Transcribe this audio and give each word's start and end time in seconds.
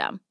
Hej 0.00 0.29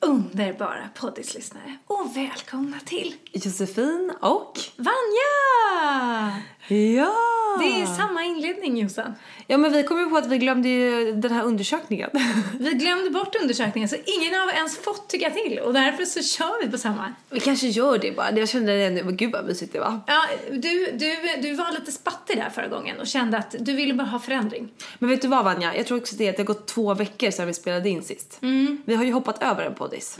underbara 0.00 0.88
poddislyssnare 0.94 1.76
och 1.86 2.16
välkomna 2.16 2.76
till 2.84 3.14
Josefin 3.32 4.12
och... 4.20 4.58
Vanja! 4.76 6.42
Ja! 6.68 7.14
Det 7.60 7.82
är 7.82 7.86
samma 7.86 8.24
inledning 8.24 8.76
Jossan. 8.76 9.14
Ja, 9.46 9.58
men 9.58 9.72
vi 9.72 9.82
kom 9.82 9.98
ju 9.98 10.10
på 10.10 10.16
att 10.16 10.26
vi 10.26 10.38
glömde 10.38 10.68
ju 10.68 11.12
den 11.12 11.32
här 11.32 11.44
undersökningen. 11.44 12.10
Vi 12.58 12.70
glömde 12.70 13.10
bort 13.10 13.36
undersökningen 13.42 13.88
så 13.88 13.96
ingen 14.04 14.34
har 14.34 14.52
ens 14.52 14.78
fått 14.78 15.08
tycka 15.08 15.30
till 15.30 15.58
och 15.58 15.72
därför 15.72 16.04
så 16.04 16.22
kör 16.22 16.64
vi 16.64 16.70
på 16.70 16.78
samma. 16.78 17.14
Vi 17.30 17.40
kanske 17.40 17.66
gör 17.66 17.98
det 17.98 18.16
bara. 18.16 18.38
Jag 18.38 18.48
kände 18.48 18.78
det 18.78 18.90
nu, 18.90 19.04
men 19.04 19.16
gud 19.16 19.32
vad 19.32 19.46
mysigt 19.46 19.72
det 19.72 19.78
var. 19.78 20.00
Ja, 20.06 20.22
du, 20.50 20.90
du, 20.92 21.16
du 21.42 21.54
var 21.54 21.72
lite 21.72 21.92
spattig 21.92 22.36
där 22.36 22.50
förra 22.50 22.68
gången 22.68 23.00
och 23.00 23.06
kände 23.06 23.38
att 23.38 23.54
du 23.58 23.72
ville 23.72 23.94
bara 23.94 24.06
ha 24.06 24.18
förändring. 24.18 24.68
Men 24.98 25.10
vet 25.10 25.22
du 25.22 25.28
vad 25.28 25.44
Vanja? 25.44 25.76
Jag 25.76 25.86
tror 25.86 25.98
också 25.98 26.16
det 26.16 26.28
att 26.28 26.36
det 26.36 26.42
har 26.42 26.46
gått 26.46 26.66
två 26.66 26.94
veckor 26.94 27.30
sedan 27.30 27.46
vi 27.46 27.54
spelade 27.54 27.88
in 27.88 28.02
sist. 28.02 28.38
Vi 28.84 28.94
har 28.94 29.04
ju 29.04 29.12
hoppat 29.12 29.42
över 29.42 29.64
en 29.64 29.74
poddis. 29.90 30.16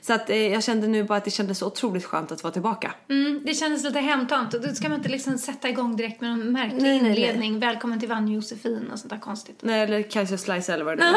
Så 0.00 0.12
att 0.12 0.30
eh, 0.30 0.36
jag 0.52 0.64
kände 0.64 0.86
nu 0.86 1.04
bara 1.04 1.18
att 1.18 1.24
det 1.24 1.30
kändes 1.30 1.58
så 1.58 1.66
otroligt 1.66 2.04
skönt 2.04 2.32
att 2.32 2.42
vara 2.42 2.52
tillbaka. 2.52 2.94
Mm, 3.10 3.42
det 3.46 3.54
kändes 3.54 3.84
lite 3.84 3.98
hemtamt 3.98 4.54
och 4.54 4.60
då 4.60 4.74
ska 4.74 4.88
man 4.88 4.98
inte 4.98 5.08
liksom 5.08 5.38
sätta 5.38 5.68
igång 5.68 5.96
direkt 5.96 6.20
med 6.20 6.30
någon 6.30 6.52
märklig 6.52 6.82
Nej, 6.82 6.92
nej, 6.92 7.02
nej. 7.02 7.10
inledning. 7.10 7.60
Välkommen 7.60 8.00
till 8.00 8.08
och 8.08 8.28
Josefin 8.28 8.90
och 8.92 8.98
sånt 8.98 9.10
där 9.10 9.18
konstigt. 9.18 9.58
Nej, 9.60 9.82
eller 9.82 10.02
Kajsa 10.02 10.38
Slice 10.38 10.72
eller 10.72 10.84
vad 10.84 10.98
det 10.98 11.04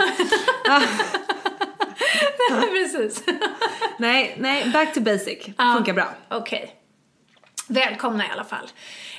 var. 0.69 0.81
Precis. 2.71 3.23
nej, 3.97 4.35
nej, 4.39 4.69
back 4.73 4.93
to 4.93 5.01
basic. 5.01 5.45
Funkar 5.75 5.93
bra. 5.93 6.09
Okej. 6.29 6.75
Välkomna 7.67 8.27
i 8.27 8.29
alla 8.29 8.43
fall. 8.43 8.69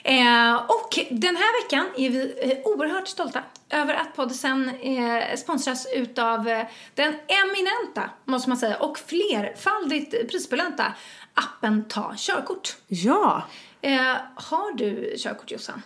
Eh, 0.02 0.54
och 0.54 0.98
den 1.10 1.36
här 1.36 1.62
veckan 1.64 1.86
är 1.96 2.10
vi 2.10 2.34
eh, 2.42 2.58
oerhört 2.64 3.08
stolta 3.08 3.42
över 3.70 3.94
att 3.94 4.16
podden 4.16 4.68
eh, 4.68 5.36
sponsras 5.36 5.86
utav 5.94 6.48
eh, 6.48 6.66
den 6.94 7.14
eminenta, 7.26 8.10
måste 8.24 8.48
man 8.48 8.58
säga, 8.58 8.76
och 8.76 8.98
flerfaldigt 8.98 10.30
prisbelönta 10.30 10.92
appen 11.34 11.84
Ta 11.88 12.14
körkort. 12.16 12.76
Ja! 12.86 13.42
Eh, 13.80 14.16
har 14.34 14.76
du 14.76 15.14
körkort 15.18 15.50
Jossan? 15.50 15.82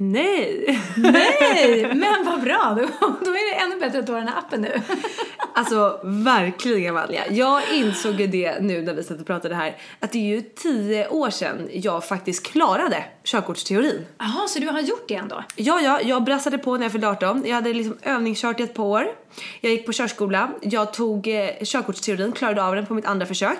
Nej! 0.00 0.80
Nej, 0.96 1.94
men 1.94 2.24
vad 2.24 2.42
bra! 2.42 2.76
Då, 2.76 2.86
då 3.00 3.30
är 3.30 3.54
det 3.54 3.64
ännu 3.64 3.80
bättre 3.80 3.98
att 3.98 4.06
du 4.06 4.12
har 4.12 4.18
den 4.18 4.28
här 4.28 4.38
appen 4.38 4.60
nu. 4.60 4.82
Alltså 5.54 6.00
verkligen 6.04 6.94
Vanja. 6.94 7.22
Jag 7.30 7.62
insåg 7.74 8.20
ju 8.20 8.26
det 8.26 8.60
nu 8.60 8.82
när 8.82 8.94
vi 8.94 9.02
satt 9.02 9.20
och 9.20 9.26
pratade 9.26 9.54
här 9.54 9.76
att 10.00 10.12
det 10.12 10.18
är 10.18 10.22
ju 10.22 10.40
tio 10.40 11.08
år 11.08 11.30
sedan 11.30 11.68
jag 11.72 12.04
faktiskt 12.04 12.46
klarade 12.46 13.04
körkortsteorin. 13.24 14.06
Jaha, 14.18 14.48
så 14.48 14.58
du 14.58 14.68
har 14.68 14.80
gjort 14.80 15.08
det 15.08 15.14
ändå? 15.14 15.44
Ja, 15.56 15.80
ja, 15.80 16.00
jag 16.00 16.24
brassade 16.24 16.58
på 16.58 16.76
när 16.76 16.82
jag 16.82 16.92
fyllde 16.92 17.08
18. 17.08 17.42
Jag 17.46 17.54
hade 17.54 17.72
liksom 17.72 17.96
övningskört 18.02 18.60
i 18.60 18.62
ett 18.62 18.74
par 18.74 18.84
år. 18.84 19.06
Jag 19.60 19.72
gick 19.72 19.86
på 19.86 19.92
körskola. 19.92 20.50
Jag 20.62 20.92
tog 20.92 21.26
eh, 21.26 21.50
körkortsteorin, 21.64 22.32
klarade 22.32 22.64
av 22.64 22.74
den 22.74 22.86
på 22.86 22.94
mitt 22.94 23.06
andra 23.06 23.26
försök. 23.26 23.58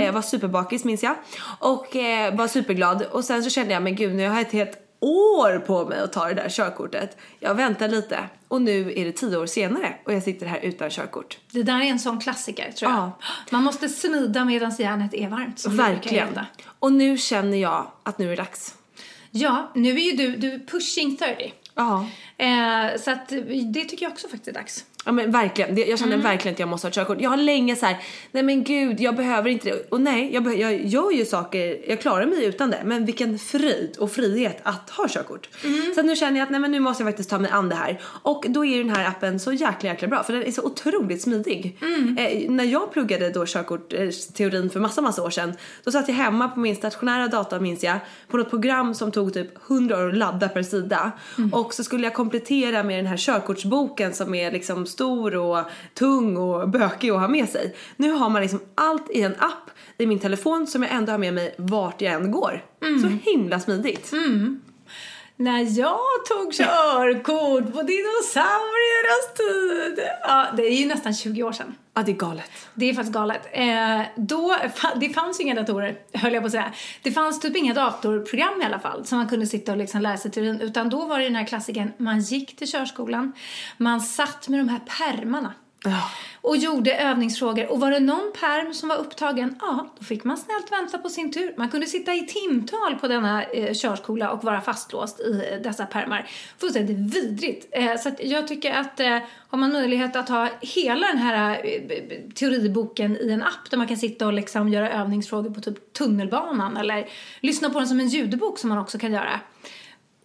Eh, 0.00 0.14
var 0.14 0.22
superbakis 0.22 0.84
minns 0.84 1.02
jag. 1.02 1.14
Och 1.58 1.96
eh, 1.96 2.34
var 2.34 2.48
superglad. 2.48 3.02
Och 3.02 3.24
sen 3.24 3.42
så 3.42 3.50
kände 3.50 3.72
jag, 3.74 3.82
men 3.82 3.96
gud 3.96 4.14
nu 4.14 4.28
har 4.28 4.34
jag 4.36 4.46
ett 4.46 4.52
helt 4.52 4.85
år 5.06 5.58
på 5.58 5.84
mig 5.84 6.00
att 6.00 6.12
ta 6.12 6.26
det 6.26 6.34
där 6.34 6.48
körkortet. 6.48 7.16
Jag 7.40 7.54
väntar 7.54 7.88
lite. 7.88 8.18
Och 8.48 8.62
nu 8.62 8.92
är 8.96 9.04
det 9.04 9.12
tio 9.12 9.36
år 9.36 9.46
senare 9.46 9.96
och 10.04 10.12
jag 10.12 10.22
sitter 10.22 10.46
här 10.46 10.60
utan 10.60 10.90
körkort. 10.90 11.38
Det 11.50 11.62
där 11.62 11.80
är 11.80 11.84
en 11.84 11.98
sån 11.98 12.20
klassiker 12.20 12.72
tror 12.72 12.90
jag. 12.90 13.00
Ja. 13.00 13.12
Man 13.50 13.62
måste 13.62 13.88
smida 13.88 14.44
medan 14.44 14.72
järnet 14.78 15.14
är 15.14 15.28
varmt. 15.28 15.58
som 15.58 15.76
Verkligen. 15.76 16.40
Och 16.78 16.92
nu 16.92 17.18
känner 17.18 17.58
jag 17.58 17.90
att 18.02 18.18
nu 18.18 18.24
är 18.24 18.30
det 18.30 18.36
dags. 18.36 18.74
Ja, 19.30 19.70
nu 19.74 19.90
är 19.90 20.12
ju 20.12 20.12
du, 20.12 20.36
du 20.36 20.66
pushing 20.66 21.16
30. 21.16 21.52
Ja. 21.74 22.06
Eh, 22.38 23.00
så 23.00 23.10
att 23.10 23.28
det 23.72 23.84
tycker 23.84 24.06
jag 24.06 24.12
också 24.12 24.28
faktiskt 24.28 24.48
är 24.48 24.52
dags. 24.52 24.84
Ja 25.06 25.12
men 25.12 25.30
verkligen, 25.30 25.76
jag 25.90 25.98
känner 25.98 26.16
verkligen 26.16 26.54
att 26.54 26.58
jag 26.58 26.68
måste 26.68 26.86
ha 26.86 26.88
ett 26.88 26.94
körkort. 26.94 27.20
Jag 27.20 27.30
har 27.30 27.36
länge 27.36 27.76
så 27.76 27.86
här, 27.86 27.96
nej 28.32 28.42
men 28.42 28.64
gud 28.64 29.00
jag 29.00 29.16
behöver 29.16 29.50
inte 29.50 29.68
det. 29.68 29.86
Och 29.90 30.00
nej, 30.00 30.34
jag, 30.34 30.58
jag 30.58 30.86
gör 30.86 31.10
ju 31.10 31.24
saker, 31.24 31.90
jag 31.90 32.00
klarar 32.00 32.26
mig 32.26 32.44
utan 32.44 32.70
det. 32.70 32.82
Men 32.84 33.04
vilken 33.04 33.38
fröjd 33.38 33.96
och 33.98 34.12
frihet 34.12 34.60
att 34.62 34.90
ha 34.90 35.08
körkort. 35.08 35.48
Så 35.94 36.00
att 36.00 36.06
nu 36.06 36.16
känner 36.16 36.38
jag 36.38 36.44
att 36.44 36.50
nej 36.50 36.60
men 36.60 36.70
nu 36.70 36.80
måste 36.80 37.02
jag 37.02 37.08
faktiskt 37.08 37.30
ta 37.30 37.38
mig 37.38 37.50
an 37.50 37.68
det 37.68 37.74
här. 37.74 38.00
Och 38.22 38.44
då 38.48 38.64
är 38.64 38.78
den 38.78 38.90
här 38.90 39.08
appen 39.08 39.40
så 39.40 39.52
jäkla 39.52 39.90
jäkla 39.90 40.08
bra 40.08 40.22
för 40.22 40.32
den 40.32 40.42
är 40.42 40.50
så 40.50 40.62
otroligt 40.62 41.22
smidig. 41.22 41.78
Eh, 42.18 42.50
när 42.50 42.64
jag 42.64 42.92
pluggade 42.92 43.30
då 43.30 43.46
körkort, 43.46 43.92
eh, 43.92 43.98
för 44.72 44.80
massa 44.80 45.00
massa 45.00 45.22
år 45.22 45.30
sedan. 45.30 45.54
Då 45.84 45.90
satt 45.90 46.08
jag 46.08 46.14
hemma 46.14 46.48
på 46.48 46.60
min 46.60 46.76
stationära 46.76 47.28
dator 47.28 47.60
minns 47.60 47.84
jag. 47.84 47.98
På 48.28 48.36
något 48.36 48.50
program 48.50 48.94
som 48.94 49.12
tog 49.12 49.34
typ 49.34 49.68
100 49.68 49.96
år 49.96 50.08
att 50.08 50.16
ladda 50.16 50.48
per 50.48 50.62
sida. 50.62 51.12
Och 51.52 51.74
så 51.74 51.84
skulle 51.84 52.04
jag 52.04 52.14
komplettera 52.14 52.82
med 52.82 52.98
den 52.98 53.06
här 53.06 53.16
körkortsboken 53.16 54.14
som 54.14 54.34
är 54.34 54.52
liksom 54.52 54.86
stor 54.96 55.36
och 55.36 55.58
tung 55.94 56.36
och 56.36 56.68
bökig 56.68 57.10
att 57.10 57.20
ha 57.20 57.28
med 57.28 57.48
sig. 57.48 57.74
Nu 57.96 58.10
har 58.10 58.30
man 58.30 58.42
liksom 58.42 58.60
allt 58.74 59.10
i 59.10 59.22
en 59.22 59.34
app 59.38 59.70
i 59.98 60.06
min 60.06 60.18
telefon 60.18 60.66
som 60.66 60.82
jag 60.82 60.92
ändå 60.92 61.12
har 61.12 61.18
med 61.18 61.34
mig 61.34 61.54
vart 61.58 62.00
jag 62.00 62.12
än 62.14 62.30
går. 62.30 62.64
Så 63.02 63.30
himla 63.30 63.60
smidigt. 63.60 64.12
När 65.38 65.78
jag 65.78 66.24
tog 66.28 66.52
körkort 66.52 67.72
på 67.72 67.82
dinosauriernas 67.82 69.34
tid. 69.36 70.06
Ja, 70.22 70.46
det 70.56 70.62
är 70.62 70.76
ju 70.76 70.86
nästan 70.86 71.14
20 71.14 71.42
år 71.42 71.52
sedan. 71.52 71.74
Ja, 71.94 72.02
det 72.02 72.12
är 72.12 72.16
galet. 72.16 72.50
Det 72.74 72.90
är 72.90 72.94
faktiskt 72.94 73.12
galet. 73.12 73.48
Eh, 73.52 74.00
då, 74.16 74.56
det 74.96 75.08
fanns 75.08 75.40
ju 75.40 75.44
inga 75.44 75.54
datorer, 75.54 75.98
höll 76.12 76.32
jag 76.32 76.42
på 76.42 76.46
att 76.46 76.52
säga. 76.52 76.72
Det 77.02 77.12
fanns 77.12 77.40
typ 77.40 77.56
inga 77.56 77.74
datorprogram 77.74 78.62
i 78.62 78.64
alla 78.64 78.78
fall 78.78 79.06
som 79.06 79.18
man 79.18 79.28
kunde 79.28 79.46
sitta 79.46 79.72
och 79.72 79.78
liksom 79.78 80.00
lära 80.00 80.16
sig 80.16 80.30
teorin. 80.30 80.60
Utan 80.60 80.88
då 80.90 81.06
var 81.06 81.18
det 81.18 81.24
den 81.24 81.36
här 81.36 81.46
klassiken, 81.46 81.92
man 81.96 82.20
gick 82.20 82.56
till 82.56 82.72
körskolan, 82.72 83.32
man 83.76 84.00
satt 84.00 84.48
med 84.48 84.60
de 84.60 84.68
här 84.68 84.80
Ja. 85.90 86.10
Och 86.40 86.56
gjorde 86.56 86.96
övningsfrågor. 86.96 87.66
Och 87.72 87.80
var 87.80 87.90
det 87.90 88.00
någon 88.00 88.32
perm 88.40 88.74
som 88.74 88.88
var 88.88 88.96
upptagen, 88.96 89.56
ja, 89.60 89.88
då 89.98 90.04
fick 90.04 90.24
man 90.24 90.36
snällt 90.36 90.72
vänta 90.72 90.98
på 90.98 91.08
sin 91.08 91.32
tur. 91.32 91.54
Man 91.56 91.68
kunde 91.68 91.86
sitta 91.86 92.14
i 92.14 92.26
timtal 92.26 92.94
på 93.00 93.08
denna 93.08 93.44
eh, 93.44 93.74
körskola 93.74 94.30
och 94.30 94.44
vara 94.44 94.60
fastlåst 94.60 95.20
i 95.20 95.42
eh, 95.52 95.62
dessa 95.62 95.86
permar. 95.86 96.28
Fullständigt 96.58 97.14
vidrigt. 97.14 97.68
Eh, 97.72 97.96
så 97.96 98.08
att 98.08 98.24
jag 98.24 98.48
tycker 98.48 98.72
att 98.72 99.00
eh, 99.00 99.18
har 99.48 99.58
man 99.58 99.72
möjlighet 99.72 100.16
att 100.16 100.28
ha 100.28 100.48
hela 100.60 101.06
den 101.06 101.18
här 101.18 101.60
eh, 101.64 102.32
teoriboken 102.34 103.16
i 103.16 103.30
en 103.30 103.42
app 103.42 103.70
där 103.70 103.78
man 103.78 103.86
kan 103.86 103.96
sitta 103.96 104.26
och 104.26 104.32
liksom 104.32 104.68
göra 104.68 104.92
övningsfrågor 104.92 105.50
på 105.50 105.60
typ 105.60 105.92
tunnelbanan 105.92 106.76
eller 106.76 107.08
lyssna 107.40 107.70
på 107.70 107.78
den 107.78 107.88
som 107.88 108.00
en 108.00 108.08
ljudbok 108.08 108.58
som 108.58 108.68
man 108.68 108.78
också 108.78 108.98
kan 108.98 109.12
göra. 109.12 109.40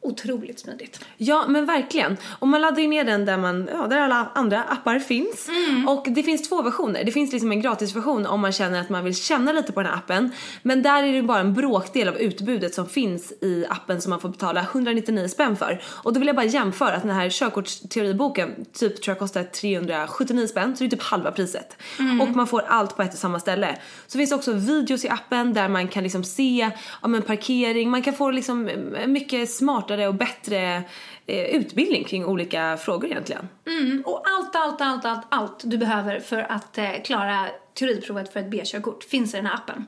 Otroligt 0.04 0.60
smidigt. 0.60 1.00
Ja 1.18 1.46
men 1.48 1.66
verkligen. 1.66 2.18
Och 2.40 2.48
man 2.48 2.62
laddar 2.62 2.82
ju 2.82 2.88
ner 2.88 3.04
den 3.04 3.26
där, 3.26 3.38
man, 3.38 3.70
ja, 3.72 3.88
där 3.88 3.98
alla 3.98 4.32
andra 4.36 4.64
appar 4.64 5.00
finns. 5.00 5.50
Och 5.88 6.06
det 6.10 6.24
finns 6.24 6.50
två 6.50 6.62
versioner. 6.62 7.04
Det 7.04 7.12
finns 7.12 7.32
liksom 7.32 7.52
en 7.52 7.62
gratisversion 7.62 8.26
om 8.26 8.42
man 8.42 8.52
känner 8.52 8.82
att 8.82 8.90
man 8.90 9.04
vill 9.04 9.16
känna 9.16 9.52
lite 9.52 9.72
på 9.72 9.82
den 9.82 9.92
här 9.92 9.98
appen. 9.98 10.32
Men 10.64 10.82
där 10.82 11.04
är 11.04 11.14
det 11.14 11.22
bara 11.22 11.40
en 11.40 11.54
bråkdel 11.54 12.08
av 12.08 12.18
utbudet 12.18 12.74
som 12.74 12.90
finns 12.90 13.34
i 13.42 13.66
appen 13.70 14.02
som 14.02 14.10
man 14.10 14.20
får 14.20 14.30
betala 14.30 14.62
199 14.62 15.28
spänn 15.28 15.56
för. 15.56 15.82
Och 15.86 16.14
då 16.14 16.20
vill 16.20 16.28
jag 16.28 16.36
bara 16.36 16.46
jämföra 16.46 16.94
att 16.94 17.04
den 17.04 17.12
här 17.12 17.30
körkortsteoriboken 17.30 18.66
typ 18.74 19.02
tror 19.02 19.12
jag 19.12 19.20
kostar 19.20 19.44
379 19.44 20.48
spänn 20.48 20.76
så 20.76 20.84
det 20.84 20.88
är 20.88 20.90
typ 20.90 21.02
halva 21.02 21.32
priset. 21.32 21.78
Och 22.22 22.36
man 22.36 22.48
får 22.48 22.62
allt 22.68 22.96
på 22.96 23.02
ett 23.02 23.14
och 23.14 23.20
samma 23.20 23.40
ställe. 23.40 23.78
Så 24.08 24.18
finns 24.18 24.30
det 24.30 24.36
också 24.36 24.54
videos 24.54 25.06
i 25.06 25.10
appen 25.10 25.54
där 25.54 25.68
man 25.70 25.88
kan 25.88 26.04
liksom 26.04 26.24
se 26.24 26.72
ja, 27.02 27.08
men 27.08 27.22
parkering, 27.22 27.90
man 27.90 28.02
kan 28.02 28.14
få 28.14 28.32
liksom 28.32 28.68
eh, 28.68 29.08
mycket 29.08 29.50
smartare 29.92 30.08
och 30.08 30.16
bättre 30.16 30.84
eh, 31.28 31.56
utbildning 31.56 32.04
kring 32.04 32.26
olika 32.26 32.78
frågor 32.78 33.10
egentligen. 33.10 33.50
Mm, 33.68 34.04
och 34.06 34.24
allt, 34.26 34.56
allt, 34.56 34.82
allt, 34.82 35.06
allt, 35.06 35.26
allt 35.30 35.62
du 35.64 35.78
behöver 35.78 36.20
för 36.20 36.52
att 36.52 36.78
eh, 36.78 36.92
klara 37.06 37.48
teoriprovet 37.74 38.34
för 38.34 38.40
ett 38.40 38.52
B-körkort 38.52 39.04
finns 39.04 39.34
i 39.34 39.38
den 39.38 39.46
här 39.46 39.54
appen. 39.56 39.86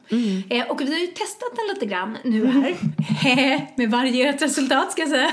Eh, 0.50 0.71
och 0.71 0.81
vi 0.81 0.94
har 0.94 1.00
ju 1.00 1.07
testat 1.07 1.55
den 1.55 1.67
lite 1.73 1.85
grann 1.85 2.17
nu 2.23 2.45
här. 2.45 2.75
Med 3.77 3.91
varierat 3.91 4.41
resultat 4.41 4.91
ska 4.91 5.01
jag 5.01 5.09
säga. 5.09 5.31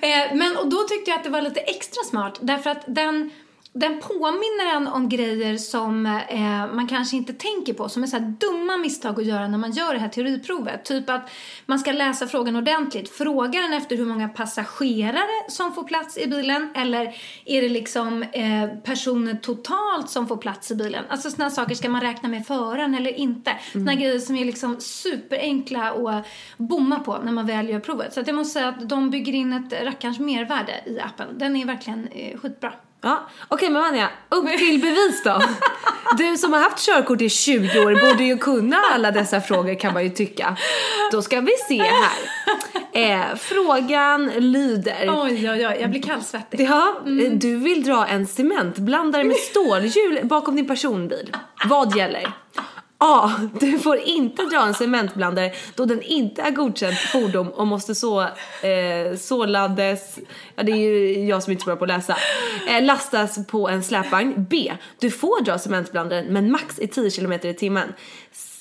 eh, 0.00 0.34
men 0.34 0.56
och 0.56 0.68
då 0.68 0.82
tyckte 0.88 1.10
jag 1.10 1.18
att 1.18 1.24
det 1.24 1.30
var 1.30 1.42
lite 1.42 1.60
extra 1.60 2.02
smart 2.02 2.38
därför 2.40 2.70
att 2.70 2.84
den 2.86 3.30
den 3.76 4.00
påminner 4.00 4.76
en 4.76 4.88
om 4.88 5.08
grejer 5.08 5.56
som 5.56 6.06
eh, 6.06 6.74
man 6.74 6.86
kanske 6.86 7.16
inte 7.16 7.32
tänker 7.32 7.74
på, 7.74 7.88
som 7.88 8.02
är 8.02 8.06
så 8.06 8.18
dumma 8.18 8.76
misstag 8.76 9.20
att 9.20 9.26
göra 9.26 9.48
när 9.48 9.58
man 9.58 9.72
gör 9.72 9.94
det 9.94 10.00
här 10.00 10.08
teoriprovet. 10.08 10.84
Typ 10.84 11.10
att 11.10 11.30
man 11.66 11.78
ska 11.78 11.92
läsa 11.92 12.26
frågan 12.26 12.56
ordentligt. 12.56 13.08
Frågar 13.08 13.62
den 13.62 13.72
efter 13.72 13.96
hur 13.96 14.06
många 14.06 14.28
passagerare 14.28 15.48
som 15.48 15.74
får 15.74 15.84
plats 15.84 16.18
i 16.18 16.26
bilen 16.26 16.68
eller 16.74 17.14
är 17.44 17.62
det 17.62 17.68
liksom 17.68 18.22
eh, 18.22 18.66
personer 18.84 19.34
totalt 19.34 20.10
som 20.10 20.28
får 20.28 20.36
plats 20.36 20.70
i 20.70 20.74
bilen? 20.74 21.04
Alltså 21.08 21.30
sådana 21.30 21.50
saker, 21.50 21.74
ska 21.74 21.88
man 21.88 22.00
räkna 22.00 22.28
med 22.28 22.46
föraren 22.46 22.94
eller 22.94 23.12
inte? 23.12 23.56
Sådana 23.72 23.94
grejer 23.94 24.18
som 24.18 24.36
är 24.36 24.44
liksom 24.44 24.80
superenkla 24.80 25.90
att 25.90 26.26
bomma 26.56 26.98
på 26.98 27.18
när 27.18 27.32
man 27.32 27.46
väl 27.46 27.68
gör 27.68 27.80
provet. 27.80 28.12
Så 28.14 28.20
att 28.20 28.26
jag 28.26 28.36
måste 28.36 28.52
säga 28.52 28.68
att 28.68 28.88
de 28.88 29.10
bygger 29.10 29.32
in 29.32 29.52
ett 29.52 29.84
rackarns 29.84 30.18
mervärde 30.18 30.72
i 30.86 31.00
appen. 31.00 31.38
Den 31.38 31.56
är 31.56 31.66
verkligen 31.66 32.08
eh, 32.08 32.38
skitbra. 32.38 32.72
Ja, 33.04 33.28
okej 33.48 33.70
men 33.70 33.82
Vanja, 33.82 34.08
upp 34.28 34.58
till 34.58 34.80
bevis 34.80 35.22
då. 35.24 35.42
Du 36.18 36.36
som 36.36 36.52
har 36.52 36.60
haft 36.60 36.78
körkort 36.86 37.20
i 37.20 37.28
20 37.28 37.80
år 37.80 38.10
borde 38.10 38.24
ju 38.24 38.38
kunna 38.38 38.76
alla 38.94 39.10
dessa 39.10 39.40
frågor 39.40 39.80
kan 39.80 39.92
man 39.92 40.04
ju 40.04 40.10
tycka. 40.10 40.56
Då 41.12 41.22
ska 41.22 41.40
vi 41.40 41.52
se 41.68 41.82
här. 41.82 42.12
Eh, 42.92 43.36
frågan 43.36 44.26
lyder. 44.26 45.08
Oj, 45.08 45.50
oj, 45.50 45.66
oj, 45.66 45.78
jag 45.80 45.90
blir 45.90 46.02
kallsvettig. 46.02 46.60
Ja, 46.60 46.94
du 47.32 47.56
vill 47.56 47.82
dra 47.82 48.06
en 48.06 48.26
cementblandare 48.26 49.24
med 49.24 49.36
stålhjul 49.36 50.20
bakom 50.22 50.56
din 50.56 50.66
personbil. 50.66 51.36
Vad 51.64 51.96
gäller? 51.96 52.32
A. 53.06 53.30
Du 53.60 53.78
får 53.78 53.96
inte 53.96 54.42
dra 54.42 54.66
en 54.66 54.74
cementblandare 54.74 55.52
då 55.74 55.84
den 55.84 56.02
inte 56.02 56.42
är 56.42 56.50
godkänt 56.50 56.98
fordon 56.98 57.48
och 57.48 57.66
måste 57.66 57.94
så, 57.94 58.20
eh, 58.20 59.16
sålades, 59.18 60.18
ja 60.56 60.62
det 60.62 60.72
är 60.72 60.76
ju 60.76 61.26
jag 61.26 61.42
som 61.42 61.52
inte 61.52 61.62
är 61.62 61.64
så 61.64 61.66
bra 61.66 61.76
på 61.76 61.84
att 61.84 61.88
läsa, 61.88 62.16
eh, 62.68 62.84
lastas 62.84 63.46
på 63.46 63.68
en 63.68 63.82
släpvagn. 63.82 64.46
B. 64.50 64.72
Du 64.98 65.10
får 65.10 65.44
dra 65.44 65.58
cementblandaren 65.58 66.26
men 66.26 66.50
max 66.50 66.78
i 66.78 66.86
10 66.86 67.10
km 67.10 67.32
i 67.32 67.54
timmen. 67.54 67.92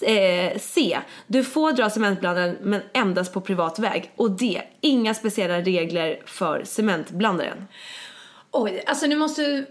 Eh, 0.01 0.59
C. 0.59 0.99
Du 1.27 1.43
får 1.43 1.71
dra 1.71 1.89
cementblandaren 1.89 2.57
men 2.61 2.81
endast 2.93 3.33
på 3.33 3.41
privat 3.41 3.79
väg. 3.79 4.11
Och 4.15 4.31
D. 4.31 4.61
Inga 4.81 5.13
speciella 5.13 5.61
regler 5.61 6.21
för 6.25 6.63
cementblandaren. 6.63 7.67
Oj, 8.51 8.83
alltså 8.87 9.05
nu 9.05 9.15
måste 9.15 9.65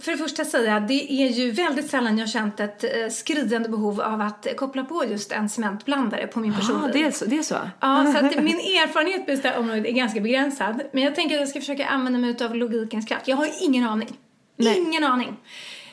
för 0.00 0.12
det 0.12 0.18
första 0.18 0.44
säga 0.44 0.76
att 0.76 0.88
det 0.88 1.12
är 1.12 1.28
ju 1.28 1.50
väldigt 1.50 1.90
sällan 1.90 2.18
jag 2.18 2.28
känt 2.28 2.60
ett 2.60 2.84
eh, 2.84 3.08
skriande 3.10 3.68
behov 3.68 4.00
av 4.00 4.20
att 4.20 4.46
koppla 4.56 4.84
på 4.84 5.04
just 5.04 5.32
en 5.32 5.48
cementblandare 5.48 6.26
på 6.26 6.40
min 6.40 6.52
Ja, 6.52 6.58
personbil. 6.58 6.90
Ah, 6.90 6.92
det 6.92 7.04
är 7.04 7.10
så. 7.10 7.24
Det 7.24 7.38
är 7.38 7.42
så. 7.42 7.54
Ja, 7.80 8.12
så 8.12 8.26
att 8.26 8.34
min 8.42 8.56
erfarenhet 8.56 9.24
på 9.24 9.30
just 9.30 9.42
det 9.42 9.48
här 9.48 9.58
området 9.58 9.86
är 9.86 9.92
ganska 9.92 10.20
begränsad. 10.20 10.82
Men 10.92 11.02
jag 11.02 11.14
tänker 11.14 11.34
att 11.34 11.40
jag 11.40 11.48
ska 11.48 11.60
försöka 11.60 11.86
använda 11.86 12.18
mig 12.18 12.36
av 12.44 12.54
logikens 12.54 13.06
kraft. 13.06 13.28
Jag 13.28 13.36
har 13.36 13.48
ingen 13.62 13.84
aning. 13.84 14.16
Nej. 14.56 14.78
Ingen 14.78 15.04
aning. 15.04 15.36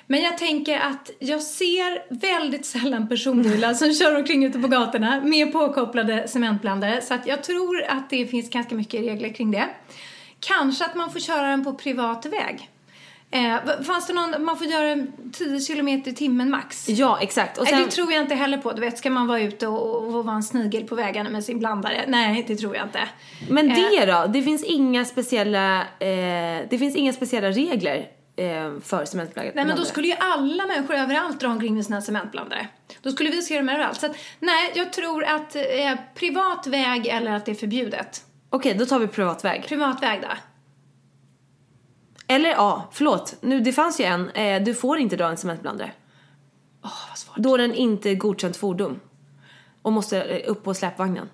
Men 0.08 0.22
jag 0.22 0.38
tänker 0.38 0.80
att 0.80 1.12
jag 1.20 1.42
ser 1.42 2.14
väldigt 2.20 2.66
sällan 2.66 3.10
personbilar 3.10 3.74
som 3.74 3.94
kör 4.00 4.18
omkring 4.18 4.46
ute 4.46 4.60
på 4.60 4.68
gatorna 4.68 5.22
med 5.24 5.54
påkopplade 5.54 6.28
cementblandare. 6.28 7.02
Så 7.02 7.14
att 7.14 7.28
jag 7.28 7.44
tror 7.44 7.84
att 7.84 8.10
det 8.10 8.28
finns 8.28 8.50
ganska 8.50 8.76
mycket 8.76 9.02
regler 9.02 9.34
kring 9.34 9.52
det. 9.52 9.70
Kanske 10.40 10.86
att 10.86 10.96
man 10.96 11.12
får 11.12 11.20
köra 11.20 11.48
den 11.48 11.64
på 11.64 11.74
privat 11.74 12.26
väg. 12.26 12.70
Eh, 13.34 13.84
fanns 13.84 14.08
det 14.08 14.14
någon, 14.14 14.46
man 14.46 14.58
får 14.58 14.68
göra 14.68 15.06
10 15.34 15.60
km 15.60 15.88
i 15.88 16.02
timmen 16.02 16.50
max? 16.50 16.90
Ja, 16.90 17.20
exakt. 17.22 17.58
Och 17.58 17.68
sen, 17.68 17.82
det 17.84 17.88
tror 17.92 18.12
jag 18.14 18.22
inte 18.22 18.36
heller 18.36 18.58
på. 18.58 18.72
Du 18.74 18.82
vet, 18.82 18.98
ska 18.98 19.10
man 19.10 19.28
vara 19.28 19.42
ute 19.42 19.68
och, 19.68 20.16
och 20.16 20.24
vara 20.24 20.36
en 20.36 20.44
snigel 20.44 20.84
på 20.88 20.96
vägarna 20.96 21.30
med 21.30 21.44
sin 21.44 21.60
blandare? 21.60 22.06
Nej, 22.08 22.46
det 22.48 22.56
tror 22.56 22.76
jag 22.76 22.86
inte. 22.86 23.00
Men 23.50 23.72
Eh. 23.72 23.76
det 23.78 24.06
då? 24.06 24.26
Det 24.34 24.42
finns 24.44 24.64
inga 24.64 25.06
speciella, 25.06 25.82
eh, 25.82 26.68
det 26.70 26.78
finns 26.80 26.96
inga 26.96 27.14
speciella 27.14 27.50
regler 27.50 28.08
eh, 28.36 28.80
för 28.84 29.06
cementblandare. 29.06 29.54
Nej, 29.56 29.66
men 29.66 29.78
då 29.78 29.86
skulle 29.86 30.08
ju 30.08 30.16
alla 30.20 30.66
människor 30.66 30.96
överallt 30.96 31.40
dra 31.40 31.48
omkring 31.48 31.76
med 31.76 31.86
sina 31.86 32.02
cementblandare. 32.02 32.68
Då 33.02 33.12
skulle 33.12 33.30
vi 33.30 33.42
se 33.42 33.58
dem 33.58 33.70
överallt. 33.70 34.00
Så 34.00 34.06
att, 34.06 34.16
nej, 34.40 34.72
jag 34.76 34.94
tror 34.94 35.24
att 35.24 35.56
eh, 35.56 35.62
privat 36.16 36.68
väg 36.68 37.08
eller 37.08 37.32
att 37.32 37.46
det 37.46 37.52
är 37.52 37.56
förbjudet. 37.56 38.22
Okej, 38.50 38.74
då 38.74 38.86
tar 38.86 39.00
vi 39.00 39.08
privat 39.08 39.46
väg. 39.46 39.66
Privat 39.68 40.04
väg 40.04 40.22
då? 40.22 40.28
Eller 42.34 42.50
ja, 42.50 42.88
förlåt. 42.92 43.36
Nu, 43.42 43.60
det 43.60 43.74
fanns 43.74 44.00
ju 44.00 44.04
en. 44.04 44.30
Eh, 44.30 44.64
du 44.64 44.74
får 44.74 44.98
inte 44.98 45.16
dra 45.16 45.30
en 45.30 45.38
cementblandare. 45.38 45.92
Åh, 46.84 46.92
vad 47.10 47.18
svårt. 47.18 47.38
Då 47.38 47.54
är 47.54 47.58
den 47.58 47.74
inte 47.74 48.16
godkänt 48.16 48.58
fordon. 48.58 49.00
Och 49.82 49.94
måste 49.94 50.22
eh, 50.24 50.52
upp 50.52 50.64
på 50.64 50.74
släpvagnen. 50.74 51.30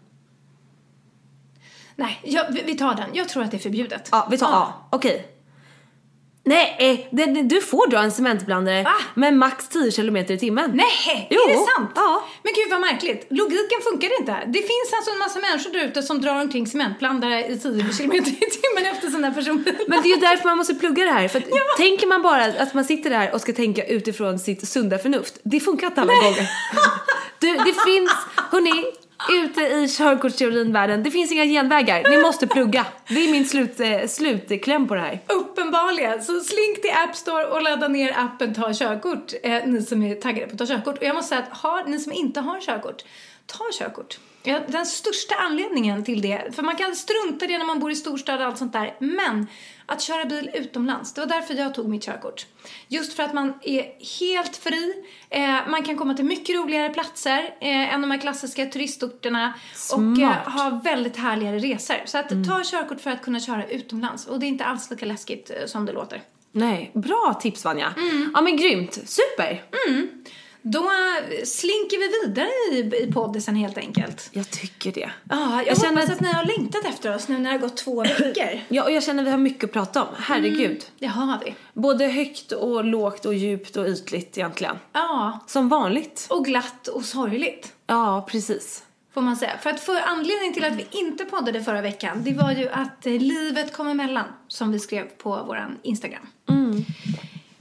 Nej, 1.96 2.20
jag, 2.24 2.52
vi, 2.52 2.78
tar 2.78 2.96
den. 2.96 3.10
Jag 3.14 3.30
tror 3.30 3.44
att 3.44 3.52
det 3.52 3.58
är 3.58 3.60
förbjudet. 3.60 4.10
Ja, 4.12 4.28
vi 4.32 4.38
tar 4.38 4.52
A. 4.52 4.74
Okej. 4.90 5.39
Nej, 6.46 6.76
eh, 6.80 7.00
det, 7.12 7.26
det, 7.26 7.42
du 7.44 7.62
får 7.62 7.88
dra 7.88 8.00
en 8.00 8.12
cementblandare 8.12 8.84
Va? 8.84 8.94
med 9.14 9.34
max 9.34 9.68
10 9.68 9.92
km 9.92 10.18
i 10.18 10.38
timmen. 10.38 10.72
Nej, 10.74 11.28
Jo, 11.30 11.42
är 11.42 11.48
det 11.50 11.66
sant? 11.76 11.92
ja. 11.96 12.24
Men 12.44 12.54
gud 12.56 12.72
vad 12.72 12.82
märkligt. 12.82 13.28
Logiken 13.30 13.82
funkar 13.90 14.20
inte. 14.20 14.32
Det 14.48 14.60
finns 14.60 14.90
alltså 14.98 15.12
en 15.12 15.20
massa 15.20 15.40
människor 15.40 15.72
där 15.74 15.80
ute 15.80 16.04
som 16.04 16.22
drar 16.22 16.42
omkring 16.42 16.68
cementblandare 16.68 17.48
i 17.48 17.60
10 17.60 17.72
km 17.98 18.12
i 18.16 18.22
timmen 18.22 18.92
efter 18.92 19.08
sådana 19.10 19.32
personbilar. 19.32 19.80
Men 19.88 20.02
det 20.02 20.08
är 20.12 20.16
ju 20.16 20.22
därför 20.22 20.46
man 20.46 20.58
måste 20.58 20.76
plugga 20.76 21.06
det 21.06 21.12
här. 21.12 21.28
För 21.28 21.40
att 21.40 21.46
tänker 21.78 22.08
man 22.08 22.22
bara 22.22 22.46
att 22.46 22.74
man 22.74 22.86
sitter 22.86 23.10
där 23.10 23.34
och 23.34 23.42
ska 23.42 23.54
tänka 23.54 23.86
utifrån 23.86 24.40
sitt 24.40 24.68
sunda 24.68 24.98
förnuft. 24.98 25.40
Det 25.44 25.60
funkar 25.60 25.88
inte 25.88 26.02
alla 26.02 26.14
gånger. 26.14 26.50
Du, 27.42 27.54
det 27.54 27.74
finns, 27.86 28.12
hörni, 28.52 28.86
ute 29.30 29.62
i 29.62 29.88
körkortsteorin-världen, 29.88 31.04
det 31.04 31.12
finns 31.12 31.32
inga 31.32 31.46
genvägar. 31.46 32.10
Ni 32.10 32.22
måste 32.22 32.48
plugga. 32.48 32.86
Det 33.08 33.28
är 33.28 33.32
min 33.32 33.46
slut, 33.46 33.80
eh, 33.80 34.08
slutkläm 34.08 34.88
på 34.88 34.96
det 34.96 35.02
här. 35.02 35.20
Uppenbarligen. 35.28 36.24
Så 36.24 36.40
slink 36.40 36.82
till 36.82 36.92
App 37.08 37.16
Store 37.16 37.46
och 37.46 37.62
ladda 37.62 37.88
ner 37.88 38.14
appen 38.18 38.54
Ta 38.54 38.74
körkort. 38.74 39.34
Eh, 39.44 39.66
ni 39.66 39.82
som 39.82 40.04
är 40.04 40.16
taggade 40.16 40.48
på 40.48 40.52
att 40.54 40.70
ta 40.70 40.76
körkort. 40.76 40.98
Och 40.98 41.04
jag 41.04 41.16
måste 41.16 41.30
säga 41.30 41.42
att 41.42 41.58
har, 41.58 41.84
ni 41.84 42.00
som 42.00 42.14
inte 42.14 42.40
har 42.40 42.62
körkort, 42.62 43.04
ta 43.46 43.64
körkort. 43.74 44.20
Ja, 44.44 44.60
den 44.68 44.86
största 44.86 45.36
anledningen 45.36 46.04
till 46.04 46.22
det, 46.22 46.56
för 46.56 46.64
man 46.64 46.76
kan 46.76 46.96
strunta 46.96 47.46
i 47.46 47.48
det 47.48 47.58
när 47.58 47.66
man 47.66 47.80
bor 47.80 47.92
i 47.92 47.96
storstad 47.96 48.40
och 48.42 48.46
allt 48.46 48.58
sånt 48.58 48.74
där, 48.74 48.96
men 49.00 49.48
att 49.86 50.02
köra 50.02 50.26
bil 50.26 50.52
utomlands, 50.54 51.14
det 51.14 51.22
var 51.22 51.28
därför 51.28 51.54
jag 51.54 51.74
tog 51.76 51.90
mitt 51.90 52.04
körkort. 52.04 52.46
Just 52.88 53.14
för 53.14 53.24
att 53.24 53.34
man 53.34 53.54
är 53.64 53.86
helt 54.20 54.58
fri, 54.58 54.94
eh, 55.30 55.68
man 55.68 55.84
kan 55.84 55.98
komma 55.98 56.14
till 56.14 56.26
mycket 56.26 56.56
roligare 56.56 56.90
platser 56.90 57.56
eh, 57.62 57.94
än 57.94 58.02
de 58.02 58.12
här 58.12 58.18
klassiska 58.22 58.66
turistorterna 58.66 59.54
och 59.94 60.02
eh, 60.02 60.16
Smart. 60.16 60.48
ha 60.48 60.82
väldigt 60.84 61.18
härligare 61.18 61.60
resor. 61.60 61.96
Så 62.06 62.18
att 62.18 62.30
ta 62.30 62.62
körkort 62.64 63.02
för 63.02 63.12
att 63.12 63.22
kunna 63.22 63.40
köra 63.40 63.68
utomlands 63.68 64.28
och 64.28 64.40
det 64.40 64.46
är 64.46 64.48
inte 64.48 64.66
alls 64.66 64.92
lika 64.92 65.06
läskigt 65.06 65.50
eh, 65.50 65.66
som 65.66 65.86
det 65.86 65.92
låter. 65.92 66.22
Nej, 66.52 66.92
bra 66.94 67.40
tips 67.42 67.66
Vanja. 67.66 67.94
Ja 68.34 68.42
men 68.42 68.58
grymt, 68.58 68.94
super. 68.94 69.64
Då 70.62 70.80
eh, 70.80 71.44
slinker 71.46 71.98
vi 72.00 72.28
vidare 72.28 72.50
i, 72.72 73.04
i 73.04 73.12
poddisen 73.14 73.56
helt 73.56 73.78
enkelt. 73.78 74.30
Jag 74.34 74.50
tycker 74.50 74.92
det. 74.92 75.10
Ja, 75.30 75.56
jag, 75.58 75.68
Jag 75.68 75.78
känner 75.82 75.90
hoppas 76.02 76.10
att- 76.10 76.16
att 76.16 76.22
ni 76.22 76.32
har 76.34 76.46
längtat 76.46 76.86
efter 76.86 77.16
oss 77.16 77.28
nu 77.28 77.38
när 77.38 77.44
det 77.44 77.50
har 77.50 77.60
gått 77.60 77.78
två 77.78 78.04
veckor. 78.20 78.60
Ja, 78.68 78.84
och 78.84 78.92
jag 78.92 79.04
känner 79.04 79.24
att 79.24 79.28
vi 79.28 79.32
har 79.32 79.38
mycket 79.38 79.64
att 79.64 79.72
prata 79.72 80.02
om. 80.04 80.08
Herregud. 80.18 80.86
Det 81.00 81.06
har 81.08 81.40
vi. 81.46 81.56
Både 81.74 82.06
högt 82.08 82.52
och 82.52 82.86
lågt 82.86 83.26
och 83.26 83.34
djupt 83.34 83.76
och 83.78 83.86
ytligt 83.88 84.38
egentligen. 84.38 84.76
Ja, 84.94 85.40
Som 85.48 85.70
vanligt. 85.70 86.28
och 86.30 86.46
glatt 86.46 86.88
och 86.88 87.04
sorgligt. 87.06 87.74
Ja, 87.88 88.28
precis. 88.30 88.84
Får 89.14 89.22
man 89.22 89.36
säga. 89.36 89.58
För 89.62 89.70
att 89.70 89.80
för 89.80 90.00
anledningen 90.08 90.54
till 90.54 90.64
att 90.66 90.76
vi 90.76 90.86
inte 90.92 91.26
poddade 91.26 91.64
förra 91.64 91.82
veckan, 91.82 92.24
det 92.24 92.34
var 92.34 92.52
ju 92.52 92.70
att 92.70 93.06
eh, 93.06 93.14
livet 93.14 93.74
kom 93.74 93.88
emellan, 93.88 94.26
som 94.48 94.72
vi 94.72 94.80
skrev 94.80 95.04
på 95.06 95.30
våran 95.48 95.78
Instagram. 95.84 96.28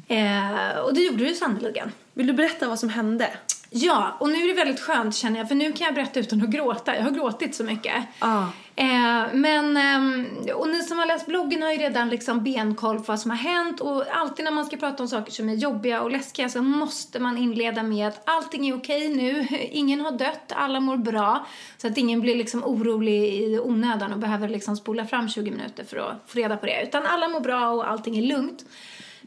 Eh, 0.08 0.78
och 0.78 0.94
det 0.94 1.00
gjorde 1.00 1.24
ju 1.24 1.34
sannerligen. 1.34 1.92
Vill 2.14 2.26
du 2.26 2.32
berätta 2.32 2.68
vad 2.68 2.78
som 2.78 2.88
hände? 2.88 3.30
Ja, 3.70 4.16
och 4.20 4.28
nu 4.28 4.34
är 4.34 4.48
det 4.48 4.54
väldigt 4.54 4.80
skönt 4.80 5.14
känner 5.14 5.38
jag, 5.38 5.48
för 5.48 5.54
nu 5.54 5.72
kan 5.72 5.84
jag 5.84 5.94
berätta 5.94 6.20
utan 6.20 6.42
att 6.42 6.48
gråta. 6.48 6.96
Jag 6.96 7.02
har 7.02 7.10
gråtit 7.10 7.54
så 7.54 7.64
mycket. 7.64 7.94
Ja. 8.20 8.48
Eh, 8.76 9.24
men, 9.32 9.76
ehm, 9.76 10.26
och 10.54 10.68
ni 10.68 10.82
som 10.82 10.98
har 10.98 11.06
läst 11.06 11.26
bloggen 11.26 11.62
har 11.62 11.72
ju 11.72 11.78
redan 11.78 12.08
liksom 12.08 12.44
benkoll 12.44 12.96
på 12.96 13.02
vad 13.02 13.20
som 13.20 13.30
har 13.30 13.38
hänt 13.38 13.80
och 13.80 14.04
alltid 14.12 14.44
när 14.44 14.52
man 14.52 14.66
ska 14.66 14.76
prata 14.76 15.02
om 15.02 15.08
saker 15.08 15.32
som 15.32 15.48
är 15.48 15.54
jobbiga 15.54 16.02
och 16.02 16.10
läskiga 16.10 16.48
så 16.48 16.62
måste 16.62 17.18
man 17.20 17.38
inleda 17.38 17.82
med 17.82 18.08
att 18.08 18.22
allting 18.24 18.68
är 18.68 18.76
okej 18.76 19.08
nu, 19.08 19.46
ingen 19.70 20.00
har 20.00 20.12
dött, 20.12 20.52
alla 20.52 20.80
mår 20.80 20.96
bra. 20.96 21.46
Så 21.76 21.86
att 21.86 21.98
ingen 21.98 22.20
blir 22.20 22.36
liksom 22.36 22.64
orolig 22.64 23.34
i 23.34 23.58
onödan 23.58 24.12
och 24.12 24.18
behöver 24.18 24.48
liksom 24.48 24.76
spola 24.76 25.06
fram 25.06 25.28
20 25.28 25.50
minuter 25.50 25.84
för 25.84 25.96
att 25.96 26.22
få 26.26 26.38
reda 26.38 26.56
på 26.56 26.66
det. 26.66 26.82
Utan 26.82 27.06
alla 27.06 27.28
mår 27.28 27.40
bra 27.40 27.70
och 27.70 27.90
allting 27.90 28.18
är 28.18 28.22
lugnt. 28.22 28.64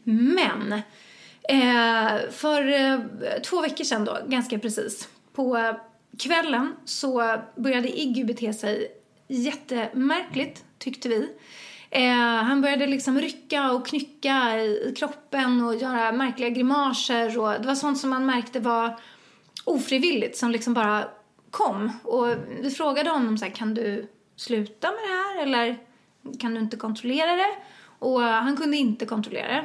Men 0.04 0.72
eh, 1.48 2.30
för 2.30 2.72
eh, 2.72 3.00
två 3.44 3.60
veckor 3.60 3.84
sedan 3.84 4.04
då, 4.04 4.18
ganska 4.28 4.58
precis, 4.58 5.08
på 5.32 5.74
kvällen 6.18 6.76
så 6.84 7.36
började 7.56 8.00
Iggy 8.00 8.24
bete 8.24 8.52
sig 8.52 8.88
jättemärkligt, 9.28 10.64
tyckte 10.78 11.08
vi. 11.08 11.28
Eh, 11.90 12.42
han 12.42 12.60
började 12.60 12.86
liksom 12.86 13.20
rycka 13.20 13.72
och 13.72 13.86
knycka 13.86 14.58
i, 14.58 14.88
i 14.88 14.94
kroppen 14.96 15.64
och 15.64 15.74
göra 15.74 16.12
märkliga 16.12 16.48
grimaser 16.48 17.38
och 17.38 17.52
det 17.60 17.66
var 17.66 17.74
sånt 17.74 17.98
som 17.98 18.10
man 18.10 18.26
märkte 18.26 18.60
var 18.60 18.98
ofrivilligt 19.64 20.36
som 20.36 20.50
liksom 20.50 20.74
bara 20.74 21.08
kom. 21.50 21.90
Och 22.04 22.26
vi 22.60 22.70
frågade 22.70 23.10
honom 23.10 23.38
så 23.38 23.44
här, 23.44 23.52
kan 23.52 23.74
du 23.74 24.08
sluta 24.36 24.88
med 24.90 25.00
det 25.00 25.14
här 25.14 25.42
eller 25.42 25.78
kan 26.40 26.54
du 26.54 26.60
inte 26.60 26.76
kontrollera 26.76 27.36
det? 27.36 27.54
Och 27.98 28.20
han 28.20 28.56
kunde 28.56 28.76
inte 28.76 29.06
kontrollera 29.06 29.48
det. 29.48 29.64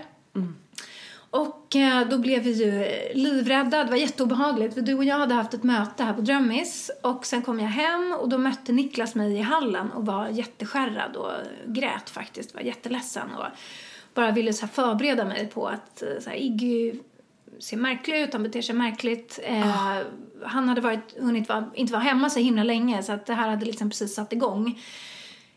Och 1.29 1.75
eh, 1.75 2.07
då 2.07 2.17
blev 2.17 2.43
vi 2.43 2.51
ju 2.51 2.85
livrädda. 3.13 3.83
Det 3.83 3.89
var 3.89 3.97
jätteobehagligt. 3.97 4.73
För 4.73 4.81
du 4.81 4.93
och 4.93 5.03
jag 5.03 5.19
hade 5.19 5.33
haft 5.33 5.53
ett 5.53 5.63
möte 5.63 6.03
här 6.03 6.13
på 6.13 6.21
Drömmis. 6.21 6.91
Och 7.01 7.25
sen 7.25 7.41
kom 7.41 7.59
jag 7.59 7.69
hem 7.69 8.15
och 8.19 8.29
då 8.29 8.37
mötte 8.37 8.71
Niklas 8.71 9.15
mig 9.15 9.33
i 9.33 9.41
hallen 9.41 9.91
och 9.91 10.05
var 10.05 10.27
jätteskärrad 10.27 11.15
och 11.15 11.31
grät 11.65 12.09
faktiskt. 12.09 12.53
Var 12.53 12.61
jätteledsen 12.61 13.35
och 13.37 13.45
bara 14.13 14.31
ville 14.31 14.53
så 14.53 14.67
förbereda 14.67 15.25
mig 15.25 15.47
på 15.47 15.67
att 15.67 16.01
eh, 16.01 16.09
så 16.21 16.29
här, 16.29 16.37
Iggy 16.37 16.93
ser 17.59 17.77
märklig 17.77 18.21
ut, 18.21 18.33
han 18.33 18.43
beter 18.43 18.61
sig 18.61 18.75
märkligt. 18.75 19.39
Eh, 19.43 19.97
Han 20.45 20.69
hade 20.69 20.81
varit, 20.81 21.17
hunnit 21.19 21.49
vara, 21.49 21.69
inte 21.73 21.93
vara 21.93 22.03
hemma 22.03 22.29
så 22.29 22.39
himla 22.39 22.63
länge 22.63 23.03
så 23.03 23.11
att 23.11 23.25
det 23.25 23.33
här 23.33 23.49
hade 23.49 23.65
liksom 23.65 23.89
precis 23.89 24.15
satt 24.15 24.33
igång. 24.33 24.79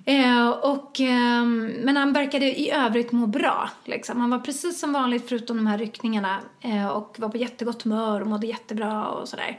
Eh, 0.04 0.48
och, 0.48 1.00
ehm, 1.00 1.66
men 1.66 1.96
han 1.96 2.12
verkade 2.12 2.60
i 2.60 2.70
övrigt 2.70 3.12
må 3.12 3.26
bra. 3.26 3.70
Liksom. 3.84 4.20
Han 4.20 4.30
var 4.30 4.38
precis 4.38 4.80
som 4.80 4.92
vanligt 4.92 5.28
förutom 5.28 5.56
de 5.56 5.66
här 5.66 5.78
ryckningarna 5.78 6.40
eh, 6.60 6.86
och 6.86 7.16
var 7.18 7.28
på 7.28 7.36
jättegott 7.36 7.82
humör 7.82 8.20
och 8.20 8.26
mådde 8.26 8.46
jättebra 8.46 9.08
och 9.08 9.28
sådär. 9.28 9.58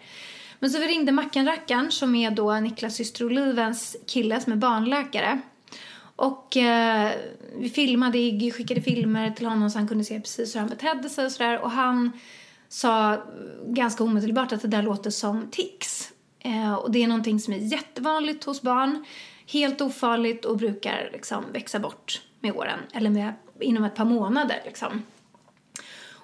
Men 0.59 0.69
så 0.69 0.79
vi 0.79 0.87
ringde 0.87 1.11
Mackan 1.11 1.45
Rackarn 1.45 1.91
som 1.91 2.15
är 2.15 2.31
då 2.31 2.53
Niklas 2.53 2.95
syster 2.95 3.25
Olivens 3.25 3.97
kille 4.07 4.41
som 4.41 4.53
är 4.53 4.57
barnläkare. 4.57 5.41
Och 6.15 6.57
eh, 6.57 7.11
vi 7.57 7.69
filmade 7.69 8.17
Iggy, 8.17 8.51
skickade 8.51 8.81
filmer 8.81 9.31
till 9.31 9.45
honom 9.45 9.69
så 9.69 9.77
han 9.77 9.87
kunde 9.87 10.03
se 10.03 10.19
precis 10.19 10.55
hur 10.55 10.59
han 10.59 10.69
betedde 10.69 11.09
sig 11.09 11.25
och 11.25 11.31
sådär. 11.31 11.61
Och 11.61 11.71
han 11.71 12.11
sa 12.69 13.17
ganska 13.67 14.03
omedelbart 14.03 14.51
att 14.51 14.61
det 14.61 14.67
där 14.67 14.81
låter 14.81 15.09
som 15.09 15.47
tics. 15.51 16.11
Eh, 16.39 16.73
och 16.73 16.91
det 16.91 17.03
är 17.03 17.07
någonting 17.07 17.39
som 17.39 17.53
är 17.53 17.57
jättevanligt 17.57 18.43
hos 18.43 18.61
barn. 18.61 19.05
Helt 19.51 19.81
ofarligt 19.81 20.45
och 20.45 20.57
brukar 20.57 21.09
liksom 21.13 21.43
växa 21.51 21.79
bort 21.79 22.21
med 22.39 22.55
åren. 22.55 22.79
Eller 22.93 23.09
med, 23.09 23.33
inom 23.59 23.83
ett 23.83 23.95
par 23.95 24.05
månader 24.05 24.61
liksom. 24.65 25.03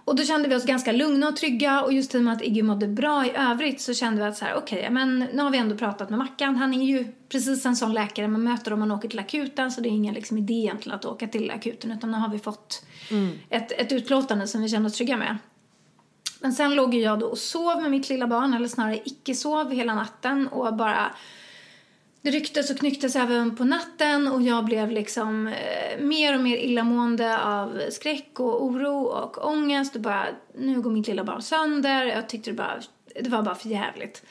Och 0.08 0.16
då 0.16 0.24
kände 0.24 0.50
vi 0.50 0.56
oss 0.56 0.66
ganska 0.66 0.92
lugna 0.92 1.28
och 1.28 1.36
trygga 1.36 1.82
och 1.82 1.94
just 1.94 2.16
i 2.16 2.18
och 2.18 2.22
med 2.22 2.34
att 2.34 2.42
Iggy 2.42 2.64
mådde 2.64 2.88
bra 2.88 3.26
i 3.26 3.32
övrigt 3.36 3.82
så 3.82 3.94
kände 3.94 4.22
vi 4.22 4.28
att 4.28 4.38
så 4.38 4.46
här, 4.46 4.56
okej, 4.56 4.90
men 4.90 5.20
nu 5.20 5.44
har 5.44 5.50
vi 5.50 5.58
ändå 5.58 5.78
pratat 5.78 6.10
med 6.10 6.20
Mackan. 6.20 6.56
Han 6.56 6.74
är 6.74 6.86
ju 6.86 7.06
precis 7.30 7.66
en 7.66 7.76
sån 7.76 7.94
läkare 7.94 8.28
man 8.28 8.44
möter 8.44 8.74
om 8.74 8.80
man 8.80 8.92
åker 8.92 9.10
till 9.10 9.20
akuten 9.20 9.72
så 9.72 9.82
det 9.82 9.90
är 9.90 9.92
ingen 9.92 10.14
liksom 10.14 10.38
idé 10.38 10.54
egentligen 10.54 11.00
att 11.00 11.06
åka 11.06 11.28
till 11.28 11.52
akuten 11.52 11.92
utan 11.92 12.12
nu 12.12 12.18
har 12.18 12.30
vi 12.30 12.40
fått 12.40 12.86
ett, 13.50 13.72
ett 13.72 13.92
utlåtande 13.92 14.48
som 14.48 14.62
vi 14.62 14.70
känner 14.70 14.88
oss 14.88 14.98
trygga 14.98 15.18
med. 15.18 15.38
Men 16.40 16.54
sen 16.54 16.76
låg 16.76 16.96
jag 16.96 17.20
då 17.20 17.28
och 17.28 17.38
sov 17.38 17.82
med 17.82 17.92
mitt 17.92 18.10
lilla 18.10 18.28
barn, 18.28 18.54
eller 18.54 18.68
snarare 18.68 19.00
icke-sov 19.06 19.72
hela 19.72 19.96
natten 19.96 20.48
och 20.48 20.76
bara 20.76 21.12
det 22.22 22.32
rycktes 22.32 22.70
och 22.70 22.78
knycktes 22.78 23.16
även 23.16 23.56
på 23.56 23.64
natten 23.64 24.28
och 24.28 24.42
jag 24.42 24.66
blev 24.66 24.92
liksom 24.92 25.48
eh, 25.48 26.00
mer 26.00 26.36
och 26.36 26.42
mer 26.42 26.58
illamående 26.58 27.40
av 27.44 27.82
skräck 27.90 28.40
och 28.40 28.66
oro 28.66 29.04
och 29.04 29.48
ångest. 29.48 29.96
Och 29.96 30.02
bara, 30.02 30.26
nu 30.58 30.82
går 30.82 30.92
mitt 30.92 31.08
lilla 31.08 31.24
barn 31.24 31.42
sönder. 31.42 32.06
Jag 32.06 32.30
tyckte 32.30 32.50
det 32.50 32.56
bara, 32.56 32.80
det 33.22 33.30
var 33.30 33.42
bara 33.42 33.56
för 33.56 33.70
jävligt. 33.70 34.24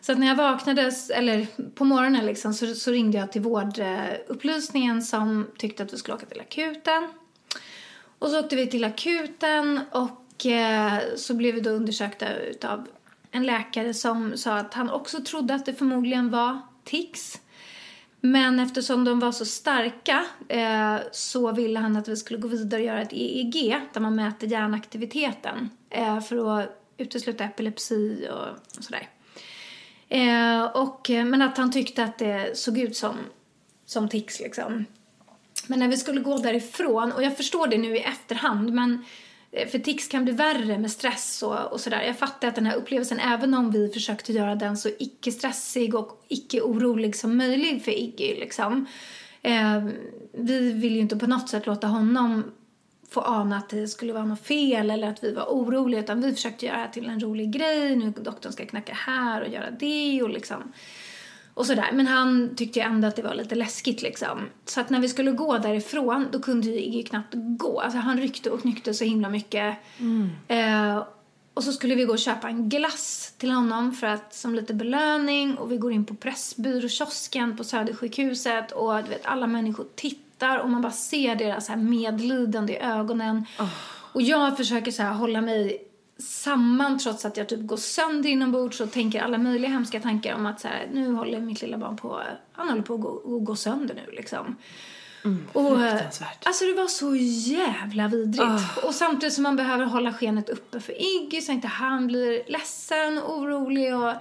Så 0.00 0.12
att 0.12 0.18
när 0.18 0.26
jag 0.26 0.36
vaknade, 0.36 0.92
eller 1.14 1.46
på 1.74 1.84
morgonen 1.84 2.26
liksom, 2.26 2.54
så, 2.54 2.74
så 2.74 2.90
ringde 2.90 3.18
jag 3.18 3.32
till 3.32 3.42
vårdupplysningen 3.42 5.02
som 5.02 5.46
tyckte 5.58 5.82
att 5.82 5.92
vi 5.92 5.96
skulle 5.96 6.14
åka 6.14 6.26
till 6.26 6.40
akuten. 6.40 7.08
Och 8.18 8.28
så 8.28 8.40
åkte 8.40 8.56
vi 8.56 8.66
till 8.66 8.84
akuten 8.84 9.80
och 9.90 10.46
eh, 10.46 10.98
så 11.16 11.34
blev 11.34 11.54
vi 11.54 11.60
då 11.60 11.70
undersökta 11.70 12.36
utav 12.36 12.86
en 13.30 13.46
läkare 13.46 13.94
som 13.94 14.36
sa 14.36 14.56
att 14.56 14.74
han 14.74 14.90
också 14.90 15.20
trodde 15.20 15.54
att 15.54 15.66
det 15.66 15.74
förmodligen 15.74 16.30
var 16.30 16.58
tics. 16.84 17.40
Men 18.20 18.60
eftersom 18.60 19.04
de 19.04 19.20
var 19.20 19.32
så 19.32 19.44
starka 19.44 20.24
eh, 20.48 20.96
så 21.12 21.52
ville 21.52 21.80
han 21.80 21.96
att 21.96 22.08
vi 22.08 22.16
skulle 22.16 22.38
gå 22.38 22.48
vidare 22.48 22.80
och 22.80 22.86
göra 22.86 23.02
ett 23.02 23.12
EEG 23.12 23.80
där 23.92 24.00
man 24.00 24.14
mäter 24.14 24.46
hjärnaktiviteten 24.46 25.70
eh, 25.90 26.20
för 26.20 26.60
att 26.60 26.80
utesluta 26.96 27.44
epilepsi 27.44 28.28
och, 28.30 28.78
och 28.78 28.84
sådär. 28.84 29.08
Eh, 30.08 30.62
och, 30.62 31.10
eh, 31.10 31.24
men 31.24 31.42
att 31.42 31.58
han 31.58 31.72
tyckte 31.72 32.04
att 32.04 32.18
det 32.18 32.58
såg 32.58 32.78
ut 32.78 32.96
som, 32.96 33.16
som 33.86 34.08
tics 34.08 34.40
liksom. 34.40 34.84
Men 35.66 35.78
när 35.78 35.88
vi 35.88 35.96
skulle 35.96 36.20
gå 36.20 36.38
därifrån, 36.38 37.12
och 37.12 37.22
jag 37.22 37.36
förstår 37.36 37.66
det 37.66 37.78
nu 37.78 37.96
i 37.96 38.00
efterhand, 38.00 38.72
men 38.72 39.04
Eh, 39.52 39.68
för 39.68 39.78
tics 39.78 40.08
kan 40.08 40.24
bli 40.24 40.32
värre 40.32 40.78
med 40.78 40.90
stress 40.90 41.42
och, 41.42 41.72
och 41.72 41.80
sådär. 41.80 42.02
Jag 42.02 42.18
fattar 42.18 42.48
att 42.48 42.54
den 42.54 42.66
här 42.66 42.76
upplevelsen, 42.76 43.20
även 43.20 43.54
om 43.54 43.70
vi 43.70 43.88
försökte 43.88 44.32
göra 44.32 44.54
den 44.54 44.76
så 44.76 44.88
icke-stressig 44.98 45.94
och 45.94 46.24
icke-orolig 46.28 47.16
som 47.16 47.36
möjligt 47.36 47.84
för 47.84 47.98
Iggy 47.98 48.34
liksom. 48.34 48.86
Eh, 49.42 49.84
vi 50.32 50.72
vill 50.72 50.94
ju 50.94 51.00
inte 51.00 51.16
på 51.16 51.26
något 51.26 51.48
sätt 51.48 51.66
låta 51.66 51.86
honom 51.86 52.44
få 53.10 53.20
ana 53.20 53.56
att 53.56 53.68
det 53.68 53.88
skulle 53.88 54.12
vara 54.12 54.24
något 54.24 54.46
fel 54.46 54.90
eller 54.90 55.08
att 55.08 55.24
vi 55.24 55.32
var 55.32 55.44
oroliga 55.44 56.00
utan 56.00 56.20
vi 56.20 56.34
försökte 56.34 56.66
göra 56.66 56.86
det 56.86 56.92
till 56.92 57.08
en 57.08 57.20
rolig 57.20 57.50
grej. 57.50 57.96
Nu 57.96 58.10
doktorn 58.10 58.52
ska 58.52 58.66
knacka 58.66 58.92
här 58.94 59.42
och 59.42 59.48
göra 59.48 59.70
det 59.70 60.22
och 60.22 60.30
liksom 60.30 60.72
och 61.60 61.66
sådär. 61.66 61.90
Men 61.92 62.06
han 62.06 62.54
tyckte 62.56 62.78
ju 62.78 62.84
ändå 62.84 63.08
att 63.08 63.16
det 63.16 63.22
var 63.22 63.34
lite 63.34 63.54
läskigt 63.54 64.02
liksom. 64.02 64.38
Så 64.64 64.80
att 64.80 64.90
när 64.90 65.00
vi 65.00 65.08
skulle 65.08 65.30
gå 65.30 65.58
därifrån 65.58 66.28
då 66.32 66.40
kunde 66.40 66.66
ju 66.66 66.80
Iggy 66.80 67.02
knappt 67.02 67.34
gå. 67.34 67.80
Alltså 67.80 67.98
han 67.98 68.20
ryckte 68.20 68.50
och 68.50 68.60
knyckte 68.60 68.94
så 68.94 69.04
himla 69.04 69.28
mycket. 69.28 69.76
Eh, 70.48 71.04
och 71.54 71.64
så 71.64 71.72
skulle 71.72 71.94
vi 71.94 72.04
gå 72.04 72.12
och 72.12 72.18
köpa 72.18 72.48
en 72.48 72.68
glass 72.68 73.34
till 73.38 73.50
honom 73.50 73.92
för 73.92 74.06
att, 74.06 74.34
som 74.34 74.54
lite 74.54 74.74
belöning. 74.74 75.54
Och 75.54 75.72
vi 75.72 75.76
går 75.76 75.92
in 75.92 76.04
på 76.04 76.14
Pressbyråkiosken 76.14 77.56
på 77.56 77.64
Södersjukhuset 77.64 78.72
och 78.72 78.96
du 78.96 79.10
vet 79.10 79.26
alla 79.26 79.46
människor 79.46 79.86
tittar 79.94 80.58
och 80.58 80.70
man 80.70 80.82
bara 80.82 80.92
ser 80.92 81.34
deras 81.34 81.68
här 81.68 81.76
medlidande 81.76 82.72
i 82.72 82.78
ögonen. 82.78 83.46
Och 84.12 84.22
jag 84.22 84.56
försöker 84.56 84.90
så 84.90 85.02
här 85.02 85.12
hålla 85.12 85.40
mig 85.40 85.89
samman 86.20 86.98
trots 86.98 87.24
att 87.24 87.36
jag 87.36 87.48
typ 87.48 87.66
går 87.66 87.76
sönder 87.76 88.28
inombords 88.30 88.80
och 88.80 88.92
tänker 88.92 89.22
alla 89.22 89.38
möjliga 89.38 89.70
hemska 89.70 90.00
tankar 90.00 90.34
om 90.34 90.46
att 90.46 90.60
så 90.60 90.68
här, 90.68 90.88
nu 90.92 91.12
håller 91.12 91.40
mitt 91.40 91.62
lilla 91.62 91.78
barn 91.78 91.96
på, 91.96 92.22
han 92.52 92.68
håller 92.68 92.82
på 92.82 92.94
att 92.94 93.00
gå, 93.00 93.36
att 93.36 93.44
gå 93.44 93.56
sönder 93.56 93.94
nu 93.94 94.12
liksom. 94.12 94.56
och, 95.52 95.82
eh, 95.84 96.02
alltså 96.42 96.64
det 96.64 96.74
var 96.74 96.86
så 96.86 97.16
jävla 97.50 98.08
vidrigt. 98.08 98.84
Och 98.84 98.94
samtidigt 98.94 99.34
som 99.34 99.42
man 99.42 99.56
behöver 99.56 99.84
hålla 99.84 100.12
skenet 100.12 100.48
uppe 100.48 100.80
för 100.80 100.92
Iggy 101.02 101.40
så 101.40 101.52
inte 101.52 101.68
han 101.68 102.06
blir 102.06 102.42
ledsen 102.46 103.18
orolig 103.18 103.96
och 103.96 104.14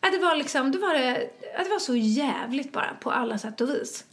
ja, 0.00 0.10
det 0.10 0.18
var 0.18 0.36
liksom, 0.36 0.72
det 0.72 0.78
var, 0.78 0.94
det, 0.94 1.30
ja, 1.56 1.64
det 1.64 1.70
var 1.70 1.78
så 1.78 1.96
jävligt 1.96 2.72
bara 2.72 2.94
på 3.00 3.10
alla 3.10 3.38
sätt 3.38 3.60
och 3.60 3.68
vis. 3.68 4.04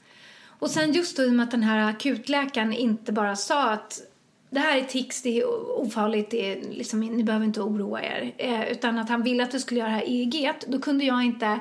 Och 0.60 0.72
sen 0.72 0.94
just 0.94 1.18
då 1.18 1.24
i 1.24 1.30
och 1.30 1.34
med 1.34 1.44
att 1.44 1.52
den 1.52 1.64
här 1.64 1.90
akutläkaren 1.90 2.74
inte 2.74 3.12
bara 3.12 3.36
sa 3.36 3.70
att 3.70 4.02
det 4.50 4.60
här 4.60 4.78
är 4.78 4.84
tics, 4.84 5.22
det 5.22 5.40
är 5.40 5.46
ofarligt, 5.80 6.32
det 6.32 6.52
är 6.52 6.62
liksom, 6.72 7.00
ni 7.00 7.24
behöver 7.24 7.46
inte 7.46 7.62
oroa 7.62 8.04
er. 8.04 8.34
Eh, 8.38 8.72
utan 8.72 9.00
att 9.00 9.10
han 9.10 9.24
ville 9.24 9.44
att 9.44 9.54
vi 9.54 9.60
skulle 9.60 9.80
göra 9.80 9.90
det 9.90 9.96
här 9.96 10.10
EEG, 10.10 10.52
då 10.68 10.80
kunde 10.80 11.06
jag 11.06 11.24
inte, 11.24 11.60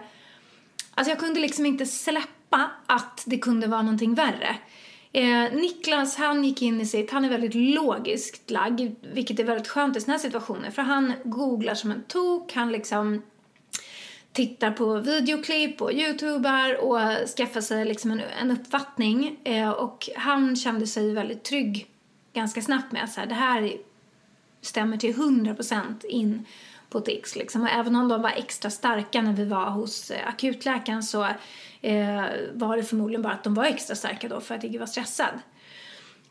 alltså 0.95 1.11
jag 1.11 1.19
kunde 1.19 1.41
liksom 1.41 1.67
inte 1.67 1.87
släppa 1.87 2.71
att 2.87 3.23
det 3.27 3.39
kunde 3.39 3.67
vara 3.67 3.83
någonting 3.83 4.15
värre. 4.15 4.57
Eh, 5.13 5.53
Niklas, 5.53 6.17
han 6.17 6.45
gick 6.45 6.63
in 6.63 6.81
i 6.81 6.87
sitt, 6.87 7.11
han 7.11 7.25
är 7.25 7.29
väldigt 7.29 7.55
logiskt 7.55 8.51
lagd, 8.51 8.95
vilket 9.13 9.41
är 9.41 9.45
väldigt 9.45 9.69
skönt 9.69 9.97
i 9.97 10.01
sådana 10.01 10.19
här 10.19 10.23
situationer. 10.23 10.71
För 10.71 10.83
han 10.83 11.13
googlar 11.25 11.75
som 11.75 11.91
en 11.91 12.03
tok, 12.03 12.53
han 12.53 12.73
liksom 12.73 13.23
tittar 14.33 14.71
på 14.71 14.99
videoklipp 14.99 15.83
och 15.83 15.93
youtubar 15.93 16.85
och 16.85 17.29
skaffar 17.37 17.61
sig 17.61 17.85
liksom 17.85 18.11
en, 18.11 18.21
en 18.21 18.51
uppfattning. 18.51 19.39
Eh, 19.45 19.71
och 19.71 20.09
han 20.17 20.57
kände 20.57 20.87
sig 20.87 21.15
väldigt 21.15 21.43
trygg 21.43 21.94
ganska 22.35 22.63
snabbt 22.63 22.93
med 22.93 23.05
att 23.05 23.29
det 23.29 23.35
här 23.35 23.73
stämmer 24.61 24.97
till 24.97 25.15
100% 25.15 26.05
in 26.05 26.47
på 26.91 27.01
tics. 27.01 27.37
Liksom. 27.37 27.63
Och 27.63 27.69
även 27.69 27.97
om 27.97 28.09
de 28.09 28.23
var 28.23 28.31
extra 28.31 28.71
starka 28.71 29.23
när 29.23 29.33
vi 29.33 29.45
var 29.45 29.71
hos 29.71 30.11
eh, 30.11 30.29
akutläkaren 30.29 31.03
så 31.03 31.25
eh, 31.81 32.25
var 32.53 32.77
det 32.77 32.83
förmodligen 32.83 33.23
bara 33.23 33.33
att 33.33 33.45
de 33.45 33.55
var 33.55 33.65
extra 33.65 33.97
starka 33.97 34.29
då 34.29 34.41
för 34.41 34.55
att 34.55 34.65
jag 34.65 34.81
var 34.81 34.87
stressad. 34.87 35.39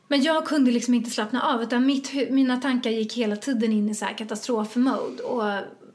Men 0.08 0.24
jag 0.24 0.48
kunde 0.48 0.72
liksom 0.72 0.94
inte 0.94 1.10
slappna 1.10 1.42
av 1.42 1.64
utan 1.64 1.86
mitt, 1.86 2.32
mina 2.32 2.58
tankar 2.58 2.90
gick 2.90 3.14
hela 3.14 3.36
tiden 3.36 3.72
in 3.72 3.90
i 3.90 3.96
så 3.96 4.06
här 4.06 4.14
katastrofmode. 4.14 5.24
Och 5.24 5.44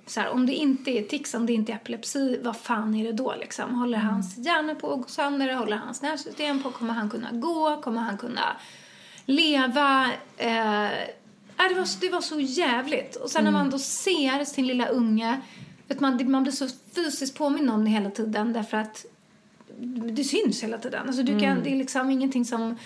så 0.06 0.20
här, 0.20 0.28
om 0.28 0.46
det 0.46 0.54
inte 0.54 0.90
är 0.90 1.02
tics, 1.02 1.34
om 1.34 1.46
det 1.46 1.52
inte 1.52 1.72
är 1.72 1.76
epilepsi, 1.76 2.40
vad 2.42 2.56
fan 2.56 2.94
är 2.94 3.04
det 3.04 3.12
då 3.12 3.34
liksom? 3.40 3.74
Håller 3.74 3.98
mm. 3.98 4.10
hans 4.10 4.38
hjärna 4.38 4.74
på 4.74 4.92
att 4.92 5.02
gå 5.02 5.08
sönder? 5.08 5.54
Håller 5.54 5.76
hans 5.76 6.02
nervsystem 6.02 6.62
på? 6.62 6.70
Kommer 6.70 6.94
han 6.94 7.10
kunna 7.10 7.30
gå? 7.32 7.80
Kommer 7.82 8.00
han 8.00 8.18
kunna 8.18 8.56
leva? 9.28 10.12
Eh, 10.36 10.90
det, 11.56 11.74
var, 11.74 12.00
det 12.00 12.08
var 12.08 12.20
så 12.20 12.40
jävligt. 12.40 13.16
Och 13.16 13.30
sen 13.30 13.40
mm. 13.40 13.52
när 13.52 13.60
man 13.60 13.70
då 13.70 13.78
ser 13.78 14.44
sin 14.44 14.66
lilla 14.66 14.88
unge, 14.88 15.40
vet 15.88 16.00
man, 16.00 16.30
man 16.30 16.42
blir 16.42 16.52
så 16.52 16.68
fysiskt 16.94 17.38
påminn 17.38 17.70
om 17.70 17.84
det 17.84 17.90
hela 17.90 18.10
tiden 18.10 18.52
därför 18.52 18.76
att 18.76 19.06
det 20.12 20.24
syns 20.24 20.62
hela 20.62 20.78
tiden. 20.78 21.06
Alltså 21.06 21.22
du 21.22 21.32
kan, 21.32 21.50
mm. 21.50 21.62
Det 21.62 21.72
är 21.72 21.76
liksom 21.76 22.10
ingenting 22.10 22.44
som 22.44 22.76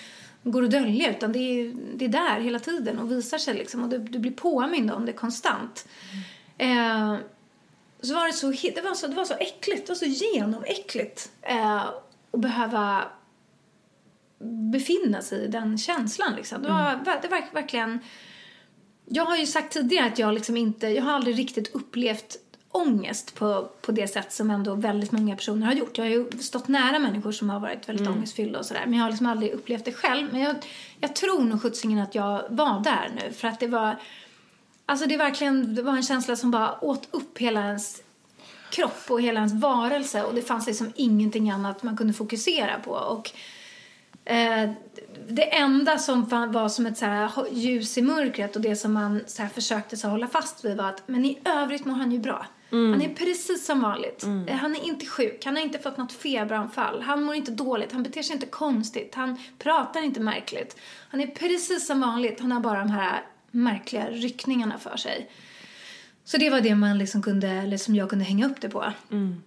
går 0.43 0.63
att 0.63 0.71
dölja 0.71 1.11
utan 1.11 1.31
det 1.31 1.39
är, 1.39 1.73
det 1.95 2.05
är 2.05 2.09
där 2.09 2.39
hela 2.39 2.59
tiden 2.59 2.99
och 2.99 3.11
visar 3.11 3.37
sig 3.37 3.53
liksom 3.53 3.83
och 3.83 3.89
du, 3.89 3.97
du 3.97 4.19
blir 4.19 4.31
påmind 4.31 4.91
om 4.91 5.05
det 5.05 5.13
konstant. 5.13 5.87
Mm. 6.59 7.13
Eh, 7.13 7.19
så 8.01 8.13
var 8.13 8.27
det, 8.27 8.33
så, 8.33 8.47
det, 8.75 8.81
var 8.81 8.93
så, 8.93 9.07
det 9.07 9.15
var 9.15 9.25
så 9.25 9.33
äckligt, 9.33 9.87
det 9.87 9.89
var 9.89 9.95
så 9.95 10.05
genomäckligt 10.05 11.31
eh, 11.41 11.75
att 12.31 12.39
behöva 12.39 13.03
befinna 14.71 15.21
sig 15.21 15.43
i 15.43 15.47
den 15.47 15.77
känslan 15.77 16.35
liksom. 16.35 16.61
Det 16.61 16.69
var, 16.69 16.93
mm. 16.93 17.03
det 17.21 17.27
var 17.27 17.53
verkligen 17.53 17.99
jag 19.05 19.25
har 19.25 19.37
ju 19.37 19.45
sagt 19.45 19.73
tidigare 19.73 20.07
att 20.07 20.19
jag 20.19 20.33
liksom 20.33 20.57
inte, 20.57 20.87
jag 20.87 21.03
har 21.03 21.11
aldrig 21.11 21.39
riktigt 21.39 21.75
upplevt 21.75 22.37
ångest 22.71 23.35
på, 23.35 23.69
på 23.81 23.91
det 23.91 24.07
sätt 24.07 24.33
som 24.33 24.51
ändå 24.51 24.75
väldigt 24.75 25.11
många 25.11 25.35
personer 25.35 25.65
har 25.65 25.73
gjort. 25.73 25.97
Jag 25.97 26.05
har 26.05 26.09
ju 26.09 26.31
stått 26.39 26.67
nära 26.67 26.99
människor 26.99 27.31
som 27.31 27.49
har 27.49 27.59
varit 27.59 27.89
väldigt 27.89 28.07
mm. 28.07 28.17
ångestfyllda 28.17 28.59
och 28.59 28.65
sådär. 28.65 28.83
Men 28.85 28.93
jag 28.93 29.03
har 29.03 29.09
liksom 29.09 29.27
aldrig 29.27 29.51
upplevt 29.51 29.85
det 29.85 29.93
själv. 29.93 30.27
Men 30.31 30.41
jag, 30.41 30.55
jag 30.99 31.15
tror 31.15 31.43
nog 31.43 31.61
sjuttsingen 31.61 31.99
att 31.99 32.15
jag 32.15 32.43
var 32.49 32.83
där 32.83 33.11
nu. 33.15 33.33
För 33.33 33.47
att 33.47 33.59
det 33.59 33.67
var, 33.67 33.95
alltså 34.85 35.05
det 35.05 35.17
verkligen, 35.17 35.75
det 35.75 35.81
var 35.81 35.93
en 35.93 36.03
känsla 36.03 36.35
som 36.35 36.51
bara 36.51 36.83
åt 36.83 37.07
upp 37.11 37.37
hela 37.37 37.61
ens 37.61 38.01
kropp 38.71 39.05
och 39.07 39.21
hela 39.21 39.39
ens 39.39 39.53
varelse. 39.53 40.23
Och 40.23 40.35
det 40.35 40.41
fanns 40.41 40.67
liksom 40.67 40.91
ingenting 40.95 41.49
annat 41.49 41.83
man 41.83 41.97
kunde 41.97 42.13
fokusera 42.13 42.79
på. 42.79 42.91
Och 42.91 43.31
eh, 44.25 44.71
det 45.27 45.55
enda 45.55 45.97
som 45.97 46.25
var 46.51 46.69
som 46.69 46.85
ett 46.85 46.97
så 46.97 47.05
här 47.05 47.31
ljus 47.51 47.97
i 47.97 48.01
mörkret 48.01 48.55
och 48.55 48.61
det 48.61 48.75
som 48.75 48.93
man 48.93 49.21
så 49.27 49.43
försökte 49.53 49.97
så 49.97 50.07
hålla 50.07 50.27
fast 50.27 50.65
vid 50.65 50.77
var 50.77 50.89
att 50.89 51.07
men 51.07 51.25
i 51.25 51.39
övrigt 51.45 51.85
mår 51.85 51.93
han 51.93 52.11
ju 52.11 52.19
bra. 52.19 52.45
Mm. 52.71 52.91
Han 52.91 53.01
är 53.01 53.15
precis 53.15 53.65
som 53.65 53.81
vanligt. 53.81 54.23
Mm. 54.23 54.47
Eh, 54.47 54.55
han 54.55 54.75
är 54.75 54.83
inte 54.83 55.05
sjuk, 55.05 55.45
han 55.45 55.55
har 55.55 55.63
inte 55.63 55.79
fått 55.79 55.97
något 55.97 56.11
feberanfall. 56.11 57.01
Han 57.01 57.23
mår 57.23 57.35
inte 57.35 57.51
dåligt, 57.51 57.91
han 57.91 58.03
beter 58.03 58.23
sig 58.23 58.33
inte 58.33 58.45
konstigt, 58.45 59.15
han 59.15 59.37
pratar 59.59 60.01
inte 60.01 60.19
märkligt. 60.19 60.77
Han 61.09 61.21
är 61.21 61.27
precis 61.27 61.87
som 61.87 62.01
vanligt, 62.01 62.39
han 62.39 62.51
har 62.51 62.59
bara 62.59 62.79
de 62.79 62.89
här 62.89 63.21
märkliga 63.51 64.09
ryckningarna 64.09 64.77
för 64.77 64.97
sig. 64.97 65.29
Så 66.25 66.37
det 66.37 66.49
var 66.49 66.61
det 66.61 66.75
man 66.75 66.97
liksom 66.97 67.21
kunde, 67.21 67.47
eller 67.47 67.77
som 67.77 67.95
jag 67.95 68.09
kunde 68.09 68.25
hänga 68.25 68.45
upp 68.45 68.61
det 68.61 68.69
på. 68.69 68.93
Mm. 69.11 69.43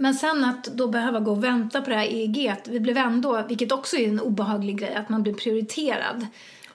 Men 0.00 0.14
sen 0.14 0.44
att 0.44 0.64
då 0.64 0.88
behöva 0.88 1.20
gå 1.20 1.30
och 1.30 1.44
vänta 1.44 1.82
på 1.82 1.90
det 1.90 1.96
här 1.96 2.06
EEG, 2.06 2.54
vi 2.64 2.80
blev 2.80 2.96
ändå, 2.96 3.42
vilket 3.48 3.72
också 3.72 3.96
är 3.96 4.08
en 4.08 4.20
obehaglig 4.20 4.78
grej, 4.78 4.94
att 4.94 5.08
man 5.08 5.22
blir 5.22 5.34
prioriterad. 5.34 6.26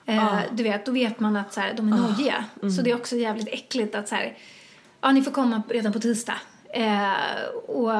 Ah. 0.06 0.38
Du 0.52 0.62
vet, 0.62 0.86
då 0.86 0.92
vet 0.92 1.20
man 1.20 1.36
att 1.36 1.52
så 1.52 1.60
här, 1.60 1.74
de 1.74 1.92
är 1.92 1.96
ah. 1.96 1.96
nojiga. 1.96 2.44
Mm. 2.62 2.74
Så 2.74 2.82
det 2.82 2.90
är 2.90 2.94
också 2.94 3.16
jävligt 3.16 3.48
äckligt 3.48 3.94
att 3.94 4.08
så 4.08 4.14
här, 4.14 4.36
ja 5.00 5.12
ni 5.12 5.22
får 5.22 5.30
komma 5.30 5.62
redan 5.68 5.92
på 5.92 6.00
tisdag. 6.00 6.34
Eh, 6.68 7.46
och 7.66 7.92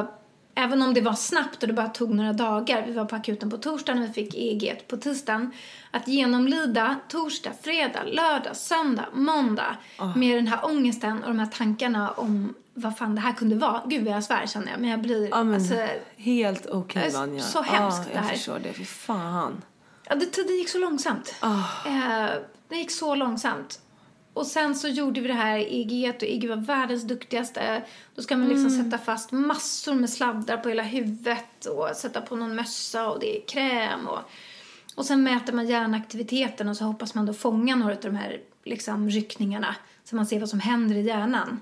även 0.55 0.83
om 0.83 0.95
det 0.95 1.01
var 1.01 1.15
snabbt 1.15 1.63
och 1.63 1.69
det 1.69 1.75
bara 1.75 1.89
tog 1.89 2.15
några 2.15 2.33
dagar, 2.33 2.85
vi 2.87 2.93
var 2.93 3.05
på 3.05 3.17
akuten 3.17 3.51
på 3.51 3.57
torsdagen 3.57 4.03
och 4.03 4.09
vi 4.09 4.13
fick 4.13 4.35
EEG 4.35 4.83
på 4.89 4.97
tisdagen, 4.97 5.53
att 5.91 6.09
genomlida 6.09 6.97
torsdag, 7.09 7.51
fredag, 7.63 8.03
lördag, 8.05 8.57
söndag, 8.57 9.07
måndag 9.13 9.77
oh. 9.99 10.19
med 10.19 10.39
den 10.39 10.47
här 10.47 10.65
ångesten 10.65 11.23
och 11.23 11.29
de 11.29 11.39
här 11.39 11.47
tankarna 11.47 12.11
om 12.11 12.55
vad 12.79 12.99
fan 12.99 13.15
det 13.15 13.21
här 13.21 13.33
kunde 13.33 13.57
vara. 13.57 13.83
Gud 13.87 14.05
vad 14.05 14.15
jag 14.15 14.25
svär 14.25 14.47
känner 14.47 14.71
jag, 14.71 14.81
men 14.81 14.91
jag 14.91 15.01
blir 15.01 15.29
ja, 15.29 15.45
men, 15.45 15.55
alltså, 15.55 15.75
Helt 16.17 16.67
okej 16.67 17.03
okay, 17.03 17.11
Vanja. 17.11 17.43
Så 17.43 17.63
hemskt 17.63 17.99
oh, 17.99 18.07
det 18.13 18.19
här. 18.19 18.29
Jag 18.29 18.37
förstår 18.37 18.59
det, 18.59 18.73
fy 18.73 18.85
fan. 18.85 19.63
Ja, 20.09 20.15
det, 20.15 20.27
tiden 20.27 20.57
gick 20.57 20.69
så 20.69 20.79
långsamt. 20.79 21.35
Oh. 21.43 21.87
Eh, 21.87 22.31
det 22.69 22.77
gick 22.77 22.91
så 22.91 23.15
långsamt. 23.15 23.81
Och 24.33 24.47
sen 24.47 24.75
så 24.75 24.89
gjorde 24.89 25.21
vi 25.21 25.29
det 25.29 25.35
här 25.35 25.59
EG 25.59 26.15
och 26.17 26.23
EG 26.23 26.49
var 26.49 26.57
världens 26.57 27.03
duktigaste. 27.03 27.83
Då 28.15 28.23
ska 28.23 28.37
man 28.37 28.49
liksom 28.49 28.67
mm. 28.67 28.85
sätta 28.85 29.05
fast 29.05 29.33
massor 29.33 29.95
med 29.95 30.11
sladdar 30.11 30.57
på 30.57 30.69
hela 30.69 30.83
huvudet 30.83 31.67
och 31.67 31.97
sätta 31.97 32.21
på 32.21 32.37
någon 32.37 32.55
mössa 32.55 33.09
och 33.09 33.21
det 33.21 33.37
är 33.37 33.47
kräm 33.47 34.07
och 34.07 34.21
och 34.97 35.07
sen 35.07 35.23
mäter 35.23 35.53
man 35.53 35.67
hjärnaktiviteten 35.67 36.69
och 36.69 36.77
så 36.77 36.85
hoppas 36.85 37.15
man 37.15 37.27
då 37.27 37.33
fånga 37.33 37.77
några 37.77 37.95
av 37.95 38.01
de 38.01 38.17
här 38.17 38.41
liksom, 38.65 39.11
ryckningarna 39.11 39.77
så 40.05 40.17
man 40.17 40.27
ser 40.27 40.41
vad 40.41 40.49
som 40.49 40.61
händer 40.61 40.97
i 40.97 41.03
hjärnan. 41.03 41.61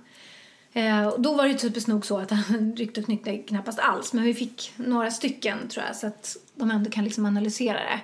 Eh, 0.76 1.06
och 1.06 1.20
då 1.20 1.34
var 1.34 1.48
det 1.48 1.54
typiskt 1.54 1.88
nog 1.88 2.06
så 2.06 2.18
att 2.18 2.30
han 2.30 2.72
ryckte 2.76 3.00
och 3.00 3.06
knyckte 3.06 3.38
knappast 3.38 3.78
alls 3.78 4.12
men 4.12 4.24
vi 4.24 4.34
fick 4.34 4.72
några 4.76 5.10
stycken 5.10 5.68
tror 5.68 5.84
jag 5.86 5.96
så 5.96 6.06
att 6.06 6.36
de 6.54 6.70
ändå 6.70 6.90
kan 6.90 7.04
liksom 7.04 7.26
analysera 7.26 7.78
det. 7.78 8.00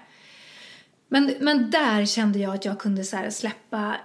Men, 1.08 1.34
men 1.40 1.70
där 1.70 2.04
kände 2.04 2.38
jag 2.38 2.54
att 2.54 2.64
jag 2.64 2.78
kunde 2.78 3.04
så 3.04 3.26
släppa 3.30 3.96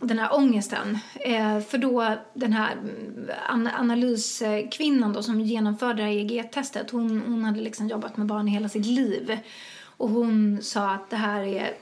den 0.00 0.18
här 0.18 0.34
ångesten. 0.34 0.98
Eh, 1.20 1.60
för 1.60 1.78
då 1.78 2.16
den 2.34 2.52
här 2.52 2.72
mm, 2.72 3.30
an 3.48 3.66
analyskvinnan 3.66 5.12
då 5.12 5.22
som 5.22 5.40
genomförde 5.40 6.02
det 6.02 6.02
här 6.02 6.12
EEG-testet, 6.12 6.90
hon, 6.90 7.20
hon 7.20 7.44
hade 7.44 7.60
liksom 7.60 7.88
jobbat 7.88 8.16
med 8.16 8.26
barn 8.26 8.46
hela 8.46 8.68
sitt 8.68 8.86
liv. 8.86 9.38
Och 9.84 10.08
hon 10.08 10.58
sa 10.62 10.90
att 10.90 11.10
det 11.10 11.16
här 11.16 11.42
är 11.42 11.74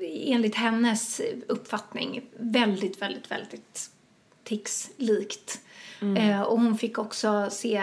enligt 0.00 0.54
hennes 0.54 1.20
uppfattning 1.48 2.22
väldigt, 2.38 3.02
väldigt, 3.02 3.30
väldigt 3.30 3.90
tics-likt. 4.46 5.60
Mm. 6.00 6.16
Eh, 6.16 6.40
och 6.40 6.60
hon 6.60 6.78
fick 6.78 6.98
också 6.98 7.48
se 7.50 7.82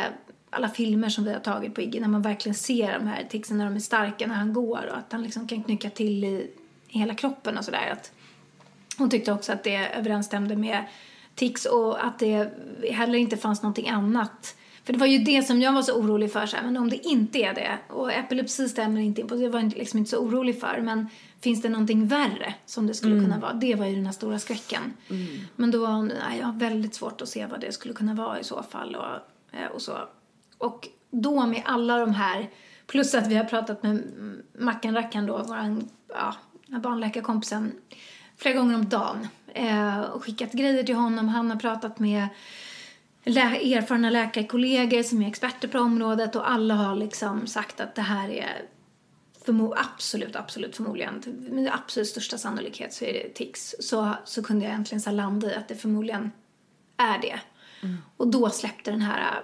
alla 0.50 0.70
filmer 0.70 1.10
som 1.10 1.24
vi 1.24 1.34
har 1.34 1.40
tagit 1.40 1.76
på 1.76 1.82
Iggy 1.82 2.00
när 2.00 2.08
man 2.08 2.22
verkligen 2.22 2.56
ser 2.56 3.00
de 3.00 3.08
här 3.08 3.28
ticsen 3.30 3.58
när 3.58 3.66
de 3.66 3.76
är 3.76 3.80
starka 3.80 4.28
när 4.28 4.36
han 4.36 4.54
går 4.54 4.90
och 4.92 4.98
att 4.98 5.12
han 5.12 5.24
liksom 5.24 5.48
kan 5.48 5.64
knycka 5.64 5.90
till 5.90 6.24
i 6.24 6.48
hela 6.88 7.16
kroppen 7.16 7.58
och 7.58 7.66
sådär. 7.66 7.98
Hon 8.98 9.10
tyckte 9.10 9.32
också 9.32 9.54
att 9.54 9.64
det 9.64 9.76
överensstämde 9.76 10.56
med 10.56 10.84
tics 11.36 11.66
och 11.66 12.06
att 12.06 12.20
det 12.20 12.50
heller 12.92 13.20
inte 13.20 13.38
fanns 13.38 13.62
någonting 13.62 13.90
annat. 13.90 14.56
För 14.84 14.94
det 14.94 15.00
var 15.00 15.08
ju 15.08 15.18
det 15.18 15.44
som 15.44 15.62
jag 15.62 15.74
var 15.74 15.82
så 15.82 15.94
orolig 15.94 16.32
för, 16.32 16.46
så 16.46 16.58
här, 16.58 16.64
men 16.64 16.78
om 16.78 16.90
det 16.90 17.08
inte 17.08 17.40
är 17.40 17.54
det 17.54 17.78
och 17.88 18.14
epilepsi 18.14 18.70
stämmer 18.70 19.02
inte 19.02 19.22
in 19.22 19.28
på, 19.28 19.36
det 19.36 19.50
var 19.50 19.60
jag 19.60 19.74
liksom 19.74 20.00
inte 20.00 20.12
så 20.12 20.18
orolig 20.18 20.60
för. 20.60 20.82
Men 20.82 21.10
finns 21.44 21.62
det 21.62 21.70
någonting 21.70 22.08
värre 22.08 22.54
som 22.66 22.88
det 22.88 22.94
skulle 22.94 23.16
mm. 23.16 23.26
kunna 23.26 23.40
vara? 23.40 23.54
Det 23.54 23.76
var 23.76 23.86
ju 23.86 23.96
den 23.96 24.06
här 24.06 24.14
stora 24.14 24.40
skräcken. 24.40 24.94
Mm. 25.10 25.28
Men 25.56 25.72
då 25.72 25.86
var 25.86 26.02
nej, 26.02 26.40
jag 26.40 26.46
har 26.46 26.54
väldigt 26.54 26.96
svårt 26.96 27.22
att 27.22 27.30
se 27.30 27.46
vad 27.46 27.62
det 27.62 27.72
skulle 27.72 27.94
kunna 27.94 28.14
vara 28.14 28.40
i 28.40 28.44
så 28.44 28.64
fall 28.64 28.96
och, 28.96 29.58
eh, 29.58 29.68
och 29.74 29.82
så. 29.82 29.98
Och 30.58 30.88
då 31.12 31.46
med 31.46 31.62
alla 31.66 31.98
de 31.98 32.14
här, 32.14 32.50
plus 32.88 33.16
att 33.16 33.28
vi 33.28 33.36
har 33.36 33.46
pratat 33.46 33.84
med 33.84 34.04
Mackan 34.60 34.96
Rackan 34.96 35.26
då, 35.26 35.44
våran, 35.44 35.90
ja, 36.10 36.36
barnläkarkompisen, 36.80 37.72
flera 38.38 38.58
gånger 38.58 38.76
om 38.76 38.90
dagen 38.90 39.28
eh, 39.48 40.00
och 40.00 40.24
skickat 40.24 40.52
grejer 40.52 40.84
till 40.84 40.96
honom. 40.96 41.28
Han 41.28 41.50
har 41.50 41.58
pratat 41.58 42.00
med 42.00 42.28
lä 43.24 43.42
erfarna 43.42 44.10
läkarkollegor 44.10 45.04
som 45.04 45.22
är 45.22 45.28
experter 45.28 45.68
på 45.68 45.80
området 45.80 46.36
och 46.36 46.52
alla 46.52 46.76
har 46.76 46.96
liksom 46.96 47.48
sagt 47.48 47.80
att 47.80 47.96
det 47.96 48.02
här 48.02 48.30
är 48.30 48.62
absolut, 49.76 50.36
absolut 50.36 50.76
förmodligen, 50.76 51.24
med 51.52 51.74
absolut 51.74 52.08
största 52.08 52.38
sannolikhet 52.38 52.94
så 52.94 53.06
är 53.06 53.14
det 53.14 53.30
tics. 53.30 53.76
Så, 53.80 54.14
så 54.26 54.44
kunde 54.44 54.66
jag 54.66 54.74
äntligen 54.74 55.02
så 55.02 55.12
landa 55.12 55.52
i 55.52 55.56
att 55.56 55.68
det 55.68 55.76
förmodligen 55.76 56.32
är 56.98 57.20
det. 57.20 57.40
Mm. 57.82 57.98
Och 58.18 58.28
då 58.28 58.50
släppte 58.50 58.92
den 58.92 59.02
här 59.02 59.44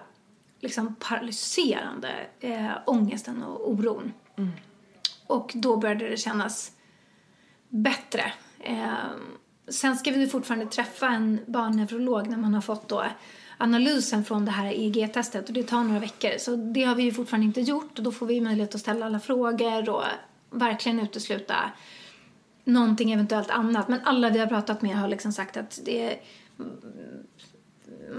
liksom 0.59 0.95
paralyserande 0.95 2.27
eh, 2.39 2.71
ångesten 2.85 3.43
och 3.43 3.71
oron. 3.71 4.13
Mm. 4.35 4.49
Och 5.27 5.51
då 5.55 5.77
började 5.77 6.09
det 6.09 6.17
kännas 6.17 6.71
bättre 7.69 8.33
Eh, 8.59 9.11
sen 9.67 9.97
ska 9.97 10.11
vi 10.11 10.27
fortfarande 10.27 10.65
träffa 10.65 11.07
en 11.07 11.39
barnneurolog 11.45 12.27
när 12.27 12.37
man 12.37 12.53
har 12.53 12.61
fått 12.61 12.87
då 12.87 13.05
analysen 13.61 14.25
från 14.25 14.45
det 14.45 14.51
här 14.51 14.67
EEG-testet 14.67 15.47
och 15.47 15.53
det 15.53 15.63
tar 15.63 15.83
några 15.83 15.99
veckor. 15.99 16.37
Så 16.37 16.55
det 16.55 16.83
har 16.83 16.95
vi 16.95 17.03
ju 17.03 17.11
fortfarande 17.11 17.47
inte 17.47 17.61
gjort 17.61 17.97
och 17.97 18.03
då 18.03 18.11
får 18.11 18.25
vi 18.25 18.41
möjlighet 18.41 18.75
att 18.75 18.81
ställa 18.81 19.05
alla 19.05 19.19
frågor 19.19 19.89
och 19.89 20.03
verkligen 20.49 20.99
utesluta 20.99 21.55
någonting 22.63 23.11
eventuellt 23.11 23.49
annat. 23.49 23.87
Men 23.87 23.99
alla 24.03 24.29
vi 24.29 24.39
har 24.39 24.47
pratat 24.47 24.81
med 24.81 24.97
har 24.97 25.07
liksom 25.07 25.31
sagt 25.31 25.57
att 25.57 25.79
det 25.85 26.19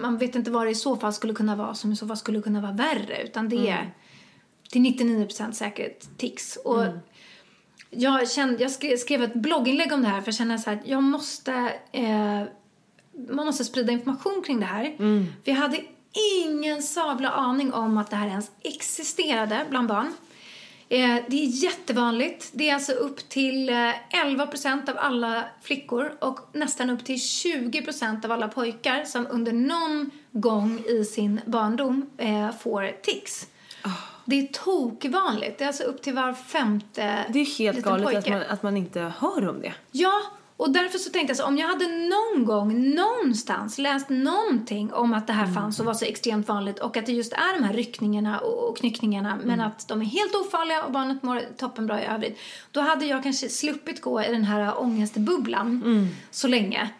man 0.01 0.19
vet 0.19 0.35
inte 0.35 0.51
vad 0.51 0.67
det 0.67 0.71
i 0.71 0.75
så 0.75 0.97
fall 0.97 1.13
skulle 1.13 1.35
kunna 1.35 1.57
vara 1.57 1.75
som 1.75 1.93
i 1.93 1.97
så 1.97 2.07
fall 2.07 2.17
skulle 2.17 2.43
kunna 2.43 2.61
vara 2.61 2.73
värre 2.73 3.23
utan 3.23 3.49
det 3.49 3.69
är 3.69 3.95
till 4.71 4.83
99% 4.83 5.53
säkert 5.53 6.17
tics. 6.17 6.57
Och 6.57 6.85
jag, 7.91 8.31
kände, 8.31 8.63
jag 8.63 9.01
skrev, 9.01 9.23
ett 9.23 9.35
blogginlägg 9.35 9.93
om 9.93 10.03
det 10.03 10.09
här 10.09 10.21
för 10.21 10.29
jag 10.29 10.35
känner 10.35 10.59
så 10.59 10.71
här 10.71 10.77
att 10.77 10.87
jag 10.87 11.03
måste 11.03 11.53
eh, 11.93 12.43
man 13.29 13.47
måste 13.47 13.65
sprida 13.65 13.93
information 13.93 14.43
kring 14.47 14.61
det 14.61 14.67
här. 14.67 14.97
Vi 15.45 15.53
hade 15.53 15.81
ingen 16.45 16.83
sabla 16.83 17.31
aning 17.31 17.73
om 17.73 17.99
att 17.99 18.11
det 18.11 18.17
här 18.17 18.29
ens 18.29 18.51
existerade 18.63 19.67
bland 19.71 19.89
barn. 19.89 20.13
Eh, 20.89 21.17
det 21.29 21.45
är 21.45 21.65
jättevanligt. 21.65 22.51
Det 22.53 22.71
är 22.71 22.75
alltså 22.75 22.93
upp 22.93 23.29
till 23.29 23.69
eh, 23.69 23.75
11% 24.11 24.91
av 24.91 24.99
alla 24.99 25.45
flickor 25.63 26.13
och 26.21 26.41
nästan 26.53 26.91
upp 26.91 27.05
till 27.05 27.17
20% 27.17 28.25
av 28.25 28.33
alla 28.33 28.49
pojkar 28.49 29.05
som 29.05 29.27
under 29.31 29.53
någon 29.53 30.11
gång 30.33 30.85
i 30.89 31.05
sin 31.05 31.41
barndom 31.47 32.11
eh, 32.19 32.51
får 32.61 33.03
tics. 33.03 33.47
Det 34.25 34.37
är 34.41 34.47
tokvanligt. 34.47 35.59
Det 35.59 35.65
är 35.65 35.69
alltså 35.69 35.83
upp 35.83 36.03
till 36.03 36.15
var 36.15 36.33
femte 36.33 37.25
Det 37.29 37.39
är 37.39 37.59
helt 37.59 37.77
liten 37.77 37.93
galet 37.93 38.05
pojke. 38.05 38.19
att 38.19 38.29
man, 38.29 38.43
att 38.43 38.63
man 38.63 38.77
inte 38.77 39.13
hör 39.19 39.49
om 39.49 39.61
det. 39.61 39.75
Ja, 39.91 40.23
och 40.61 40.71
därför 40.71 40.99
så 40.99 41.11
tänkte 41.11 41.31
jag 41.31 41.37
så 41.37 41.45
om 41.45 41.59
jag 41.59 41.69
hade 41.69 41.87
någon 41.87 42.45
gång 42.45 42.95
någonstans 42.95 43.79
läst 43.79 44.09
någonting 44.09 44.93
om 44.93 45.15
att 45.15 45.27
det 45.27 45.33
här 45.33 45.47
fanns 45.47 45.81
och 45.81 45.87
var 45.87 45.95
så 45.95 46.05
extremt 46.05 46.49
vanligt 46.49 46.79
och 46.79 46.97
att 46.97 47.07
det 47.07 47.13
just 47.13 47.33
är 47.33 47.59
de 47.59 47.65
här 47.65 47.73
ryckningarna 47.73 48.39
och 48.39 48.77
knyckningarna 48.77 49.39
men 49.45 49.61
att 49.61 49.89
de 49.89 50.01
är 50.01 50.05
helt 50.05 50.35
ofarliga 50.35 50.85
och 50.85 50.93
barnet 50.93 51.23
mår 51.23 51.43
toppenbra 51.57 52.03
i 52.03 52.07
övrigt. 52.07 52.39
Då 52.71 52.81
hade 52.81 53.07
jag 53.07 53.23
kanske 53.23 53.49
sluppit 53.49 54.01
gå 54.01 54.23
i 54.23 54.33
den 54.33 54.45
här 54.45 54.81
ångestbubblan 54.81 55.83
så 56.31 56.49
länge. 56.49 56.91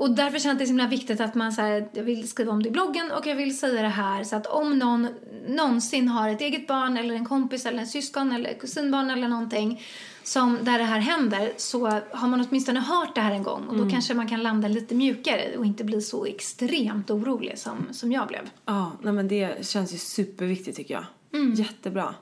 Och 0.00 0.10
därför 0.10 0.38
känns 0.38 0.58
det 0.58 0.64
så 0.64 0.68
himla 0.68 0.86
viktigt 0.86 1.20
att 1.20 1.34
man 1.34 1.52
så 1.52 1.62
här, 1.62 1.88
jag 1.92 2.02
vill 2.02 2.28
skriva 2.28 2.52
om 2.52 2.62
det 2.62 2.68
i 2.68 2.72
bloggen 2.72 3.10
och 3.10 3.26
jag 3.26 3.36
vill 3.36 3.58
säga 3.58 3.82
det 3.82 3.88
här 3.88 4.24
så 4.24 4.36
att 4.36 4.46
om 4.46 4.78
någon 4.78 5.08
någonsin 5.48 6.08
har 6.08 6.28
ett 6.28 6.40
eget 6.40 6.66
barn 6.66 6.96
eller 6.96 7.14
en 7.14 7.24
kompis 7.24 7.66
eller 7.66 7.78
en 7.78 7.86
syskon 7.86 8.32
eller 8.32 8.54
kusinbarn 8.54 9.10
eller 9.10 9.28
någonting 9.28 9.82
som 10.22 10.58
där 10.62 10.78
det 10.78 10.84
här 10.84 10.98
händer 10.98 11.52
så 11.56 11.86
har 12.10 12.28
man 12.28 12.46
åtminstone 12.48 12.80
hört 12.80 13.14
det 13.14 13.20
här 13.20 13.32
en 13.32 13.42
gång 13.42 13.68
och 13.68 13.76
då 13.76 13.90
kanske 13.90 14.14
man 14.14 14.28
kan 14.28 14.42
landa 14.42 14.68
lite 14.68 14.94
mjukare 14.94 15.56
och 15.58 15.66
inte 15.66 15.84
bli 15.84 16.00
så 16.00 16.24
extremt 16.24 17.10
orolig 17.10 17.58
som, 17.58 17.86
som 17.92 18.12
jag 18.12 18.28
blev. 18.28 18.50
Ja, 18.66 18.92
nej 19.02 19.12
men 19.12 19.28
det 19.28 19.66
känns 19.66 19.94
ju 19.94 19.98
superviktigt 19.98 20.76
tycker 20.76 20.94
jag. 20.94 21.04
Mm. 21.40 21.54
Jättebra. 21.54 22.14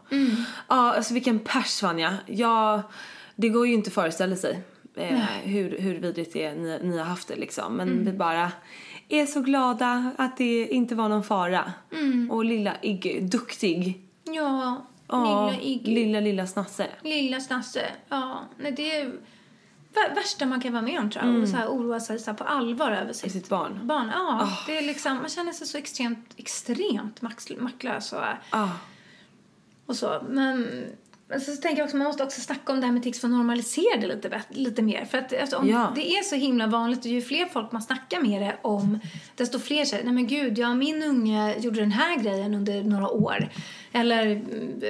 Ja, 0.68 0.94
alltså 0.94 1.14
vilken 1.14 1.38
pers 1.38 1.82
Vanja. 1.82 2.16
Ja, 2.26 2.82
det 3.36 3.48
går 3.48 3.66
ju 3.66 3.74
inte 3.74 3.88
att 3.88 3.94
föreställa 3.94 4.36
sig 4.36 4.62
eh, 4.98 5.18
hur, 5.42 5.78
hur 5.78 5.94
vidrigt 5.94 6.32
det 6.32 6.44
är 6.44 6.54
ni, 6.54 6.78
ni 6.82 6.98
har 6.98 7.04
haft 7.04 7.28
det 7.28 7.36
liksom. 7.36 7.76
Men 7.76 7.88
Mm. 7.88 8.04
vi 8.04 8.12
bara 8.12 8.52
är 9.08 9.26
så 9.26 9.40
glada 9.40 10.10
att 10.18 10.36
det 10.36 10.66
inte 10.68 10.94
var 10.94 11.08
någon 11.08 11.24
fara. 11.24 11.72
Mm. 11.92 12.30
Och 12.30 12.44
lilla 12.44 12.76
Iggy, 12.82 13.20
duktig. 13.20 14.00
Ja, 14.24 14.86
Ja, 15.10 15.46
lilla 15.50 15.62
Iggy. 15.62 15.94
lilla, 15.94 16.20
lilla 16.20 16.46
snasse. 16.46 16.86
Lilla 17.02 17.40
Snasse. 17.40 17.86
Ja, 18.08 18.40
nej 18.58 18.72
det 18.72 18.96
är 18.96 19.04
vär- 19.94 20.14
värsta 20.14 20.46
man 20.46 20.60
kan 20.60 20.72
vara 20.72 20.82
med 20.82 21.00
om 21.00 21.10
tror 21.10 21.24
jag. 21.26 21.42
Och 21.42 21.48
så 21.48 21.56
här 21.56 21.66
oroa 21.68 22.00
sig 22.00 22.18
så 22.18 22.34
på 22.34 22.44
allvar 22.44 22.90
över 22.90 23.12
sitt, 23.12 23.32
sitt 23.32 23.48
barn. 23.48 23.80
barn. 23.82 24.10
Ja, 24.14 24.48
det 24.66 24.78
är 24.78 24.82
liksom, 24.82 25.16
man 25.16 25.28
känner 25.28 25.52
sig 25.52 25.66
så 25.66 25.78
extremt, 25.78 26.34
extremt 26.36 27.22
max- 27.22 27.58
maktlös 27.58 28.12
och, 28.12 28.22
Ja, 28.52 28.70
och 29.86 29.96
så. 29.96 30.22
Men, 30.28 30.66
men 31.28 31.40
så 31.40 31.56
tänker 31.56 31.78
jag 31.78 31.84
också, 31.84 31.96
man 31.96 32.06
måste 32.06 32.22
också 32.22 32.40
snacka 32.40 32.72
om 32.72 32.80
det 32.80 32.86
här 32.86 32.92
med 32.92 33.02
tics 33.02 33.20
för 33.20 33.28
att 33.28 33.32
normalisera 33.34 34.00
det 34.00 34.06
lite, 34.06 34.42
lite 34.48 34.82
mer. 34.82 35.04
För 35.04 35.18
att 35.18 35.40
alltså, 35.40 35.56
om 35.56 35.68
Ja. 35.68 35.92
det 35.94 36.10
är 36.10 36.22
så 36.22 36.34
himla 36.34 36.66
vanligt 36.66 36.98
och 37.00 37.06
ju 37.06 37.22
fler 37.22 37.46
folk 37.46 37.72
man 37.72 37.82
snackar 37.82 38.20
med 38.20 38.42
det 38.42 38.56
om, 38.62 38.98
desto 39.34 39.58
fler 39.58 39.84
säger, 39.84 40.04
nej 40.04 40.12
men 40.12 40.26
gud, 40.26 40.58
ja 40.58 40.74
min 40.74 41.02
unge 41.02 41.58
gjorde 41.58 41.80
den 41.80 41.92
här 41.92 42.16
grejen 42.16 42.54
under 42.54 42.82
några 42.84 43.08
år. 43.08 43.48
Eller, 43.92 44.26
mm, 44.26 44.82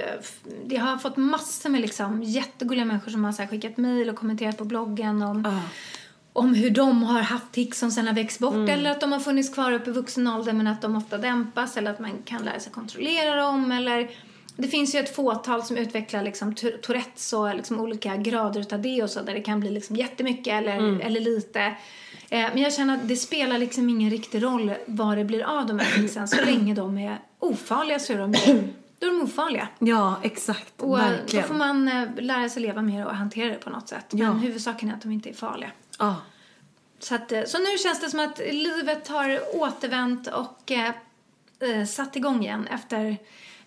det 0.67 0.77
har 0.77 0.97
fått 0.97 1.17
massor 1.17 1.71
med 1.71 1.81
liksom 1.81 2.23
jättegulliga 2.23 2.85
människor 2.85 3.11
som 3.11 3.25
har 3.25 3.33
så 3.33 3.43
här 3.43 3.49
skickat 3.49 3.77
mejl 3.77 4.09
och 4.09 4.17
kommenterat 4.17 4.59
på 4.59 4.65
bloggen 4.65 5.23
om 5.23 5.61
om 6.33 6.55
hur 6.55 6.71
de 6.71 7.03
har 7.03 7.21
haft 7.21 7.53
tics 7.53 7.79
som 7.79 7.91
sen 7.91 8.07
har 8.07 8.15
växt 8.15 8.39
bort 8.39 8.69
eller 8.69 8.91
att 8.91 9.01
de 9.01 9.13
har 9.13 9.21
funnits 9.21 9.55
kvar 9.55 9.73
upp 9.73 9.89
i 9.89 9.91
vuxen 9.91 10.27
ålder 10.27 10.53
men 10.53 10.67
att 10.67 10.83
de 10.83 10.97
ofta 10.97 11.19
dämpas 11.19 11.77
eller 11.77 11.91
att 11.91 11.99
man 11.99 12.11
kan 12.25 12.43
lära 12.43 12.61
sig 12.61 12.73
kontrollera 12.73 13.37
dem 13.37 13.73
eller 13.73 14.11
det 14.63 14.69
finns 14.69 14.95
ju 14.95 14.99
ett 14.99 15.15
fåtal 15.17 15.63
som 15.63 15.77
utvecklar 15.77 16.23
liksom 16.23 16.55
Tourettes 16.55 17.33
och 17.33 17.55
liksom 17.55 17.81
olika 17.81 18.17
grader 18.17 18.61
utav 18.61 18.83
det 18.83 19.03
och 19.03 19.11
så 19.11 19.23
där 19.23 19.35
det 19.35 19.41
kan 19.41 19.61
bli 19.61 19.71
liksom 19.71 19.97
jättemycket 19.97 20.53
eller, 20.55 21.01
eller 21.01 21.21
lite. 21.21 21.61
Eh, 22.31 22.47
men 22.55 22.59
jag 22.59 22.75
känner 22.75 22.95
att 22.95 23.09
det 23.09 23.17
spelar 23.17 23.59
liksom 23.59 23.89
ingen 23.89 24.11
riktig 24.11 24.43
roll 24.43 24.75
vad 24.87 25.19
det 25.19 25.25
blir 25.25 25.43
av 25.43 25.67
de 25.67 25.79
här 25.79 26.03
ticsen 26.03 26.29
så 26.29 26.45
länge 26.45 26.75
de 26.75 26.99
är 26.99 27.19
ofarliga 27.39 27.99
så 27.99 28.13
är 28.13 28.19
de, 28.19 28.33
då 28.99 29.07
är 29.07 29.11
de 29.11 29.23
ofarliga. 29.23 29.69
ja 29.79 30.17
exakt. 30.23 30.73
Och 30.83 30.99
eh, 31.01 31.11
Verkligen. 31.11 31.43
då 31.43 31.49
får 31.49 31.55
man 31.55 31.89
eh, 31.89 32.09
lära 32.19 32.49
sig 32.49 32.63
leva 32.63 32.83
med 32.83 33.01
det 33.01 33.07
och 33.07 33.15
hantera 33.17 33.49
det 33.49 33.59
på 33.59 33.71
något 33.71 33.89
sätt. 33.89 34.07
Men 34.13 34.23
Ja. 34.23 34.33
huvudsaken 34.33 34.91
är 34.91 34.95
att 34.95 35.03
de 35.03 35.13
inte 35.13 35.29
är 35.29 35.35
farliga. 35.35 35.71
Ja. 35.99 36.17
Så, 37.01 37.15
att, 37.15 37.33
eh, 37.33 37.45
så 37.45 37.59
nu 37.59 37.79
känns 37.79 38.01
det 38.01 38.11
som 38.11 38.21
att 38.21 38.39
livet 38.39 39.09
har 39.09 39.41
återvänt 39.57 40.27
och 40.29 40.71
eh, 40.73 40.93
eh, 41.71 41.85
satt 41.87 42.17
igång 42.17 42.43
igen 42.45 42.67
efter 42.67 43.17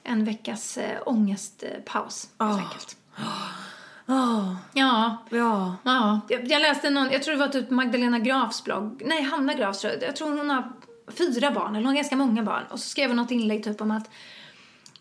en 0.04 0.26
veckas 0.26 0.78
eh, 0.78 1.00
ångestpaus. 1.06 2.30
helt 2.40 2.60
enkelt. 2.60 2.98
Ja. 3.16 4.58
Ja, 4.74 5.18
Ja. 5.30 5.76
ja. 5.84 6.20
Jag, 6.30 6.62
läste 6.62 6.90
någon, 6.90 7.12
jag 7.12 7.24
tror 7.24 7.34
det 7.34 7.40
var 7.40 7.48
typ 7.48 7.70
Magdalena 7.70 8.20
Grafs 8.20 8.64
blogg, 8.64 9.02
nej 9.06 9.24
Hanna 9.24 9.54
Grafs 9.54 9.80
tror 9.82 9.94
jag, 9.94 10.04
jag 10.04 10.16
tror 10.16 10.38
hon 10.38 10.50
har 10.50 10.72
fyra 11.18 11.52
barn, 11.52 11.70
eller 11.70 11.78
hon 11.78 11.86
har 11.86 11.96
ganska 11.96 12.16
många 12.16 12.44
barn. 12.44 12.64
Och 12.70 12.80
så 12.80 12.90
skrev 12.90 13.10
hon 13.10 13.18
något 13.18 13.32
inlägg 13.32 13.64
typ 13.64 13.82
om 13.82 13.92
att 13.92 14.10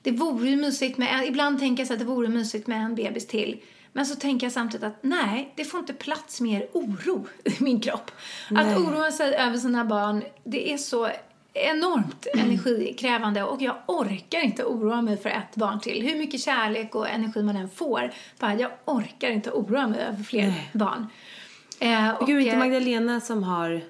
det 0.02 0.10
vore 0.10 0.48
ju 0.48 0.56
mysigt 0.56 0.98
med, 0.98 1.26
ibland 1.26 1.58
tänker 1.58 1.80
jag 1.80 1.88
så 1.88 1.92
att 1.92 1.98
det 1.98 2.04
vore 2.04 2.28
mysigt 2.28 2.66
med 2.66 2.84
en 2.84 2.94
bebis 2.94 3.26
till. 3.26 3.60
Men 3.92 4.06
så 4.06 4.14
tänker 4.16 4.46
jag 4.46 4.52
samtidigt 4.52 4.86
att 4.86 4.98
nej, 5.02 5.52
det 5.56 5.64
får 5.64 5.80
inte 5.80 5.92
plats 5.92 6.40
mer 6.40 6.68
oro 6.72 7.26
i 7.44 7.50
min 7.58 7.80
kropp. 7.80 8.10
Att 8.56 8.76
oroa 8.78 9.12
sig 9.12 9.34
över 9.34 9.56
sina 9.58 9.84
barn, 9.84 10.22
det 10.44 10.72
är 10.72 10.78
så 10.78 11.08
enormt 11.52 12.26
energikrävande 12.34 13.42
och 13.42 13.62
jag 13.62 13.76
orkar 13.86 14.38
inte 14.40 14.64
oroa 14.64 15.02
mig 15.02 15.16
för 15.16 15.28
ett 15.30 15.56
barn 15.56 15.80
till. 15.80 16.02
Hur 16.02 16.18
mycket 16.18 16.40
kärlek 16.40 16.94
och 16.94 17.08
energi 17.08 17.42
man 17.42 17.56
än 17.56 17.70
får, 17.70 18.10
bara 18.38 18.54
jag 18.54 18.70
orkar 18.84 19.30
inte 19.30 19.50
oroa 19.50 19.86
mig 19.88 20.00
över 20.00 20.22
fler 20.22 20.52
barn. 20.72 21.06
Eh, 21.78 22.10
och, 22.10 22.26
Gud, 22.26 22.40
inte 22.40 22.52
eh, 22.52 22.58
Magdalena 22.58 23.20
som 23.20 23.42
har 23.42 23.80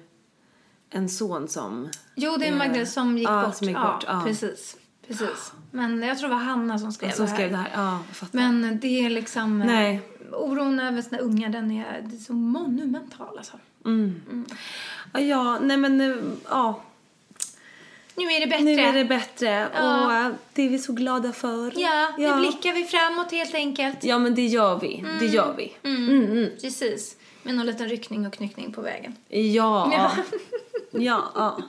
en 0.89 1.09
son 1.09 1.47
som... 1.47 1.89
Jo, 2.15 2.37
det 2.37 2.47
är 2.47 2.55
Magdalena 2.55 2.85
som 2.85 3.17
gick 3.17 3.27
Ja, 3.29 3.45
bort. 3.45 3.55
som 3.55 3.67
gick 3.67 3.77
bort, 3.77 4.03
ja. 4.07 4.21
precis. 4.25 4.77
Precis. 5.07 5.53
Men 5.71 6.03
jag 6.03 6.17
tror 6.19 6.29
det 6.29 6.35
var 6.35 6.41
Hanna 6.41 6.79
som 6.79 6.91
skrev, 6.91 7.11
Som 7.11 7.27
skrev 7.27 7.51
det 7.51 7.57
här. 7.57 7.69
Ja. 7.73 7.99
Men 8.31 8.79
det 8.81 9.05
är 9.05 9.09
liksom... 9.09 9.61
eh, 9.61 9.67
Nej. 9.67 10.01
Oron 10.33 10.79
över 10.79 11.01
sina 11.01 11.17
ungar, 11.17 11.49
den 11.49 11.71
är, 11.71 11.85
är 11.85 12.17
så 12.17 12.33
monumental 12.33 13.37
alltså. 13.37 13.53
Ja, 15.13 15.19
Ja, 15.19 15.59
nej 15.61 15.77
men 15.77 16.01
eh, 16.01 16.15
ja. 16.49 16.81
Nu 18.25 18.31
är 18.31 18.39
det 18.39 18.47
bättre. 18.47 18.63
Nu 18.63 18.79
är 18.81 18.93
det 18.93 19.05
bättre 19.05 19.69
Ja. 19.73 20.05
och 20.05 20.13
eh, 20.13 20.31
det 20.53 20.61
är 20.65 20.69
vi 20.69 20.79
så 20.79 20.93
glada 20.93 21.31
för. 21.33 21.73
Ja, 21.75 22.13
ja. 22.17 22.35
nu 22.35 22.41
blickar 22.41 22.73
vi 22.73 22.83
framåt 22.83 23.31
helt 23.31 23.55
enkelt. 23.55 24.03
Ja, 24.03 24.17
men 24.19 24.35
det 24.35 24.45
gör 24.45 24.79
vi. 24.79 25.05
Det 25.19 25.25
gör 25.25 25.53
vi. 25.57 25.73
Precis. 26.61 27.15
Med 27.43 27.55
någon 27.55 27.65
liten 27.65 27.89
ryckning 27.89 28.27
och 28.27 28.33
knyckning 28.33 28.73
på 28.73 28.81
vägen. 28.81 29.15
Ja. 29.29 29.91
Ja. 29.93 30.11
Ja. 30.91 31.31
ja. 31.35 31.61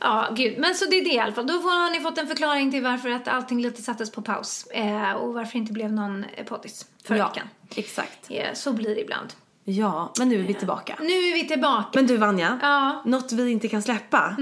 Ja, 0.00 0.28
gud. 0.36 0.58
Men 0.58 0.74
så 0.74 0.84
det 0.84 0.96
är 0.98 1.04
det 1.04 1.14
i 1.14 1.18
alla 1.18 1.32
fall. 1.32 1.46
Då 1.46 1.52
har 1.54 1.90
ni 1.90 2.00
fått 2.00 2.18
en 2.18 2.26
förklaring 2.26 2.70
till 2.70 2.82
varför 2.82 3.08
att 3.08 3.28
allting 3.28 3.62
lite 3.62 3.82
sattes 3.82 4.10
på 4.12 4.22
paus. 4.22 4.66
Eh, 4.66 5.12
och 5.12 5.34
varför 5.34 5.52
det 5.52 5.58
inte 5.58 5.72
blev 5.72 5.92
någon 5.92 6.24
eh, 6.24 6.44
poddis 6.44 6.86
förra 7.04 7.18
ja. 7.18 7.28
veckan. 7.28 7.48
Exakt. 7.74 8.26
Eh, 8.30 8.52
så 8.54 8.72
blir 8.72 8.94
det 8.94 9.00
ibland. 9.00 9.28
Ja, 9.64 10.12
men 10.18 10.28
nu 10.28 10.40
är 10.40 10.46
vi 10.46 10.54
tillbaka. 10.54 10.96
Nu 11.00 11.06
är 11.06 11.34
vi 11.34 11.48
tillbaka. 11.48 11.88
Men 11.92 12.06
du 12.06 12.16
Vanja, 12.16 12.58
Ja. 12.62 13.02
något 13.04 13.32
vi 13.32 13.50
inte 13.50 13.68
kan 13.68 13.82
släppa. 13.82 14.36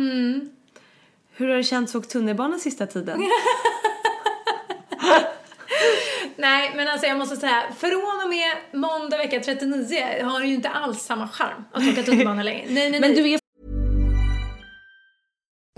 Hur 1.40 1.48
har 1.48 1.56
det 1.56 1.64
känts 1.64 1.94
att 1.94 1.98
åka 1.98 2.08
tunnelbana 2.08 2.58
sista 2.58 2.86
tiden? 2.86 3.20
Nej, 6.36 6.72
men 6.76 6.88
alltså 6.88 7.06
jag 7.06 7.18
måste 7.18 7.36
säga, 7.36 7.62
från 7.78 8.20
och 8.24 8.28
med 8.28 8.56
måndag 8.80 9.16
vecka 9.16 9.40
39 9.40 9.96
har 10.22 10.40
det 10.40 10.46
ju 10.46 10.54
inte 10.54 10.68
alls 10.68 11.02
samma 11.02 11.28
charm 11.28 11.64
att 11.72 11.88
åka 11.88 12.02
tunnelbana 12.02 12.42
längre. 12.42 12.64
Nej, 12.68 12.90
nej, 12.90 13.00
Men 13.00 13.12
nej. 13.12 13.22
du 13.22 13.30
är 13.30 13.40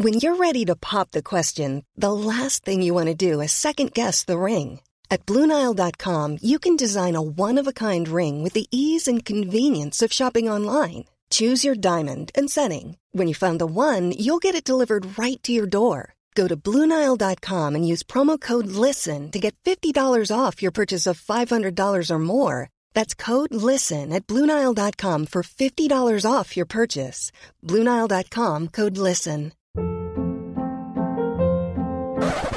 When 0.02 0.14
you're 0.14 0.36
ready 0.36 0.66
to 0.66 0.74
pop 0.76 1.10
the 1.10 1.22
question, 1.22 1.82
the 2.00 2.12
last 2.12 2.64
thing 2.64 2.82
you 2.82 2.94
want 2.94 3.18
to 3.18 3.26
do 3.30 3.42
is 3.42 3.52
second 3.52 3.92
guess 3.92 4.24
the 4.24 4.32
ring. 4.32 4.80
At 5.10 5.26
Bluenile.com, 5.26 6.38
you 6.42 6.58
can 6.58 6.76
design 6.76 7.16
a 7.16 7.22
one 7.22 7.60
of 7.60 7.66
a 7.68 7.72
kind 7.72 8.08
ring 8.08 8.44
with 8.44 8.54
the 8.54 8.66
ease 8.70 9.10
and 9.12 9.28
convenience 9.28 10.06
of 10.06 10.12
shopping 10.12 10.52
online. 10.52 11.04
Choose 11.32 11.64
your 11.64 11.74
diamond 11.74 12.30
and 12.34 12.50
setting. 12.50 12.98
When 13.12 13.26
you 13.26 13.34
find 13.34 13.58
the 13.58 13.66
one, 13.66 14.12
you'll 14.12 14.38
get 14.46 14.54
it 14.54 14.64
delivered 14.64 15.18
right 15.18 15.42
to 15.44 15.52
your 15.52 15.66
door. 15.66 16.14
Go 16.34 16.46
to 16.46 16.56
Bluenile.com 16.56 17.74
and 17.74 17.88
use 17.88 18.02
promo 18.02 18.38
code 18.38 18.66
LISTEN 18.66 19.30
to 19.30 19.38
get 19.38 19.54
$50 19.64 19.94
off 20.30 20.62
your 20.62 20.72
purchase 20.72 21.06
of 21.06 21.20
$500 21.20 22.10
or 22.10 22.18
more. 22.18 22.68
That's 22.94 23.14
code 23.14 23.54
LISTEN 23.54 24.12
at 24.12 24.26
Bluenile.com 24.26 25.26
for 25.26 25.42
$50 25.42 26.30
off 26.30 26.56
your 26.56 26.66
purchase. 26.66 27.32
Bluenile.com 27.66 28.68
code 28.68 28.98
LISTEN. 28.98 29.52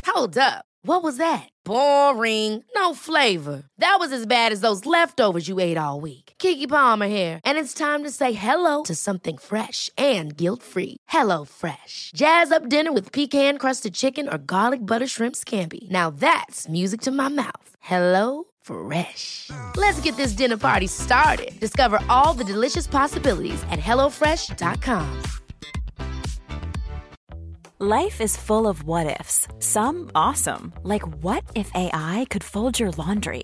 Hold 0.07 0.37
up. 0.37 0.65
What 0.81 1.01
was 1.01 1.17
that? 1.17 1.47
Boring. 1.63 2.63
No 2.75 2.93
flavor. 2.93 3.63
That 3.77 3.97
was 3.99 4.11
as 4.11 4.25
bad 4.25 4.51
as 4.51 4.61
those 4.61 4.85
leftovers 4.85 5.47
you 5.47 5.59
ate 5.59 5.77
all 5.77 6.01
week. 6.01 6.24
Kiki 6.39 6.67
Palmer 6.67 7.07
here, 7.07 7.39
and 7.43 7.57
it's 7.57 7.73
time 7.73 8.03
to 8.03 8.11
say 8.11 8.33
hello 8.33 8.83
to 8.83 8.95
something 8.95 9.37
fresh 9.37 9.89
and 9.97 10.35
guilt-free. 10.35 10.97
Hello 11.07 11.45
Fresh. 11.45 12.11
Jazz 12.15 12.51
up 12.51 12.69
dinner 12.69 12.91
with 12.93 13.11
pecan-crusted 13.11 13.93
chicken 13.93 14.27
or 14.29 14.37
garlic 14.37 14.79
butter 14.79 15.07
shrimp 15.07 15.35
scampi. 15.35 15.89
Now 15.89 16.09
that's 16.09 16.69
music 16.69 17.01
to 17.01 17.11
my 17.11 17.29
mouth. 17.29 17.69
Hello 17.79 18.45
Fresh. 18.61 19.49
Let's 19.77 19.99
get 20.03 20.15
this 20.17 20.33
dinner 20.37 20.57
party 20.57 20.87
started. 20.87 21.51
Discover 21.59 21.99
all 22.09 22.35
the 22.37 22.53
delicious 22.53 22.87
possibilities 22.87 23.63
at 23.71 23.79
hellofresh.com. 23.79 25.23
Life 27.79 28.21
is 28.21 28.37
full 28.37 28.67
of 28.67 28.83
what 28.83 29.19
ifs. 29.19 29.47
Some 29.59 30.09
awesome, 30.15 30.71
like 30.83 31.03
what 31.23 31.43
if 31.55 31.69
AI 31.75 32.25
could 32.29 32.43
fold 32.43 32.79
your 32.79 32.91
laundry? 32.91 33.43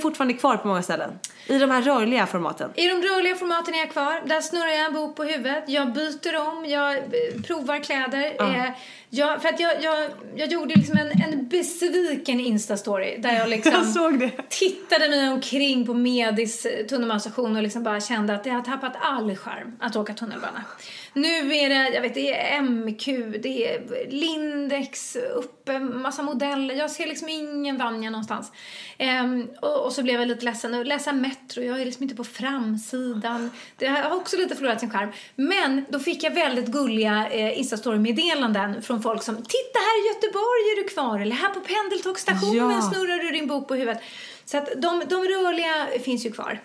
fortfarande 0.00 0.34
kvar 0.34 0.56
på 0.56 0.68
många 0.68 0.82
ställen. 0.82 1.18
I 1.46 1.58
de 1.58 1.70
här 1.70 1.82
rörliga 1.82 2.26
formaten. 2.26 2.70
I 2.74 2.88
de 2.88 2.94
rörliga 2.94 3.36
formaten 3.36 3.74
är 3.74 3.78
jag 3.78 3.90
kvar. 3.90 4.22
Där 4.26 4.40
snurrar 4.40 4.68
jag 4.68 4.86
en 4.86 4.94
bok 4.94 5.16
på 5.16 5.24
huvudet. 5.24 5.64
Jag 5.66 5.92
byter 5.92 6.36
om, 6.48 6.64
jag 6.66 6.96
eh, 6.96 7.42
provar 7.46 7.78
kläder. 7.84 8.36
Eh, 8.40 8.70
jag, 9.12 9.42
för 9.42 9.48
att 9.48 9.60
jag, 9.60 9.82
jag, 9.82 10.10
jag 10.36 10.48
gjorde 10.48 10.74
liksom 10.74 10.98
en, 10.98 11.22
en 11.22 11.48
besviken 11.48 12.40
Instastory 12.40 13.16
där 13.18 13.32
jag 13.32 13.48
liksom 13.48 13.72
Jag 13.94 14.18
det. 14.18 14.30
tittade 14.48 15.08
mig 15.08 15.30
omkring 15.30 15.86
på 15.86 15.94
Medis 15.94 16.66
eh, 16.66 16.86
tunnelbanestation 16.86 17.56
och 17.56 17.62
liksom 17.62 17.82
bara 17.82 18.00
kände 18.00 18.34
att 18.34 18.46
jag 18.46 18.54
har 18.54 18.62
tappat 18.62 18.92
all 19.00 19.36
charm 19.36 19.76
att 19.80 19.96
åka 19.96 20.14
tunnelbana. 20.14 20.64
Nu 21.12 21.54
är 21.54 21.68
det, 21.68 21.94
jag 21.94 22.02
vet, 22.02 22.14
det 22.14 22.38
är 22.38 22.60
MQ, 22.62 23.06
det 23.42 23.74
är 23.74 24.10
Lindex, 24.10 25.16
uppe, 25.34 25.78
massa 25.78 26.22
modeller. 26.22 26.74
Jag 26.74 26.90
ser 26.90 27.06
liksom 27.06 27.28
ingen 27.28 27.78
Vanja 27.78 28.10
någonstans. 28.10 28.52
Ehm, 28.98 29.48
och, 29.62 29.89
och 29.90 29.94
så 29.94 30.02
blev 30.02 30.20
jag 30.20 30.28
lite 30.28 30.44
ledsen. 30.44 30.74
Och 30.74 30.86
läsa 30.86 31.12
Metro, 31.12 31.62
jag 31.62 31.80
är 31.80 31.84
liksom 31.84 32.02
inte 32.02 32.14
på 32.14 32.24
framsidan. 32.24 33.50
Det 33.76 33.86
har 33.86 34.16
också 34.16 34.36
lite 34.36 34.56
förlorat 34.56 34.80
sin 34.80 34.90
charm. 34.90 35.08
Men 35.36 35.84
då 35.88 35.98
fick 35.98 36.22
jag 36.22 36.30
väldigt 36.34 36.66
gulliga 36.66 37.28
eh, 37.30 37.58
Instastory-meddelanden 37.58 38.82
från 38.82 39.02
folk 39.02 39.22
som 39.22 39.36
Titta 39.36 39.78
här 39.78 40.04
i 40.04 40.08
Göteborg 40.14 40.62
är 40.72 40.82
du 40.82 40.88
kvar, 40.88 41.20
eller 41.20 41.36
här 41.36 41.48
på 41.48 41.60
pendeltågsstationen 41.60 42.70
Ja. 42.70 42.90
snurrar 42.92 43.18
du 43.18 43.30
din 43.30 43.46
bok 43.46 43.68
på 43.68 43.74
huvudet. 43.74 44.02
Så 44.44 44.58
att 44.58 44.66
de, 44.76 45.02
de 45.08 45.16
rörliga 45.16 46.02
finns 46.04 46.26
ju 46.26 46.32
kvar. 46.32 46.60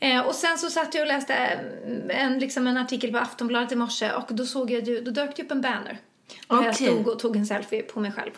Eh, 0.00 0.20
och 0.20 0.34
sen 0.34 0.58
så 0.58 0.70
satt 0.70 0.94
jag 0.94 1.02
och 1.02 1.08
läste 1.08 1.34
eh, 1.34 2.24
en, 2.24 2.38
liksom 2.38 2.66
en 2.66 2.76
artikel 2.76 3.12
på 3.12 3.18
Aftonbladet 3.18 3.72
i 3.72 3.76
morse 3.76 4.12
och 4.12 4.26
då 4.28 4.46
såg 4.46 4.70
jag 4.70 4.88
ju, 4.88 5.00
då 5.00 5.10
dök 5.10 5.36
det 5.36 5.42
upp 5.42 5.50
en 5.50 5.60
banner. 5.60 5.98
Där 6.48 6.64
jag 6.64 6.74
stod 6.74 7.08
och 7.08 7.18
tog 7.18 7.36
en 7.36 7.46
selfie 7.46 7.82
på 7.82 8.00
mig 8.00 8.12
själv. 8.12 8.30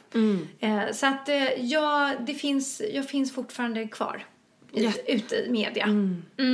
Eh, 0.58 0.92
så 0.92 1.06
att 1.06 1.28
eh, 1.28 1.64
ja, 1.64 2.12
det 2.20 2.34
finns, 2.34 2.82
jag 2.92 3.08
finns 3.08 3.32
fortfarande 3.32 3.88
kvar 3.88 4.24
i, 4.74 4.84
Ja. 4.84 4.90
ute 5.06 5.34
i 5.36 5.50
media. 5.50 5.86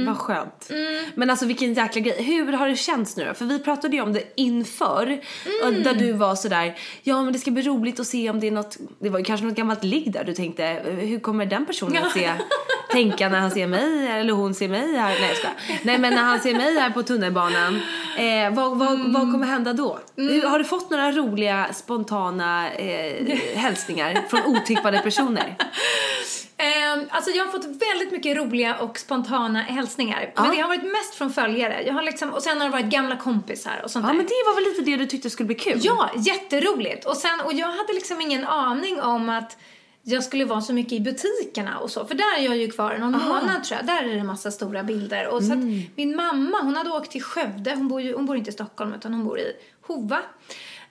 Vad 0.07 0.17
skönt. 0.19 0.71
Men 1.15 1.31
alltså 1.31 1.47
vilken 1.47 1.75
jäkla 1.75 2.01
grej. 2.01 2.23
Hur 2.23 2.53
har 2.53 2.69
det 2.69 2.77
känts 2.77 3.17
nu 3.17 3.25
då? 3.25 3.35
För 3.35 3.45
vi 3.45 3.59
pratade 3.59 3.97
ju 3.97 4.03
om 4.03 4.13
det 4.13 4.23
inför. 4.37 5.21
och 5.65 5.73
Där 5.73 5.95
du 5.95 6.13
var 6.13 6.35
sådär, 6.35 6.79
ja 7.03 7.23
men 7.23 7.33
det 7.33 7.39
ska 7.39 7.51
bli 7.51 7.63
roligt 7.63 8.01
att 8.01 8.07
se 8.07 8.31
om 8.31 8.41
det 8.41 8.47
är 8.47 8.51
något, 8.51 8.77
det 9.01 9.09
var 9.09 9.19
ju 9.19 9.25
kanske 9.25 9.47
något 9.47 9.57
gammalt 9.57 9.85
ligg 9.85 10.13
där 10.13 10.25
du 10.25 10.35
tänkte, 10.35 10.83
hur 11.01 11.21
kommer 11.21 11.47
den 11.47 11.67
personen 11.67 12.05
att 12.05 12.13
se, 12.13 12.31
tänka 12.93 13.29
när 13.29 13.39
han 13.41 13.51
ser 13.51 13.67
mig 13.67 14.07
eller 14.09 14.33
hon 14.33 14.55
ser 14.55 14.69
mig 14.69 14.97
här, 14.97 15.17
nej 15.21 15.35
skojar. 15.35 15.57
Nej 15.83 15.99
men 15.99 16.15
när 16.15 16.23
han 16.23 16.41
ser 16.41 16.55
mig 16.55 16.79
här 16.79 16.91
på 16.91 17.03
tunnelbanan, 17.03 17.81
eh, 18.19 18.55
vad, 18.55 18.79
vad, 18.79 19.13
vad 19.13 19.33
kommer 19.33 19.47
hända 19.47 19.73
då? 19.73 19.99
Hur- 20.17 20.43
Har 20.47 20.59
du 20.59 20.65
fått 20.65 20.91
några 20.91 21.13
roliga 21.13 21.67
spontana 21.75 22.71
eh, 22.73 23.37
hälsningar 23.55 24.25
från 24.31 24.41
otippade 24.57 24.99
personer? 24.99 25.57
Ehm, 26.61 27.07
alltså 27.11 27.31
jag 27.31 27.45
har 27.45 27.53
fått 27.53 27.65
väldigt 27.65 28.13
mycket 28.13 28.37
roliga 28.37 28.77
och 28.79 28.99
spontana 28.99 29.63
hälsningar. 29.63 30.33
Men 30.37 30.51
det 30.51 30.61
har 30.61 30.69
varit 30.69 30.83
mest 30.83 31.15
från 31.15 31.33
följare. 31.33 31.83
Jag 31.87 31.95
har 31.95 32.03
liksom, 32.03 32.31
och 32.35 32.43
sen 32.43 32.59
har 32.61 32.65
det 32.65 32.73
varit 32.73 32.87
gamla 32.87 33.17
kompisar 33.17 33.81
och 33.85 33.91
sånt 33.91 34.05
Ja 34.05 34.09
där. 34.13 34.17
men 34.17 34.27
det 34.27 34.33
var 34.47 34.55
väl 34.55 34.65
lite 34.65 34.83
det 34.91 34.97
du 34.97 35.07
tyckte 35.07 35.31
skulle 35.31 35.47
bli 35.47 35.55
kul? 35.57 35.81
Ja, 35.83 36.11
jätteroligt. 36.17 37.05
Och, 37.05 37.17
sen, 37.17 37.41
och 37.45 37.53
jag 37.53 37.67
hade 37.67 37.93
liksom 37.93 38.21
ingen 38.21 38.45
aning 38.45 39.01
om 39.01 39.29
att 39.29 39.57
jag 40.03 40.25
skulle 40.25 40.45
vara 40.45 40.61
så 40.61 40.73
mycket 40.73 40.93
i 40.93 41.01
butikerna 41.01 41.79
och 41.79 41.91
så. 41.91 42.05
För 42.07 42.15
där 42.15 42.39
är 42.39 42.43
jag 42.45 42.57
ju 42.57 42.71
kvar 42.71 42.99
någon 42.99 43.13
månad 43.13 43.65
tror 43.65 43.77
jag. 43.79 43.87
Där 43.87 44.03
är 44.03 44.15
det 44.15 44.21
en 44.21 44.27
massa 44.27 44.51
stora 44.51 44.83
bilder. 44.83 45.27
Och 45.29 45.43
så 45.45 45.53
att 45.53 45.59
min 45.97 46.17
mamma, 46.17 46.59
hon 46.63 46.77
hade 46.77 46.91
åkt 46.91 47.11
till 47.11 47.23
Skövde. 47.23 47.75
Hon 47.75 47.89
bor, 47.89 48.01
ju, 48.01 48.15
hon 48.15 48.27
bor 48.27 48.37
inte 48.37 48.51
i 48.51 48.53
Stockholm 48.53 48.95
utan 48.95 49.15
hon 49.15 49.25
bor 49.25 49.39
i 49.39 49.53
Hova. 49.87 50.19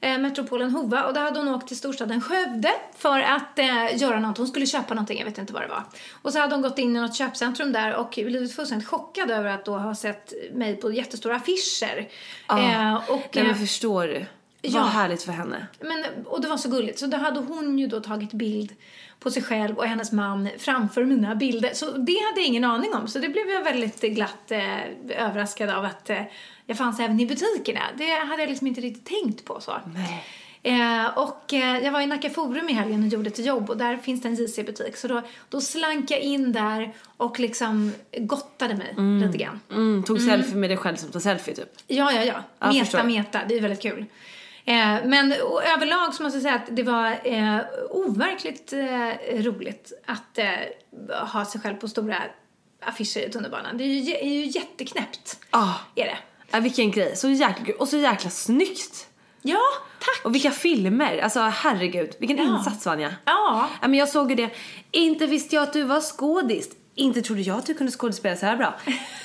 Eh, 0.02 0.18
metropolen 0.18 0.72
Hova. 0.72 1.04
Och 1.04 1.14
då 1.14 1.20
hade 1.20 1.40
hon 1.40 1.48
åkt 1.48 1.68
till 1.68 1.78
storstaden 1.78 2.22
Skövde 2.22 2.72
för 2.98 3.20
att 3.20 3.60
eh, 3.60 3.98
göra 3.98 4.20
något. 4.20 4.38
Hon 4.38 4.48
skulle 4.48 4.66
köpa 4.66 4.94
någonting, 4.94 5.18
jag 5.18 5.26
vet 5.26 5.38
inte 5.38 5.54
vad 5.54 5.62
det 5.62 5.68
var. 5.68 5.84
Och 6.22 6.34
så 6.34 6.40
hade 6.40 6.56
hon 6.56 6.62
gått 6.62 6.80
in 6.80 6.96
i 6.96 7.00
något 7.00 7.16
köpcentrum 7.16 7.72
där 7.72 7.96
och 7.96 8.14
blivit 8.16 8.56
fullständigt 8.56 8.88
chockad 8.88 9.32
över 9.32 9.50
att 9.50 9.66
då 9.66 9.78
ha 9.78 9.96
sett 9.96 10.34
mig 10.54 10.76
på 10.76 10.92
jättestora 10.92 11.36
affischer. 11.36 12.08
Eh, 12.50 12.96
och, 12.96 13.30
Nej 13.34 13.44
eh, 13.44 13.44
men 13.44 13.56
förstår 13.56 14.08
du? 14.08 14.26
Ja. 14.62 14.82
Vad 14.82 14.90
härligt 14.90 15.24
för 15.24 15.32
henne. 15.32 15.68
Men, 15.80 16.04
och 16.26 16.42
det 16.42 16.48
var 16.48 16.58
så 16.58 16.70
gulligt. 16.70 17.00
Så 17.00 17.08
då 17.08 17.18
hade 17.18 17.40
hon 17.40 17.80
ju 17.80 17.88
då 17.88 18.00
tagit 18.00 18.34
bild 18.34 18.76
på 19.20 19.32
sig 19.32 19.44
själv 19.44 19.78
och 19.78 19.86
hennes 19.86 20.12
man 20.12 20.50
framför 20.58 21.06
mina 21.06 21.36
bilder. 21.36 21.74
Så 21.74 21.86
det 21.86 22.18
hade 22.30 22.40
jag 22.40 22.48
ingen 22.48 22.64
aning 22.64 22.94
om. 22.94 23.08
Så 23.08 23.20
det 23.20 23.30
blev 23.30 23.50
jag 23.50 23.64
väldigt 23.64 24.02
glatt 24.02 24.52
eh, 24.52 24.78
överraskad 25.10 25.70
av 25.70 25.86
att 25.86 26.10
eh, 26.10 26.22
jag 26.66 26.78
fanns 26.78 27.00
även 27.00 27.20
i 27.20 27.26
butikerna. 27.26 27.82
Det 27.98 28.14
hade 28.14 28.42
jag 28.42 28.50
liksom 28.50 28.68
inte 28.68 28.82
riktigt 28.82 29.06
tänkt 29.06 29.46
på 29.46 29.62
så. 29.62 29.72
Eh, 30.64 31.18
och 31.18 31.54
eh, 31.54 31.84
jag 31.84 31.92
var 31.92 32.02
i 32.02 32.06
Nacka 32.06 32.30
Forum 32.30 32.70
i 32.70 32.74
helgen 32.74 33.04
och 33.04 33.08
gjorde 33.08 33.30
ett 33.30 33.46
jobb 33.46 33.70
och 33.70 33.78
där 33.78 33.98
finns 33.98 34.22
det 34.22 34.28
en 34.30 34.36
JC-butik. 34.36 34.98
Så 34.98 35.08
då, 35.08 35.22
då 35.50 35.62
slank 35.62 36.12
jag 36.12 36.20
in 36.20 36.52
där 36.52 36.94
och 37.18 37.40
liksom 37.40 37.92
gottade 38.18 38.76
mig 38.76 38.96
lite 39.26 39.38
grann. 39.38 39.60
Mm, 39.72 40.04
tog 40.04 40.22
selfie 40.22 40.56
med 40.56 40.70
dig 40.70 40.78
själv 40.78 40.96
som 40.96 41.12
tar 41.12 41.20
selfie 41.20 41.56
typ. 41.56 41.70
Ja, 41.88 42.12
ja, 42.12 42.24
ja. 42.24 42.44
Ja, 42.60 42.72
meta, 42.72 43.04
meta. 43.04 43.40
Det 43.48 43.56
är 43.56 43.62
väldigt 43.62 43.82
kul. 43.82 44.06
Eh, 44.68 45.06
men 45.06 45.32
överlag 45.76 46.14
så 46.14 46.24
måste 46.24 46.38
jag 46.38 46.44
säga 46.44 46.56
att 46.56 46.76
det 46.76 46.84
var 46.84 47.20
eh, 47.24 47.60
overkligt 47.90 48.74
eh, 48.74 49.42
roligt 49.44 49.94
att 50.06 50.38
eh, 50.38 51.26
ha 51.34 51.46
sig 51.46 51.62
själv 51.62 51.76
på 51.76 51.88
stora 51.88 52.18
affischer 52.82 53.28
i 53.28 53.32
tunnelbanan. 53.32 53.78
Det 53.78 53.84
är 53.84 53.88
ju, 53.88 54.14
är 54.14 54.30
ju 54.30 54.46
jätteknäppt. 54.46 55.40
Ah. 55.50 55.74
Är 55.96 56.06
det. 56.06 56.18
Ja, 56.52 56.60
vilken 56.60 56.92
grej. 56.92 57.16
Så 57.16 57.30
jäkla. 57.30 57.74
Och 57.80 57.88
så 57.88 57.98
jäkla 57.98 58.30
snyggt. 58.30 59.08
Ja, 59.42 59.60
tack! 60.00 60.26
Och 60.26 60.36
vilka 60.36 60.52
filmer. 60.52 61.18
Alltså 61.20 61.40
herregud. 61.40 62.16
Vilken 62.20 62.38
Ja. 62.38 62.44
insats 62.44 62.86
Vanja. 62.86 63.14
Ja. 63.26 63.70
Ja, 63.82 63.88
men 63.88 63.94
jag 64.00 64.10
såg 64.10 64.30
ju 64.30 64.36
det. 64.36 64.50
Inte 64.92 65.26
visste 65.26 65.56
jag 65.56 65.64
att 65.64 65.74
du 65.74 65.84
var 65.84 66.02
skådis. 66.02 66.70
Inte 66.98 67.22
trodde 67.22 67.42
jag 67.42 67.58
att 67.58 67.66
du 67.66 67.74
kunde 67.74 67.92
skådespela 67.92 68.36
så 68.36 68.46
här 68.46 68.58
bra. 68.58 68.76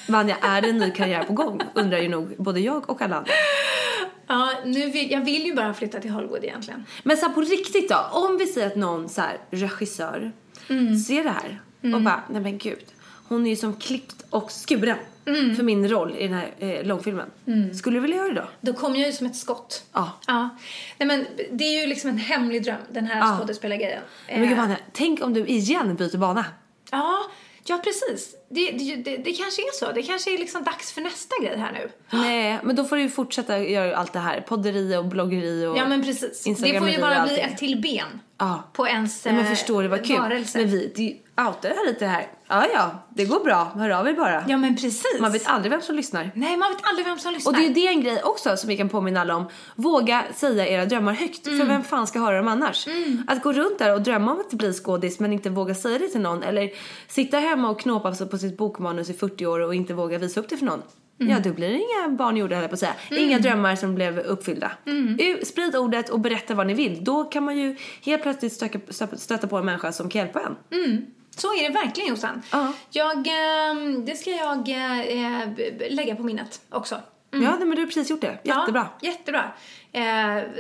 Vanja, 0.09 0.37
är 0.43 0.63
det 0.63 0.69
en 0.69 0.79
ny 0.79 0.91
karriär 0.91 1.23
på 1.25 1.33
gång? 1.33 1.61
Undrar 1.75 1.99
ju 1.99 2.09
nog 2.09 2.35
både 2.39 2.61
jag 2.61 2.91
och 2.91 3.03
alla 3.03 3.17
andra. 3.17 3.31
Ja, 4.27 4.53
nu 4.65 4.91
vill, 4.91 5.11
jag 5.11 5.21
vill 5.21 5.47
ju 5.47 5.55
bara 5.55 5.75
flytta 5.75 6.01
till 6.01 6.11
Hollywood 6.11 6.45
egentligen. 6.45 6.85
Men 7.03 7.17
så 7.17 7.27
här, 7.27 7.33
på 7.35 7.41
riktigt 7.41 7.89
då, 7.89 7.97
om 8.13 8.37
vi 8.39 8.47
säger 8.47 8.67
att 8.67 8.77
någon 8.77 9.09
så 9.09 9.21
här, 9.21 9.37
regissör 9.51 10.33
Mm. 10.69 10.97
ser 10.99 11.25
det 11.25 11.31
här 11.31 11.61
och 11.95 12.03
bara, 12.03 12.23
nej 12.31 12.41
men 12.43 12.59
gud, 12.59 12.85
hon 13.29 13.47
är 13.47 13.51
ju 13.51 13.57
som 13.57 13.77
klippt 13.77 14.25
och 14.31 14.51
skuren 14.51 14.97
för 15.57 15.63
min 15.63 15.89
roll 15.89 16.17
i 16.19 16.29
den 16.29 16.37
här 16.39 16.51
eh, 16.59 16.85
långfilmen. 16.85 17.31
Skulle 17.79 17.97
du 17.97 18.01
vilja 18.01 18.17
göra 18.17 18.29
det 18.29 18.35
då? 18.35 18.49
Då 18.61 18.73
kom 18.73 18.97
jag 18.97 19.07
ju 19.07 19.13
som 19.13 19.27
ett 19.27 19.37
skott. 19.37 19.85
Ja. 19.93 20.11
Ja. 20.27 20.49
Nej 20.99 21.07
men 21.07 21.27
det 21.53 21.65
är 21.65 21.81
ju 21.81 21.87
liksom 21.87 22.11
en 22.11 22.19
hemlig 22.19 22.65
dröm, 22.65 22.77
den 22.91 23.07
här 23.07 23.19
Ja. 23.19 23.37
skådespelargrejen. 23.39 24.03
Men 24.29 24.41
gud, 24.43 24.53
Eh, 24.53 24.59
Vanja, 24.59 24.77
tänk 24.93 25.23
om 25.25 25.35
du 25.35 25.47
igen 25.47 25.95
byter 25.97 26.17
bana. 26.19 26.45
Ja, 26.91 27.19
ja 27.65 27.81
precis. 27.85 28.35
Det, 28.49 28.71
det, 28.71 28.97
det, 28.97 29.17
det 29.17 29.33
kanske 29.33 29.63
är 29.63 29.73
så. 29.73 29.93
Det 29.93 30.03
kanske 30.03 30.35
är 30.35 30.39
liksom 30.39 30.65
dags 30.65 30.93
för 30.93 31.01
nästa 31.01 31.35
grej 31.43 31.57
här 31.59 31.73
nu. 31.73 31.91
Nej, 32.19 32.59
men 32.63 32.77
då 32.77 32.85
får 32.85 32.97
du 32.97 33.03
ju 33.03 33.11
fortsätta 33.11 33.59
göra 33.59 33.97
allt 33.97 34.13
det 34.13 34.19
här. 34.19 34.41
Podderi 34.41 34.97
och 34.97 35.05
bloggeri 35.05 35.67
och 35.67 35.77
Ja 35.79 35.89
men 35.89 36.03
precis. 36.03 36.45
Det 36.45 36.79
får 36.79 36.89
ju 36.91 37.01
bara 37.01 37.23
bli 37.27 37.39
ett 37.39 37.59
till 37.59 37.81
ben 37.81 38.21
Ja. 38.39 38.63
på 38.73 38.89
ens 38.89 39.25
Nej 39.25 39.35
men 39.35 39.45
eh, 39.45 39.51
förstår 39.51 39.83
du 39.83 39.89
vad 39.89 40.07
kul. 40.07 40.17
varelse. 40.19 40.59
Men 40.59 40.71
vi 40.71 40.93
det 40.97 41.43
outar 41.43 41.69
det 41.69 41.75
här 41.75 41.87
lite 41.87 42.07
här. 42.07 42.27
Ja 42.55 42.67
ja, 42.75 42.91
det 43.09 43.25
går 43.25 43.41
bra. 43.45 43.73
Hör 43.75 43.91
av 43.91 44.09
er 44.09 44.13
bara. 44.13 44.45
Ja 44.49 44.57
men 44.57 44.75
precis. 44.77 45.21
Man 45.21 45.33
vet 45.33 45.47
aldrig 45.47 45.71
vem 45.73 45.81
som 45.83 45.95
lyssnar. 45.97 46.31
Nej 46.35 46.57
man 46.57 46.71
vet 46.73 46.81
aldrig 46.83 47.07
vem 47.07 47.19
som 47.19 47.33
lyssnar. 47.33 47.53
Och 47.53 47.57
det 47.59 47.65
är 47.65 47.69
ju 47.69 47.75
det 47.75 47.87
en 47.87 48.01
grej 48.01 48.23
också 48.23 48.57
som 48.57 48.69
vi 48.69 48.77
kan 48.77 48.89
påminna 48.89 49.21
alla 49.21 49.37
om. 49.37 49.45
Våga 49.77 50.25
säga 50.35 50.67
era 50.69 50.85
drömmar 50.87 51.13
högt. 51.13 51.47
Mm. 51.47 51.59
För 51.59 51.67
vem 51.67 51.85
fan 51.85 52.07
ska 52.07 52.19
höra 52.21 52.37
dem 52.37 52.49
annars? 52.49 52.87
Att 53.27 53.43
gå 53.43 53.53
runt 53.53 53.79
där 53.79 53.95
och 53.95 54.03
drömma 54.03 54.33
om 54.33 54.41
att 54.41 54.53
bli 54.53 54.73
skådis 54.73 55.21
men 55.21 55.33
inte 55.33 55.51
våga 55.51 55.75
säga 55.75 55.99
det 55.99 56.09
till 56.09 56.21
någon. 56.21 56.43
Eller 56.43 56.71
sitta 57.09 57.39
hemma 57.39 57.71
och 57.71 57.81
knåpa 57.81 58.15
på 58.31 58.39
sitt 58.39 58.57
bokmanus 58.57 59.11
i 59.11 59.13
40 59.15 59.47
år 59.47 59.61
och 59.61 59.75
inte 59.75 59.95
våga 59.95 60.19
visa 60.19 60.41
upp 60.41 60.49
det 60.49 60.57
för 60.57 60.67
någon. 60.67 60.83
Mm. 61.21 61.33
Ja, 61.33 61.39
då 61.45 61.53
blir 61.55 61.69
det 61.69 61.75
inga 61.77 62.17
barn 62.17 62.37
gjorda 62.37 62.57
höll 62.57 62.69
på 62.69 62.75
att 62.75 62.79
säga. 62.81 62.95
Inga 63.11 63.39
drömmar 63.39 63.77
som 63.77 63.95
blev 63.95 64.19
uppfyllda. 64.19 64.73
Mm. 64.87 65.19
Sprid 65.45 65.77
ordet 65.77 66.09
och 66.11 66.21
berätta 66.21 66.55
vad 66.55 66.67
ni 66.67 66.75
vill. 66.75 67.05
Då 67.05 67.25
kan 67.25 67.45
man 67.45 67.59
ju 67.59 67.77
helt 68.03 68.23
plötsligt 68.23 68.53
stöka, 68.53 68.79
stöta- 69.17 69.47
på 69.47 69.57
en 69.57 69.65
människa 69.65 69.93
som 69.93 70.09
kan 70.09 70.19
hjälpa 70.21 70.41
en. 70.41 70.57
Så 71.37 71.55
är 71.55 71.69
det 71.69 71.75
verkligen 71.75 72.09
Jossan. 72.09 72.43
Ja. 72.51 72.73
Jag, 72.91 73.27
ehm, 73.27 74.05
det 74.05 74.17
ska 74.17 74.31
jag 74.31 74.69
eh, 74.69 75.49
lägga 75.91 76.17
på 76.17 76.23
minnet 76.23 76.61
också. 76.71 77.01
Ja, 77.31 77.39
nej, 77.39 77.59
men 77.59 77.71
du 77.71 77.83
har 77.83 77.87
precis 77.87 78.11
gjort 78.11 78.21
det. 78.21 78.39
Jättebra. 78.43 78.89
Ja, 79.01 79.09
jättebra. 79.09 79.53
Eh, 79.93 80.03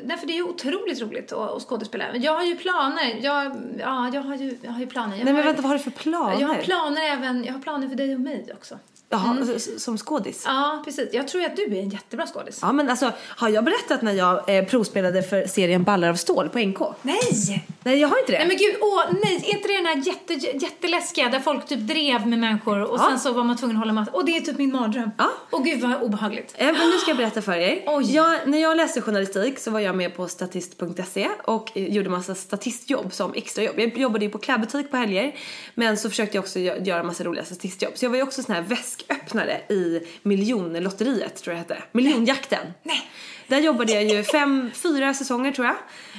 därför 0.03 0.27
det 0.27 0.33
är 0.33 0.37
ju 0.37 0.43
otroligt 0.43 1.01
roligt 1.01 1.33
att, 1.33 1.51
att 1.51 1.63
skådespela. 1.63 2.17
Jag 2.17 2.35
har 2.35 2.45
ju 2.45 2.57
planer. 2.57 3.19
Jag, 3.21 3.57
ja, 3.79 4.11
jag 4.15 4.23
har 4.23 4.35
ju, 4.35 4.59
jag 4.63 4.73
har 4.73 4.81
ju 4.81 4.87
planer. 4.87 5.17
Jag 5.17 5.25
Nej 5.25 5.35
men 5.35 5.45
vänta, 5.45 5.63
vad 5.63 5.69
har 5.69 5.79
du 5.79 5.85
för 5.85 5.91
planer? 5.91 6.41
Jag 6.41 6.49
har 6.49 6.55
planer 6.55 7.03
även, 7.03 7.45
jag 7.45 7.53
har 7.53 7.61
planer 7.61 7.89
för 7.89 7.97
dig 7.97 8.15
och 8.15 8.21
mig 8.21 8.47
också. 8.55 8.79
Jaha, 9.12 9.37
s- 9.57 9.83
som 9.83 9.98
skådis? 9.98 10.42
Ja, 10.46 10.83
precis. 10.85 11.09
Jag 11.12 11.29
tror 11.29 11.44
att 11.44 11.57
du 11.57 11.62
är 11.62 11.81
en 11.83 11.88
jättebra 11.88 12.27
skådis. 12.27 12.59
Ja 12.62 12.72
men 12.72 12.90
alltså, 12.90 13.12
har 13.20 13.48
jag 13.48 13.64
berättat 13.64 14.03
när 14.03 14.12
jag 14.12 14.57
eh, 14.59 14.64
provspelade 14.64 15.22
för 15.22 15.46
serien 15.46 15.83
Ballar 15.85 16.09
av 16.09 16.14
stål 16.14 16.48
på 16.48 16.59
NK? 16.59 16.79
Nej! 17.03 17.66
Nej 17.85 17.98
jag 17.98 18.09
har 18.09 18.18
inte 18.18 18.33
det. 18.33 18.38
Nej 18.38 18.46
men 18.48 18.57
gud, 18.57 18.75
åh 18.81 19.03
nej, 19.22 19.44
är 19.46 19.55
inte 19.57 19.68
det 19.68 19.75
den 19.77 19.87
här 19.87 19.96
jätte, 20.07 20.35
jätteläskiga 20.59 21.29
där 21.29 21.40
folk 21.40 21.66
typ 21.68 21.81
drev 21.81 22.27
med 22.27 22.38
människor 22.38 22.83
och 22.83 22.98
Ja. 23.01 23.07
sen 23.09 23.20
så 23.20 23.33
var 23.33 23.44
man 23.44 23.57
tvungen 23.57 23.77
att 23.77 23.81
hålla 23.81 23.92
massa, 23.92 24.11
och 24.12 24.25
det 24.25 24.37
är 24.37 24.40
typ 24.40 24.59
min 24.59 24.72
mardröm. 24.72 25.11
Ja. 25.18 25.31
Åh 25.51 25.62
gud 25.64 25.81
vad 25.81 26.03
obehagligt. 26.03 26.55
Eh, 26.57 26.66
Men 26.66 26.75
nu 26.90 26.98
ska 26.98 27.11
jag 27.11 27.16
berätta 27.16 27.42
för 27.42 27.53
er. 27.53 27.83
Oj. 27.87 28.14
Jag, 28.14 28.38
när 28.46 28.59
jag 28.59 28.77
läste 28.77 29.01
journalistik 29.01 29.59
så 29.59 29.70
var 29.70 29.81
jag 29.81 29.96
med 29.96 30.16
på 30.16 30.29
statist.se 30.29 31.29
och 31.44 31.77
eh, 31.77 31.85
gjorde 31.94 32.11
massa 32.11 32.35
statistjobb 32.35 33.12
som 33.12 33.35
extrajobb. 33.35 33.75
Jag 33.81 33.98
jobbade 33.98 34.25
ju 34.25 34.31
på 34.31 34.38
klädbutik 34.38 34.90
på 34.90 34.96
helger 34.96 35.35
men 35.75 35.96
så 35.96 36.11
försökte 36.11 36.37
jag 36.37 36.42
också 36.42 36.59
gö- 36.59 36.85
göra 36.85 37.03
massa 37.03 37.25
roliga 37.25 37.44
statistjobb. 37.44 37.92
Så 37.98 38.05
jag 38.05 38.11
var 38.11 38.16
ju 38.16 38.22
också 38.22 38.42
sån 38.42 38.55
här 38.55 38.62
väsköppnare 39.09 39.61
i 39.69 40.01
miljonlotteriet 40.23 41.37
tror 41.37 41.57
jag 41.57 41.67
det 41.67 41.75
hette. 41.75 41.87
Miljonjakten. 41.93 42.67
Nej. 42.83 43.11
Där 43.47 43.61
jobbade 43.61 43.93
jag 43.93 44.05
ju 44.05 44.23
fem, 44.23 44.71
fyra 44.75 45.15
säsonger 45.15 45.53
tror 45.53 45.67
jag. 45.67 45.77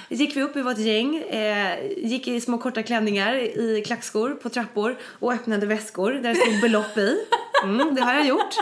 Gick 0.10 0.36
vi 0.36 0.42
upp, 0.42 0.56
vi 0.56 0.62
var 0.62 0.72
ett 0.72 0.80
gäng, 0.80 1.18
eh, 1.18 1.78
gick 1.98 2.28
i 2.28 2.42
små 2.42 2.58
korta 2.58 2.84
klänningar 2.84 3.36
i 3.36 3.84
klackskor 3.86 4.30
på 4.30 4.50
trappor 4.50 4.98
och 5.04 5.34
öppnade 5.34 5.66
väskor 5.66 6.12
där 6.12 6.30
det 6.30 6.36
stod 6.36 6.62
belopp 6.62 6.98
i. 6.98 7.18
Mm, 7.64 7.96
det 7.96 8.02
har 8.02 8.14
jag 8.14 8.28
gjort. 8.28 8.56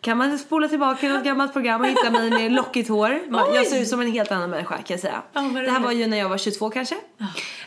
Kan 0.00 0.18
man 0.18 0.38
spola 0.38 0.68
tillbaka 0.68 1.08
något 1.08 1.24
gammalt 1.24 1.52
program 1.52 1.80
och 1.80 1.86
hitta 1.86 2.10
mig 2.10 2.30
med 2.30 2.52
lockigt 2.52 2.88
hår. 2.88 3.20
Jag 3.54 3.66
ser 3.66 3.82
ut 3.82 3.88
som 3.88 4.00
en 4.00 4.12
helt 4.12 4.32
annan 4.32 4.50
människa 4.50 4.74
kan 4.74 4.84
jag 4.86 5.00
säga. 5.00 5.22
Vad 5.32 5.54
det 5.54 5.70
här 5.70 5.80
var 5.80 5.92
ju 5.92 6.06
när 6.06 6.18
jag 6.18 6.28
var 6.28 6.38
22 6.38 6.70
kanske. 6.70 6.96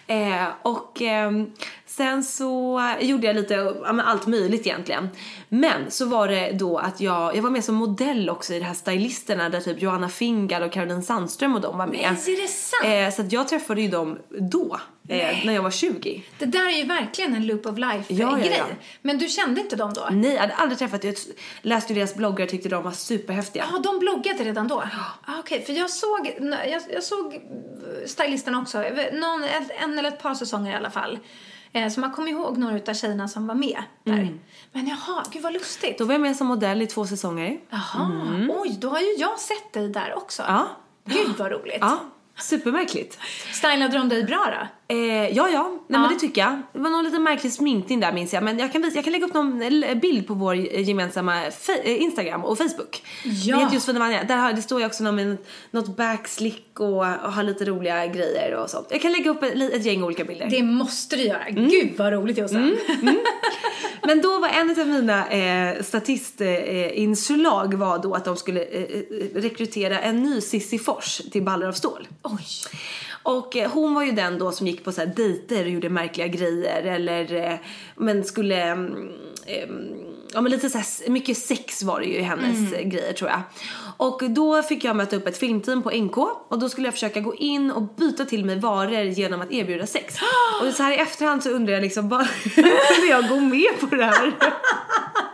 Eh, 0.08 0.46
och 0.62 1.02
ehm, 1.02 1.52
sen 1.86 2.24
så 2.24 2.82
gjorde 3.00 3.28
jag 3.28 3.36
lite, 3.36 3.54
ja, 3.54 4.02
allt 4.02 4.28
möjligt 4.28 4.68
egentligen. 4.68 5.10
Men 5.50 5.92
så 5.92 6.06
var 6.06 6.28
det 6.28 6.52
då 6.52 6.78
att 6.78 7.02
jag, 7.02 7.36
jag 7.36 7.42
var 7.42 7.50
med 7.50 7.64
som 7.64 7.76
modell 7.76 8.30
också 8.30 8.54
i 8.54 8.60
de 8.60 8.66
här 8.66 8.74
stylisterna 8.74 9.50
där 9.50 9.62
typ 9.62 9.82
Johanna 9.82 10.10
Fingal 10.10 10.64
och 10.64 10.72
Caroline 10.72 11.04
Sandström 11.04 11.56
och 11.56 11.62
de 11.62 11.78
var 11.78 11.88
med. 11.88 12.18
Nej, 12.26 12.36
är 12.38 12.42
det 12.42 12.48
sant? 12.48 12.86
Eh, 12.86 13.16
så 13.16 13.22
att 13.22 13.32
jag 13.32 13.48
träffade 13.48 13.82
ju 13.82 13.88
dem 13.88 14.18
då, 14.40 14.80
eh, 15.08 15.46
när 15.46 15.54
jag 15.54 15.62
var 15.62 15.72
20. 15.72 16.24
Det 16.40 16.46
där 16.46 16.66
är 16.68 16.78
ju 16.78 16.84
verkligen 16.84 17.36
en 17.36 17.48
loop 17.48 17.66
of 17.66 17.78
life 17.78 18.14
Ja, 18.14 18.40
ja, 18.40 18.52
ja. 18.58 18.66
Men 19.02 19.18
du 19.18 19.28
kände 19.28 19.62
inte 19.62 19.76
dem 19.76 19.94
då? 19.94 20.08
Nej, 20.12 20.34
jag 20.34 20.42
hade 20.42 20.54
aldrig 20.54 20.80
träffat, 20.80 21.04
jag 21.04 21.16
läste 21.62 21.94
ju 21.94 22.00
deras 22.00 22.16
bloggar 22.16 22.46
och 22.46 22.52
tyckte 22.52 22.70
de 22.70 22.84
var 22.84 22.92
superhäftiga. 22.92 23.66
Ja, 23.72 23.80
de 23.80 24.00
bloggade 24.00 24.44
redan 24.44 24.68
då? 24.68 24.84
Ah, 25.26 25.40
Okej, 25.40 25.62
för 25.66 25.74
jag 25.74 25.90
såg, 25.90 26.34
jag, 26.70 26.82
jag 26.94 27.04
såg 27.04 27.42
stylisterna 28.06 28.60
också, 28.60 28.84
Jag 28.84 28.92
vet- 28.96 29.14
någon, 29.14 29.44
en, 29.80 30.00
eller 30.00 30.10
ett 30.10 30.22
par 30.22 30.34
säsonger 30.34 30.72
i 30.72 30.76
alla 30.76 30.92
fall. 30.92 31.20
Eh, 31.74 31.90
så 31.90 32.00
man 32.00 32.12
kommer 32.12 32.32
ihåg 32.32 32.58
några 32.58 32.76
utav 32.76 32.94
tjejerna 32.94 33.28
som 33.28 33.48
var 33.48 33.56
med 33.56 33.84
där. 34.04 34.38
Men 34.72 34.88
jaha, 34.88 35.24
gud 35.32 35.42
vad 35.42 35.54
lustigt. 35.54 35.98
Då 35.98 36.06
var 36.06 36.14
jag 36.14 36.22
med 36.22 36.36
som 36.36 36.48
modell 36.48 36.82
i 36.82 36.88
två 36.88 37.06
säsonger. 37.06 37.60
Jaha, 37.70 38.12
oj, 38.50 38.76
då 38.80 38.90
har 38.90 39.00
ju 39.00 39.14
jag 39.18 39.40
sett 39.40 39.74
dig 39.74 39.90
där 39.90 40.14
också. 40.18 40.44
Ja. 40.48 40.68
Gud 41.06 41.36
vad 41.38 41.52
roligt. 41.52 41.78
Ja, 41.82 42.00
supermärkligt. 42.40 43.20
Stylade 43.52 43.98
de 43.98 44.10
dig 44.10 44.24
bra 44.24 44.46
då? 44.60 44.68
Eh, 44.94 45.30
ja, 45.38 45.50
ja. 45.50 45.70
Nej, 45.70 45.80
Ja. 45.88 46.00
men 46.00 46.10
det 46.14 46.20
tycker 46.20 46.42
jag. 46.42 46.62
Det 46.74 46.80
var 46.80 46.90
någon 46.90 47.04
liten 47.04 47.24
märklig 47.24 47.54
sminkning 47.54 48.00
där 48.00 48.14
minns 48.14 48.34
jag. 48.34 48.44
Men 48.44 48.60
jag 48.60 48.72
kan, 48.72 48.82
visa, 48.82 48.96
jag 48.96 49.04
kan 49.04 49.14
lägga 49.14 49.26
upp 49.26 49.34
någon 49.34 49.62
l- 49.62 50.00
bild 50.02 50.28
på 50.28 50.34
vår 50.34 50.56
gemensamma 50.56 51.34
fe- 51.50 51.82
eh, 51.84 52.02
Instagram 52.02 52.44
och 52.46 52.58
Facebook. 52.58 53.04
Ja. 53.24 53.56
Det 53.56 53.62
heter 53.64 53.76
Josefin 53.76 54.00
Vanja. 54.00 54.24
Där 54.24 54.38
har, 54.38 54.54
det 54.54 54.62
står 54.62 54.80
ju 54.80 54.86
också 54.86 55.04
någon 55.04 55.38
något 55.72 55.98
backslick 55.98 56.80
och, 56.80 56.98
och 56.98 57.06
har 57.06 57.44
lite 57.44 57.66
roliga 57.66 58.08
grejer 58.08 58.56
och 58.56 58.70
sånt. 58.70 58.88
Jag 58.90 59.02
kan 59.02 59.12
lägga 59.12 59.30
upp 59.30 59.44
ett, 59.44 59.74
ett 59.74 59.86
gäng 59.86 60.04
olika 60.04 60.24
bilder. 60.24 60.48
Det 60.50 60.64
måste 60.64 61.16
du 61.16 61.24
göra. 61.24 61.46
Mm. 61.46 61.68
Gud 61.70 61.92
vad 61.98 62.14
roligt 62.14 62.38
Jossan. 62.38 62.78
Men 64.08 64.22
då 64.22 64.40
var 64.40 64.50
en 64.50 64.80
av 64.82 64.88
mina 64.88 65.28
eh, 65.30 65.84
statistinslag 65.84 67.74
var 67.74 68.00
då 68.00 68.14
att 68.14 68.26
de 68.26 68.38
skulle 68.38 68.62
eh, 68.64 68.82
eh, 68.82 68.88
rekrytera 69.36 70.00
en 70.00 70.24
ny 70.24 70.42
Sissi 70.42 70.80
Fors 70.80 71.22
till 71.32 71.44
Ballar 71.44 71.68
av 71.68 71.72
stål. 71.74 72.08
Oj. 72.24 72.46
Och 73.24 73.56
eh, 73.56 73.72
hon 73.72 73.94
var 73.94 74.04
ju 74.04 74.12
den 74.12 74.40
då 74.40 74.52
som 74.52 74.68
gick 74.68 74.84
på 74.84 74.92
så 74.92 75.02
här 75.02 75.08
dejter 75.16 75.64
och 75.64 75.70
gjorde 75.70 75.90
märkliga 75.90 76.28
grejer 76.28 76.84
eller 76.84 77.34
eh, 77.34 77.56
men 77.96 78.24
skulle 78.24 78.64
mm, 78.64 79.10
eh, 79.46 79.68
Ja 80.34 80.42
men 80.42 80.52
lite 80.52 80.70
så 80.70 80.78
här, 80.78 81.10
mycket 81.10 81.38
sex 81.38 81.84
var 81.84 82.00
det 82.00 82.06
ju 82.06 82.14
i 82.14 82.22
hennes 82.22 82.74
eh, 82.74 82.82
grejer 82.82 83.14
tror 83.14 83.30
jag. 83.30 83.42
Och 83.98 84.24
då 84.30 84.64
fick 84.64 84.84
jag 84.84 84.96
möta 84.96 85.16
upp 85.16 85.28
ett 85.28 85.38
filmteam 85.38 85.84
på 85.84 85.90
NK 85.90 86.18
och 86.48 86.60
då 86.60 86.70
skulle 86.70 86.88
jag 86.88 86.94
försöka 86.94 87.20
gå 87.20 87.36
in 87.36 87.72
och 87.72 87.82
byta 87.82 88.26
till 88.26 88.46
mig 88.46 88.60
varor 88.60 89.04
genom 89.04 89.42
att 89.42 89.52
erbjuda 89.52 89.86
sex. 89.86 90.16
Och 90.62 90.74
så 90.74 90.84
här 90.84 90.92
i 90.92 90.96
efterhand 90.96 91.44
så 91.44 91.50
undrar 91.50 91.74
jag 91.74 91.82
liksom 91.82 92.10
bara, 92.10 92.26
skulle 92.26 93.08
jag 93.10 93.30
gå 93.30 93.40
med 93.40 93.80
på 93.80 93.96
det 93.96 94.06
här? 94.06 94.34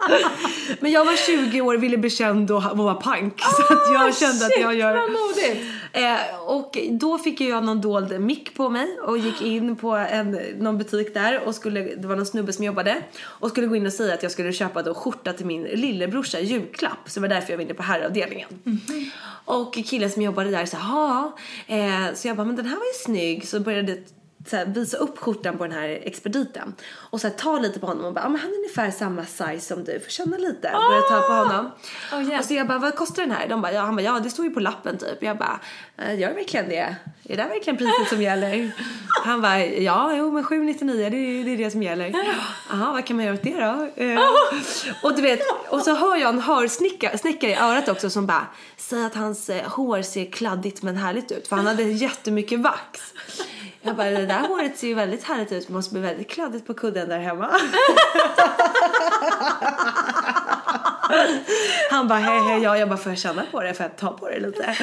Men 0.79 0.91
jag 0.91 1.05
var 1.05 1.15
20 1.15 1.61
år, 1.61 1.77
ville 1.77 1.97
bli 1.97 2.09
känd 2.09 2.51
och 2.51 2.71
och 2.71 2.77
vara 2.77 2.95
pank. 2.95 3.41
så 3.41 3.73
att 3.73 3.93
jag 3.93 4.17
kände 4.17 4.45
att 4.45 4.61
jag 4.61 4.75
gör... 4.75 4.95
Vad 4.95 5.11
modigt. 5.11 5.78
Eh, 5.91 6.39
och 6.45 6.77
då 6.91 7.17
fick 7.17 7.41
jag 7.41 7.63
någon 7.63 7.81
dold 7.81 8.21
mick 8.21 8.55
på 8.55 8.69
mig 8.69 8.99
och 8.99 9.17
gick 9.17 9.41
in 9.41 9.75
på 9.75 9.95
en, 9.95 10.39
någon 10.57 10.77
butik 10.77 11.13
där 11.13 11.47
och 11.47 11.55
skulle, 11.55 11.95
det 11.95 12.07
var 12.07 12.15
någon 12.15 12.25
snubbe 12.25 12.53
som 12.53 12.65
jobbade 12.65 13.01
och 13.21 13.49
skulle 13.49 13.67
gå 13.67 13.75
in 13.75 13.85
och 13.85 13.93
säga 13.93 14.13
att 14.13 14.23
jag 14.23 14.31
skulle 14.31 14.53
köpa 14.53 14.83
då 14.83 14.93
skjorta 14.93 15.33
till 15.33 15.45
min 15.45 15.63
lillebrorsa 15.63 16.39
i 16.39 16.45
julklapp. 16.45 16.99
Så 17.05 17.19
det 17.19 17.27
var 17.27 17.35
därför 17.35 17.51
jag 17.51 17.57
var 17.57 17.63
inne 17.63 17.73
på 17.73 17.83
herravdelningen. 17.83 18.47
Och 19.45 19.73
killen 19.73 20.09
som 20.09 20.21
jobbade 20.21 20.51
där 20.51 20.65
sa 20.65 20.77
ja, 20.77 21.37
eh, 21.75 22.13
så 22.15 22.27
jag 22.27 22.37
bara 22.37 22.45
men 22.45 22.55
den 22.55 22.65
här 22.65 22.75
var 22.75 22.85
ju 22.85 22.93
snygg 23.05 23.47
så 23.47 23.59
började 23.59 23.97
här, 24.51 24.65
visa 24.65 24.97
upp 24.97 25.17
skjortan 25.19 25.57
på 25.57 25.63
den 25.63 25.73
här 25.73 25.87
expediten 26.03 26.75
och 26.91 27.21
så 27.21 27.27
här, 27.27 27.33
ta 27.35 27.59
lite 27.59 27.79
på 27.79 27.85
honom 27.87 28.05
och 28.05 28.13
bara, 28.13 28.25
ah, 28.25 28.29
men 28.29 28.39
han 28.41 28.51
är 28.51 28.55
ungefär 28.55 28.91
samma 28.91 29.25
size 29.25 29.59
som 29.59 29.83
du, 29.83 29.99
får 29.99 30.09
känna 30.09 30.37
lite. 30.37 30.71
Börja 30.89 31.01
ta 31.01 31.27
på 31.27 31.33
honom. 31.33 31.71
Oh, 32.13 32.39
Och 32.39 32.45
så 32.45 32.53
jag 32.53 32.67
bara, 32.67 32.77
vad 32.79 32.95
kostar 32.95 33.21
den 33.23 33.31
här? 33.31 33.47
De 33.47 33.61
bara, 33.61 33.71
ja, 33.71 33.81
han 33.81 33.95
bara, 33.95 34.01
ja 34.01 34.19
det 34.19 34.29
står 34.29 34.45
ju 34.45 34.51
på 34.51 34.59
lappen 34.59 34.97
typ. 34.97 35.23
Jag 35.23 35.37
bara, 35.37 35.59
"Eh, 35.97 36.19
gör 36.19 36.33
verkligen 36.33 36.69
det? 36.69 36.95
Är 37.23 37.37
det 37.37 37.43
verkligen 37.43 37.77
priset 37.77 38.07
som 38.09 38.21
gäller? 38.21 38.71
Han 39.23 39.41
bara, 39.41 39.65
ja, 39.65 40.15
jo 40.15 40.31
men 40.31 40.43
799 40.43 41.09
det, 41.09 41.17
är- 41.17 41.43
det 41.45 41.51
är 41.53 41.57
det 41.57 41.71
som 41.71 41.83
gäller. 41.83 42.05
Jaha, 42.69 42.91
vad 42.93 43.05
kan 43.05 43.15
man 43.15 43.25
göra 43.25 43.35
åt 43.35 43.43
det 43.43 43.53
då? 43.59 44.03
Eh, 44.03 44.19
och 45.03 45.15
du 45.15 45.21
vet, 45.21 45.39
och 45.69 45.81
så 45.81 45.95
hör 45.95 46.15
jag 46.15 46.29
en 46.29 46.41
hörsnickare 46.41 47.51
i 47.51 47.55
örat 47.55 47.89
också 47.89 48.09
som 48.09 48.25
bara, 48.25 48.47
säger 48.77 49.05
att 49.05 49.15
hans 49.15 49.49
eh, 49.49 49.69
hår 49.69 50.01
ser 50.01 50.25
kladdigt 50.31 50.83
men 50.83 50.97
härligt 50.97 51.31
ut. 51.31 51.47
För 51.47 51.55
han 51.55 51.67
hade 51.67 51.83
jättemycket 51.83 52.59
vax. 52.59 53.01
Jag 53.81 53.95
bara, 53.95 54.09
det 54.09 54.25
där 54.25 54.47
håret 54.47 54.77
ser 54.77 54.87
ju 54.87 54.93
väldigt 54.93 55.23
härligt 55.23 55.51
ut. 55.51 55.69
Måste 55.69 55.93
bli 55.93 56.01
väldigt 56.01 56.29
kladdigt 56.29 56.67
på 56.67 56.73
kudden 56.73 57.09
där 57.09 57.19
hemma. 57.19 57.49
Han 61.91 62.07
bara, 62.07 62.19
hej 62.19 62.39
hej, 62.39 62.61
ja, 62.63 62.77
jag 62.77 62.89
bara 62.89 62.97
får 62.97 63.11
jag 63.11 63.19
känna 63.19 63.45
på 63.51 63.61
det 63.61 63.73
för 63.73 63.83
att 63.83 63.97
ta 63.97 64.11
på 64.11 64.29
det 64.29 64.39
lite. 64.39 64.77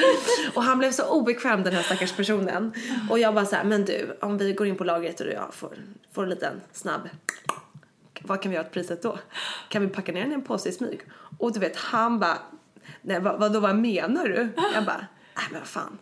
Och 0.55 0.63
han 0.63 0.79
blev 0.79 0.91
så 0.91 1.09
obekväm 1.09 1.63
den 1.63 1.73
här 1.73 1.83
stackars 1.83 2.15
personen. 2.15 2.73
Och 3.09 3.19
jag 3.19 3.33
bara 3.33 3.45
så 3.45 3.55
här, 3.55 3.63
men 3.63 3.85
du, 3.85 4.17
om 4.21 4.37
vi 4.37 4.53
går 4.53 4.67
in 4.67 4.75
på 4.75 4.83
lagret 4.83 5.19
och 5.19 5.27
jag 5.27 5.53
får, 5.53 5.73
får 6.13 6.23
en 6.23 6.29
liten 6.29 6.61
snabb 6.73 7.09
vad 8.27 8.41
kan 8.41 8.49
vi 8.49 8.55
göra 8.55 8.67
åt 8.67 8.73
priset 8.73 9.01
då? 9.01 9.19
Kan 9.69 9.81
vi 9.81 9.87
packa 9.87 10.11
ner 10.11 10.21
den 10.21 10.31
i 10.31 10.35
en 10.35 10.41
påse 10.41 10.69
i 10.69 10.71
smyg? 10.71 11.01
Och 11.37 11.53
du 11.53 11.59
vet, 11.59 11.77
han 11.77 12.19
bara, 12.19 12.37
nej 13.01 13.19
vad, 13.19 13.39
vad, 13.39 13.53
då, 13.53 13.59
vad 13.59 13.75
menar 13.75 14.27
du? 14.27 14.49
Jag 14.73 14.85
bara, 14.85 15.05
nej 15.35 15.45
men 15.51 15.59
vad 15.59 15.67
fan. 15.67 15.97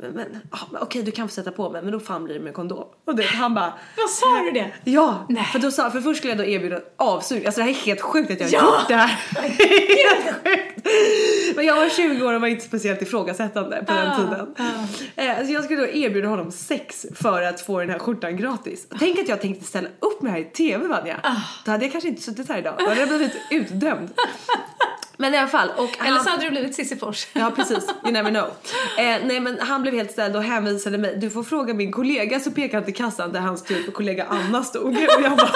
Men, 0.00 0.10
men, 0.12 0.26
ah, 0.50 0.58
okej 0.80 1.02
du 1.02 1.10
kan 1.10 1.28
få 1.28 1.34
sätta 1.34 1.50
på 1.50 1.70
mig 1.70 1.82
men 1.82 1.92
då 1.92 2.00
fan 2.00 2.24
blir 2.24 2.34
det 2.34 2.40
med 2.40 2.54
kondom. 2.54 2.84
Och 3.06 3.16
du 3.16 3.22
vet, 3.22 3.30
han 3.30 3.54
bara, 3.54 3.72
Vad 3.96 4.10
sa 4.10 4.26
du 4.44 4.50
det? 4.50 4.70
ja. 4.84 5.26
Nej. 5.28 5.44
För 5.44 5.58
då 5.58 5.70
sa, 5.70 5.90
för 5.90 6.00
först 6.00 6.18
skulle 6.18 6.30
jag 6.32 6.38
då 6.38 6.44
erbjuda 6.44 6.80
avsugning. 6.96 7.46
Alltså 7.46 7.60
det 7.60 7.64
här 7.64 7.70
är 7.70 7.74
helt 7.74 8.00
sjukt 8.00 8.30
att 8.30 8.52
jag 8.52 8.60
har 8.60 8.68
Ja. 8.68 8.78
gjort 8.80 8.88
det 8.88 8.94
här. 8.94 9.08
helt 10.22 10.36
sjukt. 10.44 10.86
Men 11.56 11.64
jag 11.66 11.76
var 11.76 11.88
20 11.88 12.26
år 12.26 12.32
och 12.32 12.40
var 12.40 12.48
inte 12.48 12.64
speciellt 12.64 13.02
ifrågasättande 13.02 13.84
på 13.86 13.92
den 13.92 14.16
tiden. 14.16 14.54
Eh, 15.16 15.46
så 15.46 15.52
jag 15.52 15.64
skulle 15.64 15.80
då 15.80 15.88
erbjuda 15.88 16.28
honom 16.28 16.52
sex 16.52 17.06
för 17.14 17.42
att 17.42 17.60
få 17.60 17.80
den 17.80 17.90
här 17.90 17.98
skjortan 17.98 18.36
gratis. 18.36 18.86
Tänk 18.98 19.18
att 19.18 19.28
jag 19.28 19.40
tänkte 19.40 19.64
ställa 19.66 19.88
upp 20.00 20.22
med 20.22 20.32
det 20.32 20.34
här 20.34 20.40
i 20.40 20.44
TV 20.50 20.86
Vanja. 20.86 21.20
Då 21.64 21.70
hade 21.70 21.84
jag 21.84 21.92
kanske 21.92 22.08
inte 22.08 22.22
suttit 22.22 22.48
här 22.48 22.58
idag. 22.58 22.74
Då 22.78 22.88
hade 22.88 23.00
jag 23.00 23.08
blivit 23.08 23.32
utdömd. 23.50 24.10
Men 25.20 25.34
i 25.34 25.38
alla 25.38 25.48
fall. 25.48 25.70
Och 25.76 26.00
Eller 26.00 26.10
han- 26.10 26.24
så 26.24 26.30
hade 26.30 26.42
du 26.44 26.50
blivit 26.50 26.74
Cissi 26.74 26.96
Fors. 26.96 27.26
Ja 27.32 27.52
precis, 27.56 27.84
you 28.04 28.12
never 28.12 28.30
know. 28.30 28.46
Eh, 28.98 29.18
nej 29.24 29.40
men 29.40 29.60
han 29.60 29.82
blev 29.82 29.94
helt 29.94 30.10
ställd 30.10 30.36
och 30.36 30.42
hänvisade 30.42 30.98
mig. 30.98 31.16
Du 31.16 31.30
får 31.30 31.42
fråga 31.42 31.74
min 31.74 31.92
kollega 31.92 32.40
så 32.40 32.50
pekade 32.50 32.76
han 32.76 32.84
till 32.84 32.94
kassan 32.94 33.32
där 33.32 33.40
hans 33.40 33.62
typ 33.62 33.94
kollega 33.94 34.24
Anna 34.24 34.62
stod. 34.62 34.86
Och 34.86 35.02
jag 35.22 35.36
bara 35.36 35.50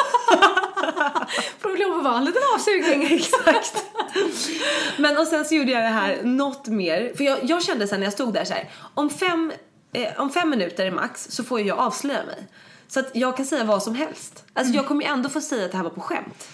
Får 1.60 1.68
du 1.68 1.76
lov 1.76 1.96
att 1.98 2.04
vara 2.04 2.16
en 2.16 2.24
liten 2.24 2.42
avsugning? 2.54 3.08
exakt. 3.18 3.84
Men 4.96 5.16
och 5.18 5.26
sen 5.26 5.44
så 5.44 5.54
gjorde 5.54 5.72
jag 5.72 5.82
det 5.82 5.88
här 5.88 6.18
något 6.22 6.66
mer. 6.66 7.12
För 7.16 7.24
jag, 7.24 7.38
jag 7.42 7.62
kände 7.62 7.88
sen 7.88 8.00
när 8.00 8.06
jag 8.06 8.12
stod 8.12 8.34
där 8.34 8.44
så 8.44 8.54
här. 8.54 8.70
Om 8.94 9.10
fem, 9.10 9.52
eh, 9.92 10.20
om 10.20 10.30
fem 10.30 10.50
minuter 10.50 10.90
max 10.90 11.26
så 11.30 11.44
får 11.44 11.60
jag 11.60 11.78
avslöja 11.78 12.24
mig. 12.24 12.46
Så 12.88 13.00
att 13.00 13.10
jag 13.12 13.36
kan 13.36 13.46
säga 13.46 13.64
vad 13.64 13.82
som 13.82 13.94
helst. 13.94 14.44
Alltså 14.54 14.74
jag 14.74 14.86
kommer 14.86 15.02
ju 15.02 15.08
ändå 15.10 15.28
få 15.28 15.40
säga 15.40 15.64
att 15.64 15.70
det 15.70 15.76
här 15.76 15.84
var 15.84 15.90
på 15.90 16.00
skämt. 16.00 16.48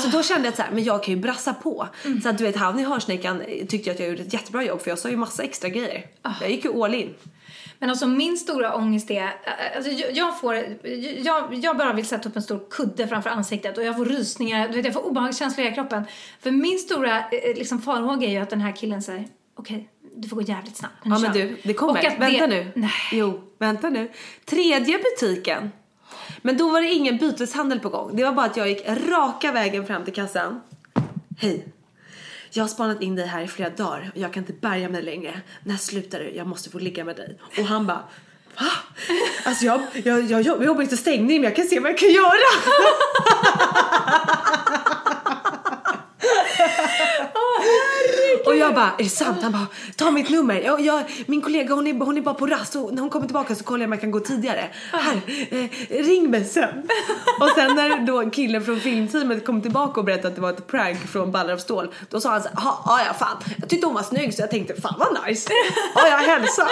Så 0.00 0.08
då 0.08 0.22
kände 0.22 0.44
jag 0.46 0.52
att 0.52 0.56
så 0.56 0.62
här, 0.62 0.70
men 0.70 0.84
jag 0.84 1.02
kan 1.04 1.14
ju 1.14 1.20
brassa 1.20 1.54
på. 1.54 1.88
Så 2.22 2.28
att 2.28 2.38
du 2.38 2.44
vet 2.44 2.56
han 2.56 2.80
i 2.80 2.84
hörsnäckan 2.84 3.42
tyckte 3.68 3.90
att 3.90 3.98
jag 4.00 4.08
gjorde 4.08 4.22
ett 4.22 4.32
jättebra 4.32 4.62
jobb 4.64 4.80
för 4.82 4.90
jag 4.90 4.98
sa 4.98 5.08
ju 5.08 5.16
massa 5.16 5.42
extra 5.42 5.68
grejer. 5.68 6.06
Jag 6.40 6.50
gick 6.50 6.64
ju 6.64 6.82
all 6.82 6.94
in. 6.94 7.14
Men 7.78 7.90
alltså 7.90 8.06
min 8.06 8.36
stora 8.36 8.74
ångest 8.74 9.10
är, 9.10 9.30
alltså 9.76 9.90
jag, 9.90 10.12
jag 10.12 10.40
får, 10.40 10.54
jag, 11.24 11.54
jag 11.54 11.76
bara 11.76 11.92
vill 11.92 12.06
sätta 12.06 12.28
upp 12.28 12.36
en 12.36 12.42
stor 12.42 12.70
kudde 12.70 13.08
framför 13.08 13.30
ansiktet 13.30 13.78
och 13.78 13.84
jag 13.84 13.96
får 13.96 14.04
rysningar, 14.04 14.68
du 14.68 14.74
vet 14.74 14.84
jag 14.84 14.94
får 14.94 15.06
obehagskänslor 15.06 15.66
i 15.66 15.70
hela 15.70 15.74
kroppen. 15.82 16.04
För 16.40 16.50
min 16.50 16.78
stora 16.78 17.18
eh, 17.18 17.56
liksom 17.56 17.82
farhåga 17.82 18.26
är 18.26 18.30
ju 18.30 18.38
att 18.38 18.50
den 18.50 18.60
här 18.60 18.72
killen 18.76 19.02
säger, 19.02 19.28
okej, 19.56 19.88
du 20.16 20.28
får 20.28 20.36
gå 20.36 20.42
jävligt 20.42 20.76
snabbt. 20.76 20.94
Ja 21.04 21.08
men 21.08 21.20
kör." 21.20 21.32
du, 21.32 21.56
det 21.62 21.74
kommer. 21.74 22.02
Vänta 22.18 22.46
det- 22.46 22.46
nu. 22.46 22.72
Nej. 22.74 22.90
Jo, 23.12 23.40
vänta 23.58 23.90
nu. 23.90 24.10
Tredje 24.44 24.98
butiken. 24.98 25.70
Men 26.46 26.56
då 26.56 26.70
var 26.70 26.80
det 26.80 26.88
ingen 26.88 27.18
byteshandel 27.18 27.80
på 27.80 27.88
gång. 27.88 28.16
Det 28.16 28.24
var 28.24 28.32
bara 28.32 28.46
att 28.46 28.56
jag 28.56 28.68
gick 28.68 28.88
raka 28.88 29.52
vägen 29.52 29.86
fram 29.86 30.04
till 30.04 30.14
kassan. 30.14 30.60
Hej. 31.38 31.66
Jag 32.50 32.64
har 32.64 32.68
spanat 32.68 33.02
in 33.02 33.16
dig 33.16 33.26
här 33.26 33.42
i 33.42 33.48
flera 33.48 33.70
dagar 33.70 34.10
och 34.14 34.20
jag 34.20 34.32
kan 34.32 34.42
inte 34.42 34.52
bärga 34.52 34.88
mig 34.88 35.02
längre. 35.02 35.40
När 35.62 35.76
slutar 35.76 36.18
du? 36.18 36.30
Jag 36.30 36.46
måste 36.46 36.70
få 36.70 36.78
ligga 36.78 37.04
med 37.04 37.16
dig. 37.16 37.38
Och 37.58 37.64
han 37.64 37.86
bara 37.86 38.04
Va? 38.58 38.70
Alltså 39.44 39.64
jag, 39.64 39.80
jag, 39.92 40.22
jag, 40.22 40.42
jag 40.42 40.64
jobbar 40.64 40.82
inte 40.82 40.96
stängning 40.96 41.40
men 41.40 41.42
jag 41.42 41.56
kan 41.56 41.64
se 41.64 41.80
vad 41.80 41.90
jag 41.90 41.98
kan 41.98 42.12
göra. 42.12 42.30
Och 48.46 48.56
jag 48.56 48.74
bara, 48.74 48.90
är 48.98 49.02
det 49.02 49.08
sant? 49.08 49.38
Han 49.42 49.52
bara, 49.52 49.66
ta 49.96 50.10
mitt 50.10 50.30
nummer. 50.30 50.60
Jag, 50.60 50.80
jag, 50.80 51.02
min 51.26 51.42
kollega 51.42 51.74
hon 51.74 51.86
är, 51.86 51.94
hon 51.94 52.16
är 52.16 52.20
bara 52.20 52.34
på 52.34 52.46
rast 52.46 52.76
och 52.76 52.94
när 52.94 53.00
hon 53.00 53.10
kommer 53.10 53.26
tillbaka 53.26 53.54
så 53.54 53.64
kollar 53.64 53.80
jag 53.80 53.88
om 53.88 53.92
jag 53.92 54.00
kan 54.00 54.10
gå 54.10 54.20
tidigare. 54.20 54.68
Här, 54.92 55.20
eh, 55.50 56.04
ring 56.04 56.30
mig 56.30 56.44
sen. 56.44 56.88
och 57.40 57.48
sen 57.54 57.76
när 57.76 58.06
då 58.06 58.30
killen 58.30 58.64
från 58.64 58.80
filmteamet 58.80 59.46
kom 59.46 59.62
tillbaka 59.62 60.00
och 60.00 60.06
berättade 60.06 60.28
att 60.28 60.34
det 60.34 60.40
var 60.40 60.50
ett 60.50 60.66
prank 60.66 60.98
från 60.98 61.32
Ballar 61.32 61.52
av 61.52 61.58
stål. 61.58 61.94
Då 62.10 62.20
sa 62.20 62.30
han 62.30 62.42
så 62.42 62.48
här, 62.48 62.56
"Ja, 62.64 62.82
ja 62.86 63.00
ja 63.06 63.14
fan, 63.14 63.36
jag 63.56 63.68
tyckte 63.68 63.86
hon 63.86 63.94
var 63.94 64.02
snygg 64.02 64.34
så 64.34 64.42
jag 64.42 64.50
tänkte 64.50 64.80
fan 64.80 64.94
vad 64.98 65.26
nice. 65.28 65.50
Ja 65.94 66.08
jag 66.08 66.18
hälsar. 66.18 66.68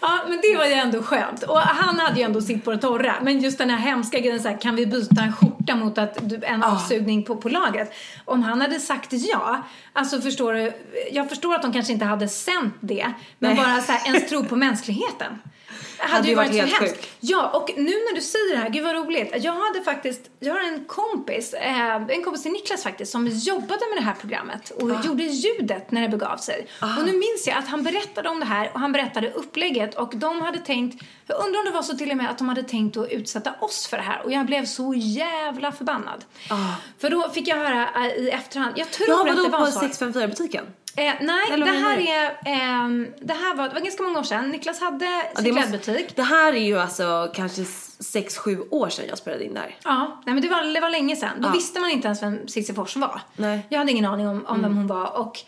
Ja, 0.00 0.18
men 0.28 0.38
det 0.42 0.56
var 0.56 0.64
ju 0.64 0.72
ändå 0.72 1.02
skönt. 1.02 1.42
Och 1.42 1.58
han 1.58 1.98
hade 1.98 2.16
ju 2.16 2.22
ändå 2.22 2.40
sitt 2.40 2.64
på 2.64 2.70
det 2.70 2.78
torra. 2.78 3.14
Men 3.22 3.40
just 3.40 3.58
den 3.58 3.70
här 3.70 3.78
hemska 3.78 4.18
grejen 4.18 4.42
så 4.42 4.48
här, 4.48 4.60
kan 4.60 4.76
vi 4.76 4.86
byta 4.86 5.22
en 5.22 5.32
skjorta 5.32 5.74
mot 5.76 5.98
att 5.98 6.18
du, 6.22 6.40
en 6.44 6.62
avsugning 6.62 7.22
på, 7.24 7.36
på 7.36 7.48
lagret? 7.48 7.92
Om 8.24 8.42
han 8.42 8.60
hade 8.60 8.80
sagt 8.80 9.12
ja, 9.12 9.62
alltså 9.92 10.07
förstår 10.08 10.52
du, 10.52 10.72
jag 11.12 11.28
förstår 11.28 11.54
att 11.54 11.62
de 11.62 11.72
kanske 11.72 11.92
inte 11.92 12.04
hade 12.04 12.28
sänt 12.28 12.74
det, 12.80 13.12
men 13.38 13.54
Nej. 13.54 13.64
bara 13.64 13.80
så 13.80 13.92
här, 13.92 14.06
ens 14.06 14.28
tro 14.28 14.44
på 14.44 14.56
mänskligheten. 14.66 15.38
Hade, 15.98 16.12
Hade 16.12 16.28
ju 16.28 16.34
varit, 16.34 16.48
varit 16.48 16.60
helt 16.60 16.74
sjukt. 16.78 17.08
Ja, 17.20 17.50
och 17.50 17.70
nu 17.76 17.90
när 17.90 18.14
du 18.14 18.20
säger 18.20 18.56
det 18.56 18.62
här, 18.62 18.68
gud 18.68 18.84
vad 18.84 18.94
roligt. 18.94 19.32
Jag 19.38 19.52
hade 19.52 19.82
faktiskt, 19.84 20.20
jag 20.40 20.52
har 20.54 20.60
en 20.60 20.84
kompis, 20.84 21.54
eh, 21.54 21.94
en 21.94 22.24
kompis 22.24 22.42
till 22.42 22.52
Niklas 22.52 22.82
faktiskt, 22.82 23.12
som 23.12 23.26
jobbade 23.26 23.80
med 23.90 23.96
det 23.98 24.02
här 24.04 24.14
programmet 24.20 24.70
och 24.70 24.90
Ah. 24.90 25.02
gjorde 25.06 25.22
ljudet 25.22 25.90
när 25.90 26.02
det 26.02 26.08
begav 26.08 26.36
sig. 26.36 26.66
Och 26.98 27.04
nu 27.06 27.12
minns 27.12 27.46
jag 27.46 27.56
att 27.58 27.68
han 27.68 27.82
berättade 27.82 28.28
om 28.28 28.40
det 28.40 28.46
här 28.46 28.70
och 28.74 28.80
han 28.80 28.92
berättade 28.92 29.30
upplägget 29.30 29.94
och 29.94 30.12
de 30.16 30.40
hade 30.42 30.58
tänkt, 30.58 31.02
jag 31.26 31.44
undrar 31.46 31.58
om 31.60 31.64
det 31.64 31.70
var 31.72 31.82
så 31.82 31.96
till 31.96 32.10
och 32.10 32.16
med 32.16 32.30
att 32.30 32.38
de 32.38 32.48
hade 32.48 32.62
tänkt 32.62 32.96
att 32.96 33.10
utsätta 33.10 33.52
oss 33.60 33.86
för 33.86 33.96
det 33.96 34.02
här 34.02 34.22
och 34.24 34.32
jag 34.32 34.46
blev 34.46 34.64
så 34.66 34.94
jävla 34.96 35.72
förbannad. 35.72 36.24
För 36.98 37.10
då 37.10 37.30
fick 37.30 37.48
jag 37.48 37.56
höra 37.56 37.88
eh, 37.96 38.06
i 38.06 38.30
efterhand, 38.30 38.72
jag 38.76 38.90
tror 38.90 39.06
Ah. 39.06 39.10
Ja 39.10 39.20
att 39.20 39.26
det 39.36 39.42
vadå 39.42 39.48
var 39.58 39.66
på 39.66 39.72
så. 39.72 39.80
654 39.80 40.28
butiken? 40.28 40.64
Eh, 40.98 41.14
nej, 41.20 41.46
Eller 41.52 41.66
det 41.66 41.72
här 41.72 41.98
är, 41.98 42.36
ehm, 42.46 43.06
det 43.20 43.34
här 43.34 43.54
var, 43.54 43.68
det 43.68 43.74
var 43.74 43.80
ganska 43.80 44.02
många 44.02 44.18
år 44.18 44.22
sedan. 44.22 44.48
Niklas 44.48 44.80
hade 44.80 45.06
sin 45.36 45.44
det, 45.44 45.52
måste- 45.52 45.78
klädbutik. 45.78 46.16
det 46.16 46.22
här 46.22 46.52
är 46.52 46.60
ju 46.66 46.78
alltså 46.78 47.30
kanske 47.34 47.62
6-7 47.62 48.68
år 48.70 48.88
sedan 48.88 49.04
jag 49.08 49.18
spelade 49.18 49.44
in 49.44 49.54
där. 49.54 49.76
Ja, 49.84 50.20
nej 50.26 50.34
men 50.34 50.42
det 50.42 50.48
var, 50.48 50.74
det 50.74 50.80
var 50.80 50.90
länge 50.90 51.16
sedan. 51.16 51.30
Då 51.38 51.48
Ja. 51.48 51.52
visste 51.52 51.80
man 51.80 51.90
inte 51.90 52.06
ens 52.06 52.22
vem 52.22 52.48
Cissi 52.48 52.74
Fors 52.74 52.96
var. 52.96 53.20
Nej. 53.36 53.52
Mm. 53.52 53.62
Jag 53.68 53.78
hade 53.78 53.92
ingen 53.92 54.04
aning 54.04 54.28
om, 54.28 54.46
om 54.46 54.62
vem 54.62 54.76
hon 54.76 54.86
var. 54.86 55.16
Och 55.18 55.38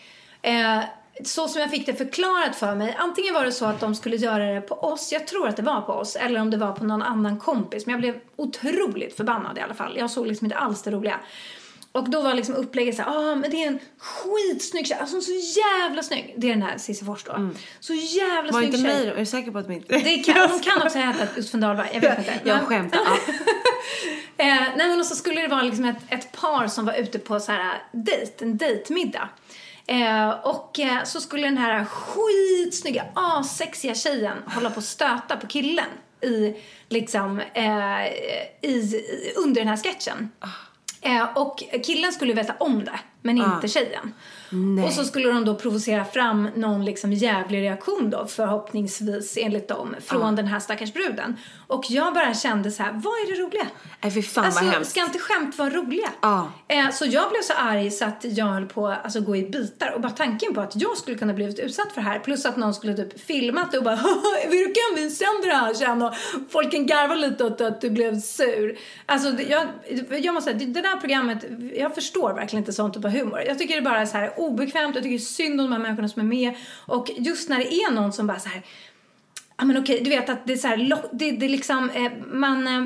eh, 0.42 0.80
så 1.24 1.48
som 1.48 1.61
jag 1.61 1.70
fick 1.70 1.86
det 1.86 1.94
förklarat 1.94 2.57
för 2.57 2.74
mig, 2.74 2.96
antingen 2.98 3.34
var 3.34 3.44
det 3.44 3.53
så 3.53 3.64
att 3.66 3.80
de 3.80 3.94
skulle 3.94 4.16
göra 4.16 4.55
det 4.55 4.61
på 4.61 4.74
oss, 4.74 5.12
jag 5.12 5.26
tror 5.26 5.48
att 5.48 5.57
det 5.57 5.62
var 5.62 5.80
på 5.80 5.92
oss, 5.92 6.16
eller 6.16 6.40
om 6.40 6.51
det 6.51 6.57
var 6.57 6.72
på 6.72 6.84
någon 6.84 7.03
annan 7.03 7.38
kompis. 7.38 7.86
Men 7.86 7.92
jag 7.92 8.01
blev 8.01 8.20
otroligt 8.36 9.16
förbannad 9.16 9.59
i 9.59 9.61
alla 9.61 9.74
fall. 9.74 9.96
Jag 9.98 10.11
såg 10.11 10.26
liksom 10.26 10.44
inte 10.46 10.57
alls 10.57 10.82
det 10.82 10.90
roliga. 10.90 11.20
Och 11.93 12.11
då 12.11 12.22
var 12.22 12.34
liksom 12.34 12.55
upplägget 12.55 12.97
så 12.97 13.03
här, 13.03 13.11
ah, 13.30 13.34
men 13.34 13.51
det 13.51 13.62
är 13.64 13.66
en 13.66 13.78
skitsnygg 13.99 14.86
tjej, 14.86 14.99
alltså 15.01 15.20
så 15.20 15.32
jävla 15.32 16.03
snygg. 16.03 16.34
Det 16.36 16.47
är 16.47 16.51
den 16.51 16.62
här 16.62 16.78
Cissi 16.78 17.05
Fors 17.05 17.24
då. 17.24 17.51
Så 17.80 17.95
jävla 17.95 18.38
Mm. 18.38 18.53
Var 18.53 18.61
snygg 18.61 18.74
inte 18.74 18.88
tjej. 18.91 18.97
mig 18.97 19.07
då? 19.07 19.12
Är 19.12 19.16
du 19.18 19.26
säker 19.26 19.51
på 19.51 19.59
att 19.59 19.66
de 19.66 19.72
inte... 19.74 19.99
Det 19.99 20.16
kan, 20.18 20.49
de 20.49 20.61
kan 20.70 20.82
också 20.82 20.99
ha 20.99 21.07
hetat 21.12 21.28
just 21.36 21.51
från 21.51 21.61
Dahlberg, 21.61 21.88
jag 21.93 22.01
vet 22.01 22.18
inte. 22.18 22.41
Jag 22.45 22.57
Men- 22.57 22.66
skämtar. 22.66 23.01
Ja. 23.05 23.16
Eh, 24.36 24.47
nej 24.76 24.88
men 24.88 25.01
och 25.01 25.07
så 25.07 25.16
skulle 25.16 25.41
det 25.41 25.49
vara 25.49 25.62
liksom 25.62 25.84
ett, 25.84 25.97
ett 26.09 26.32
par 26.32 26.66
som 26.66 26.84
var 26.84 26.95
ute 26.95 27.18
på 27.18 27.41
så 27.41 27.53
här 27.53 27.82
dejt, 27.93 28.45
en 28.45 28.57
dejtmiddag. 28.57 29.28
Eh, 29.86 30.30
och 30.30 30.80
eh, 30.80 31.05
så 31.05 31.20
skulle 31.20 31.47
den 31.47 31.59
här 31.59 31.84
skitsnygga, 31.84 33.05
asexiga 33.14 33.95
tjejen 33.95 34.36
hålla 34.47 34.70
på 34.70 34.78
att 34.78 34.84
stöta 34.84 35.36
på 35.36 35.47
killen 35.47 35.86
i, 36.20 36.55
liksom, 36.88 37.41
eh, 37.55 38.07
i, 38.07 38.68
i, 38.70 39.32
under 39.36 39.61
den 39.61 39.68
här 39.68 39.76
sketchen. 39.76 40.30
Eh, 41.01 41.28
och 41.34 41.62
killen 41.84 42.12
skulle 42.12 42.32
veta 42.32 42.55
om 42.61 42.84
det, 42.84 43.01
men 43.22 43.38
inte 43.38 43.68
tjejen. 43.68 44.14
Och 44.86 44.92
så 44.92 45.05
skulle 45.05 45.28
de 45.28 45.44
då 45.44 45.55
provocera 45.55 46.05
fram 46.05 46.48
någon 46.57 46.84
liksom 46.84 47.12
jävlig 47.12 47.62
reaktion 47.62 48.11
då, 48.11 48.26
förhoppningsvis 48.26 49.38
enligt 49.40 49.68
dem, 49.68 49.96
från 50.01 50.36
den 50.36 50.46
här 50.46 50.61
stackars 50.61 50.92
bruden. 50.92 51.36
Och 51.66 51.84
jag 51.88 52.14
bara 52.14 52.34
kände 52.34 52.70
så 52.70 52.82
här, 52.82 52.92
vad 52.92 53.12
är 53.12 53.34
det 53.34 53.42
roliga? 53.42 53.66
Nej 54.01 54.12
fy 54.12 54.22
fan 54.22 54.44
alltså, 54.44 54.64
vad 54.64 54.74
hemskt. 54.74 54.90
ska 54.90 55.01
inte 55.01 55.18
skämt 55.18 55.59
vara 55.59 55.70
roliga? 55.70 56.09
Ja. 56.20 56.53
Eh, 56.68 56.90
så 56.90 57.07
jag 57.07 57.30
blev 57.30 57.42
så 57.42 57.53
arg 57.53 57.90
så 57.90 58.05
att 58.05 58.24
jag 58.28 58.46
höll 58.46 58.66
på 58.66 58.88
att 58.88 59.05
alltså, 59.05 59.20
gå 59.20 59.36
i 59.36 59.42
bitar. 59.42 59.90
Och 59.94 60.01
bara 60.01 60.12
tanken 60.12 60.55
på 60.55 60.61
att 60.61 60.76
jag 60.76 60.96
skulle 60.96 61.18
kunna 61.18 61.32
blivit 61.32 61.59
utsatt 61.59 61.92
för 61.92 62.01
det 62.01 62.07
här. 62.09 62.18
Plus 62.18 62.46
att 62.46 62.57
någon 62.57 62.74
skulle 62.74 62.94
typ 62.96 63.20
filmat 63.20 63.72
det 63.72 63.78
och 63.78 63.84
bara 63.84 63.96
hur 64.44 64.74
kan 64.74 65.03
vi 65.03 65.11
sända 65.11 65.46
det 65.46 65.55
här 65.55 65.74
sen? 65.74 66.03
Och 66.03 66.14
folken 66.51 66.86
garvar 66.86 67.16
lite 67.16 67.44
åt 67.44 67.61
att 67.61 67.80
du 67.80 67.90
blev 67.90 68.20
sur. 68.20 68.78
Alltså 69.07 69.28
jag, 69.42 69.68
jag 70.22 70.34
måste 70.34 70.51
säga, 70.51 70.66
det, 70.66 70.72
det 70.72 70.82
där 70.82 70.96
programmet, 70.96 71.44
jag 71.74 71.94
förstår 71.94 72.34
verkligen 72.34 72.62
inte 72.62 72.72
sånt 72.72 72.94
typ 72.94 73.05
av 73.05 73.11
humor. 73.11 73.40
Jag 73.46 73.59
tycker 73.59 73.76
det 73.76 73.82
bara 73.82 74.01
är 74.01 74.07
så 74.07 74.16
här 74.16 74.39
obekvämt, 74.41 74.95
jag 74.95 75.05
tycker 75.05 75.18
synd 75.18 75.61
om 75.61 75.66
de 75.66 75.72
här 75.72 75.82
människorna 75.82 76.09
som 76.09 76.22
är 76.22 76.26
med. 76.26 76.55
Och 76.86 77.11
just 77.16 77.49
när 77.49 77.59
det 77.59 77.74
är 77.74 77.91
någon 77.93 78.12
som 78.12 78.26
bara 78.26 78.38
så 78.38 78.49
här 78.49 78.62
Ja 79.57 79.66
men 79.66 79.78
okej, 79.78 80.01
du 80.05 80.11
vet 80.11 80.28
att 80.28 80.47
det 80.47 80.53
är 80.53 80.57
så 80.57 80.68
här, 80.68 81.03
det, 81.12 81.30
det 81.30 81.49
liksom, 81.49 81.91
eh, 81.91 82.12
man, 82.32 82.66
eh, 82.66 82.82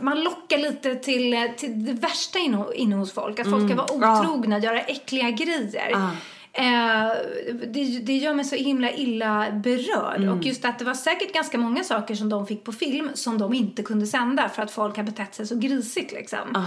man 0.00 0.24
lockar 0.24 0.58
lite 0.58 0.94
till, 0.94 1.34
eh, 1.34 1.44
till 1.56 1.84
det 1.84 1.92
värsta 1.92 2.38
inne, 2.38 2.64
inne 2.74 2.96
hos 2.96 3.12
folk. 3.12 3.40
Att 3.40 3.50
folk 3.50 3.66
ska 3.66 3.76
vara 3.76 4.20
otrogna, 4.20 4.58
göra 4.58 4.80
äckliga 4.80 5.30
grejer. 5.30 5.90
Eh, 6.52 7.08
det, 7.66 7.98
det 7.98 8.16
gör 8.16 8.34
mig 8.34 8.44
så 8.44 8.56
himla 8.56 8.92
illa 8.92 9.46
berörd. 9.52 10.28
Och 10.28 10.44
just 10.44 10.64
att 10.64 10.78
det 10.78 10.84
var 10.84 10.94
säkert 10.94 11.34
ganska 11.34 11.58
många 11.58 11.84
saker 11.84 12.14
som 12.14 12.28
de 12.28 12.46
fick 12.46 12.64
på 12.64 12.72
film 12.72 13.10
som 13.14 13.38
de 13.38 13.54
inte 13.54 13.82
kunde 13.82 14.06
sända 14.06 14.48
för 14.48 14.62
att 14.62 14.70
folk 14.70 14.96
har 14.96 15.04
betett 15.04 15.34
sig 15.34 15.46
så 15.46 15.56
grisigt 15.56 16.12
liksom. 16.12 16.64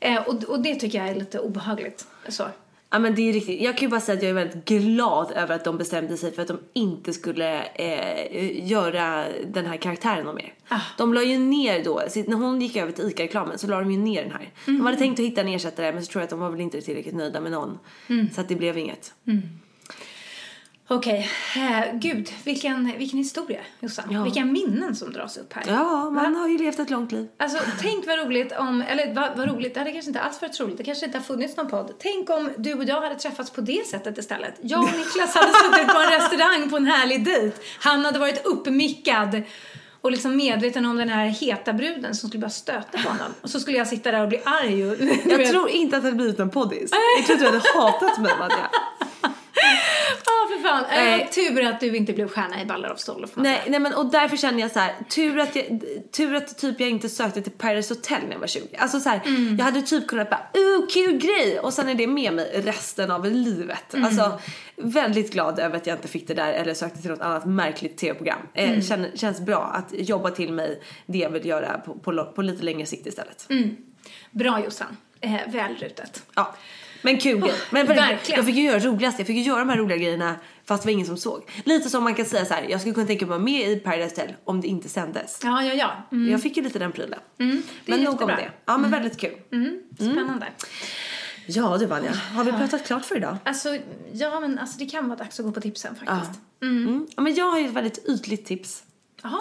Eh, 0.00 0.22
och, 0.22 0.44
och 0.44 0.62
det 0.62 0.74
tycker 0.74 0.98
jag 0.98 1.08
är 1.08 1.14
lite 1.14 1.38
obehagligt. 1.38 2.06
Så. 2.28 2.44
Ja 2.92 2.98
men 2.98 3.14
det 3.14 3.28
är 3.28 3.32
riktigt. 3.32 3.60
Jag 3.60 3.76
kan 3.76 3.86
ju 3.86 3.90
bara 3.90 4.00
säga 4.00 4.16
att 4.16 4.22
jag 4.22 4.30
är 4.30 4.34
väldigt 4.34 4.64
glad 4.64 5.32
över 5.32 5.54
att 5.54 5.64
de 5.64 5.78
bestämde 5.78 6.16
sig 6.16 6.32
för 6.32 6.42
att 6.42 6.48
de 6.48 6.58
inte 6.72 7.12
skulle 7.12 7.62
eh, 7.64 8.68
göra 8.70 9.24
den 9.46 9.66
här 9.66 9.76
karaktären 9.76 10.24
någon 10.24 10.34
mer. 10.34 10.54
De 10.98 11.14
la 11.14 11.22
ju 11.22 11.38
ner 11.38 11.84
då, 11.84 12.02
när 12.26 12.36
hon 12.36 12.60
gick 12.60 12.76
över 12.76 12.92
till 12.92 13.04
ICA-reklamen 13.04 13.58
så 13.58 13.66
la 13.66 13.80
de 13.80 13.90
ju 13.90 13.98
ner 13.98 14.22
den 14.22 14.32
här. 14.32 14.48
De 14.66 14.80
hade 14.86 14.96
tänkt 14.96 15.20
att 15.20 15.26
hitta 15.26 15.40
en 15.40 15.48
ersättare 15.48 15.92
men 15.92 16.04
så 16.04 16.12
tror 16.12 16.20
jag 16.20 16.24
att 16.24 16.30
de 16.30 16.40
var 16.40 16.50
väl 16.50 16.60
inte 16.60 16.80
tillräckligt 16.80 17.14
nöjda 17.14 17.40
med 17.40 17.52
någon. 17.52 17.78
Så 18.34 18.40
att 18.40 18.48
det 18.48 18.54
blev 18.56 18.78
inget. 18.78 19.14
Okej, 20.88 21.30
eh, 21.56 21.94
gud 21.94 22.32
vilken, 22.44 22.92
vilken 22.98 23.18
historia 23.18 23.60
Jossan. 23.80 24.24
Vilka 24.24 24.44
minnen 24.44 24.96
som 24.96 25.12
dras 25.12 25.36
upp 25.36 25.52
här. 25.52 25.64
Ja, 25.66 26.10
man 26.10 26.36
har 26.36 26.48
ju 26.48 26.58
levt 26.58 26.78
ett 26.78 26.90
långt 26.90 27.12
liv. 27.12 27.28
Alltså 27.36 27.58
tänk 27.80 28.06
vad 28.06 28.18
roligt 28.18 28.52
om, 28.52 28.82
eller 28.88 29.14
vad, 29.14 29.36
vad 29.36 29.48
roligt, 29.48 29.74
det 29.74 29.80
hade 29.80 29.92
kanske 29.92 30.08
inte 30.10 30.20
alls 30.20 30.42
varit 30.42 30.60
roligt, 30.60 30.78
det 30.78 30.84
kanske 30.84 31.06
inte 31.06 31.18
har 31.18 31.24
funnits 31.24 31.56
någon 31.56 31.68
podd. 31.68 31.92
Tänk 31.98 32.30
om 32.30 32.50
du 32.56 32.74
och 32.74 32.84
jag 32.84 33.00
hade 33.00 33.14
träffats 33.14 33.50
på 33.50 33.60
det 33.60 33.86
sättet 33.86 34.18
istället. 34.18 34.54
Jag 34.60 34.80
och 34.82 34.90
Niklas 34.96 35.34
hade 35.34 35.52
suttit 35.52 35.88
på 35.94 36.00
en 36.00 36.10
restaurang 36.20 36.70
på 36.70 36.76
en 36.76 36.86
härlig 36.86 37.24
dejt. 37.24 37.56
Han 37.78 38.04
hade 38.04 38.18
varit 38.18 38.46
uppmickad 38.46 39.42
och 40.00 40.10
liksom 40.10 40.36
medveten 40.36 40.86
om 40.86 40.96
den 40.96 41.08
här 41.08 41.26
heta 41.26 41.72
bruden 41.72 42.14
som 42.14 42.28
skulle 42.28 42.40
börja 42.40 42.50
stöta 42.50 42.98
på 42.98 43.08
honom. 43.08 43.34
Och 43.40 43.50
så 43.50 43.60
skulle 43.60 43.78
jag 43.78 43.88
sitta 43.88 44.10
där 44.10 44.22
och 44.22 44.28
bli 44.28 44.40
arg 44.44 44.86
och... 44.90 44.96
Jag 45.30 45.48
tror 45.48 45.68
inte 45.68 45.96
att 45.96 46.02
det 46.02 46.06
hade 46.08 46.16
blivit 46.16 46.40
en 46.40 46.50
poddis. 46.50 46.90
Jag 47.18 47.26
tror 47.26 47.36
att 47.36 47.40
du 47.40 47.46
hade 47.46 47.90
hatat 47.90 48.18
mig 48.20 48.32
Madja. 48.38 48.70
Fan. 50.62 50.84
Nej. 50.90 51.28
Tur 51.32 51.64
att 51.64 51.80
du 51.80 51.96
inte 51.96 52.12
blev 52.12 52.28
stjärna 52.28 52.62
i 52.62 52.64
Ballar 52.64 52.92
of 52.92 52.98
Stål, 52.98 53.26
får 53.26 53.40
man 53.40 53.42
Nej, 53.42 53.62
nej 53.66 53.80
men 53.80 53.94
och 53.94 54.06
därför 54.06 54.36
känner 54.36 54.60
jag 54.60 54.70
så 54.70 54.78
här, 54.78 54.94
tur 55.10 55.38
att 55.38 55.56
jag, 55.56 55.82
tur 56.12 56.34
att 56.34 56.58
typ 56.58 56.80
jag 56.80 56.88
inte 56.88 57.08
sökte 57.08 57.42
till 57.42 57.52
Paradise 57.52 57.94
Hotel 57.94 58.22
när 58.24 58.32
jag 58.32 58.38
var 58.38 58.46
20. 58.46 58.76
Alltså 58.78 59.00
så 59.00 59.08
här, 59.08 59.22
jag 59.58 59.64
hade 59.64 59.82
typ 59.82 60.06
kunnat 60.06 60.30
bara, 60.30 60.40
uh 60.56 60.86
kul 60.90 61.18
grej 61.18 61.58
och 61.58 61.72
sen 61.72 61.88
är 61.88 61.94
det 61.94 62.06
med 62.06 62.32
mig 62.32 62.60
resten 62.64 63.10
av 63.10 63.26
livet. 63.26 63.94
Alltså 63.94 64.40
väldigt 64.76 65.32
glad 65.32 65.58
över 65.58 65.76
att 65.76 65.86
jag 65.86 65.96
inte 65.96 66.08
fick 66.08 66.28
det 66.28 66.34
där 66.34 66.52
eller 66.52 66.74
sökte 66.74 67.00
till 67.00 67.10
något 67.10 67.20
annat 67.20 67.44
märkligt 67.44 67.96
tv-program. 67.96 68.38
Eh, 68.54 68.80
känner, 68.80 69.10
känns 69.14 69.40
bra 69.40 69.62
att 69.62 69.86
jobba 69.92 70.30
till 70.30 70.52
mig 70.52 70.82
det 71.06 71.18
jag 71.18 71.30
vill 71.30 71.46
göra 71.46 71.78
på, 71.78 71.94
på, 71.94 72.24
på 72.24 72.42
lite 72.42 72.62
längre 72.62 72.86
sikt 72.86 73.06
istället. 73.06 73.46
Bra 74.30 74.64
Jossan. 74.64 74.96
Eh, 75.20 75.40
väl 75.52 75.76
rutet. 75.76 76.22
Ja. 76.34 76.54
Men 77.02 77.18
kul. 77.18 77.40
Men 77.40 77.86
verkligen. 77.86 78.08
verkligen. 78.08 78.38
Jag 78.38 78.46
fick 78.46 78.56
ju 78.56 78.62
göra 78.62 78.78
roligast. 78.78 79.18
Jag 79.18 79.26
fick 79.26 79.36
ju 79.36 79.42
göra 79.42 79.58
de 79.58 79.68
här 79.68 79.76
roliga 79.76 79.98
grejerna 79.98 80.36
fast 80.64 80.82
det 80.82 80.86
var 80.86 80.92
ingen 80.92 81.06
som 81.06 81.16
såg. 81.16 81.50
Lite 81.64 81.90
som 81.90 82.04
man 82.04 82.14
kan 82.14 82.26
säga 82.26 82.44
så 82.44 82.54
här. 82.54 82.66
jag 82.68 82.80
skulle 82.80 82.94
kunna 82.94 83.06
tänka 83.06 83.26
mig 83.26 83.34
att 83.34 83.40
vara 83.40 83.44
med 83.44 83.70
i 83.70 83.76
Paradise 83.76 84.20
Hotel 84.20 84.34
om 84.44 84.60
det 84.60 84.68
inte 84.68 84.88
sändes. 84.88 85.40
Ja, 85.42 85.62
ja, 85.62 85.74
ja. 85.74 86.08
Mm. 86.12 86.32
Jag 86.32 86.42
fick 86.42 86.56
ju 86.56 86.62
lite 86.62 86.78
den 86.78 86.92
prylen. 86.92 87.18
är 87.38 87.62
men 87.86 88.02
nog 88.02 88.22
om 88.22 88.28
det. 88.28 88.50
Ja 88.66 88.78
men 88.78 88.90
väldigt 88.90 89.20
kul. 89.20 89.34
Spännande. 89.94 90.46
Ja 91.46 91.76
du 91.78 91.86
Vanja, 91.86 92.12
har 92.12 92.44
vi 92.44 92.52
pratat 92.52 92.86
klart 92.86 93.04
för 93.04 93.16
idag? 93.16 93.36
Alltså, 93.44 93.78
ja 94.12 94.40
men 94.40 94.58
alltså 94.58 94.78
det 94.78 94.86
kan 94.86 95.08
vara 95.08 95.18
dags 95.18 95.40
att 95.40 95.46
gå 95.46 95.52
på 95.52 95.60
tipsen 95.60 95.94
faktiskt. 95.94 96.40
Mm. 96.62 97.06
Ja, 97.16 97.22
men 97.22 97.34
jag 97.34 97.50
har 97.50 97.58
ju 97.58 97.66
ett 97.66 97.72
väldigt 97.72 98.08
ytligt 98.08 98.46
tips. 98.46 98.82
Jaha. 99.22 99.40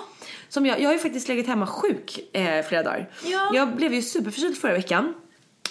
Som 0.49 0.66
jag, 0.66 0.82
jag 0.82 0.89
har 0.89 0.93
ju 0.93 0.99
faktiskt 0.99 1.28
legat 1.28 1.47
hemma 1.47 1.68
sjuk 1.68 2.20
eh, 2.34 2.66
flera 2.66 2.84
dagar. 2.84 3.09
Ja. 3.26 3.51
Jag 3.53 3.76
blev 3.76 3.93
ju 3.93 4.01
superförkyld 4.01 4.57
förra 4.57 4.74
veckan. 4.74 5.14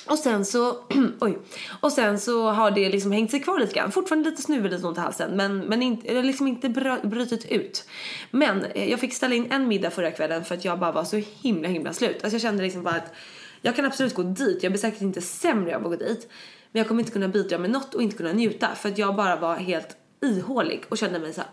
Och 0.06 0.18
sen 0.18 0.44
så, 0.44 0.84
oj. 1.20 1.38
Och 1.80 1.92
sen 1.92 2.18
så 2.18 2.50
har 2.50 2.70
det 2.70 2.88
liksom 2.88 3.12
hängt 3.12 3.30
sig 3.30 3.40
kvar 3.40 3.58
lite 3.58 3.74
grann. 3.74 3.92
Fortfarande 3.92 4.30
lite 4.30 4.42
snuvig, 4.42 4.70
lite 4.72 4.86
ont 4.86 4.98
i 4.98 5.00
halsen. 5.00 5.36
Men, 5.36 5.58
men 5.58 5.82
inte, 5.82 6.14
har 6.14 6.22
liksom 6.22 6.48
inte 6.48 6.68
brutit 7.02 7.46
ut. 7.46 7.84
Men 8.30 8.64
eh, 8.64 8.90
jag 8.90 9.00
fick 9.00 9.14
ställa 9.14 9.34
in 9.34 9.52
en 9.52 9.68
middag 9.68 9.90
förra 9.90 10.10
kvällen 10.10 10.44
för 10.44 10.54
att 10.54 10.64
jag 10.64 10.78
bara 10.78 10.92
var 10.92 11.04
så 11.04 11.16
himla 11.42 11.68
himla 11.68 11.92
slut. 11.92 12.16
Alltså 12.22 12.34
jag 12.34 12.42
kände 12.42 12.62
liksom 12.62 12.82
bara 12.82 12.94
att 12.94 13.14
jag 13.62 13.76
kan 13.76 13.84
absolut 13.84 14.14
gå 14.14 14.22
dit. 14.22 14.62
Jag 14.62 14.72
blir 14.72 14.80
säkert 14.80 15.02
inte 15.02 15.20
sämre 15.20 15.76
av 15.76 15.82
att 15.82 15.90
gå 15.90 15.96
dit. 15.96 16.28
Men 16.72 16.80
jag 16.80 16.88
kommer 16.88 17.00
inte 17.00 17.12
kunna 17.12 17.28
bidra 17.28 17.58
med 17.58 17.70
något 17.70 17.94
och 17.94 18.02
inte 18.02 18.16
kunna 18.16 18.32
njuta. 18.32 18.74
För 18.74 18.88
att 18.88 18.98
jag 18.98 19.16
bara 19.16 19.36
var 19.36 19.56
helt 19.56 19.96
ihålig 20.22 20.84
och 20.88 20.98
kände 20.98 21.18
mig 21.18 21.32
så 21.32 21.40
här, 21.40 21.50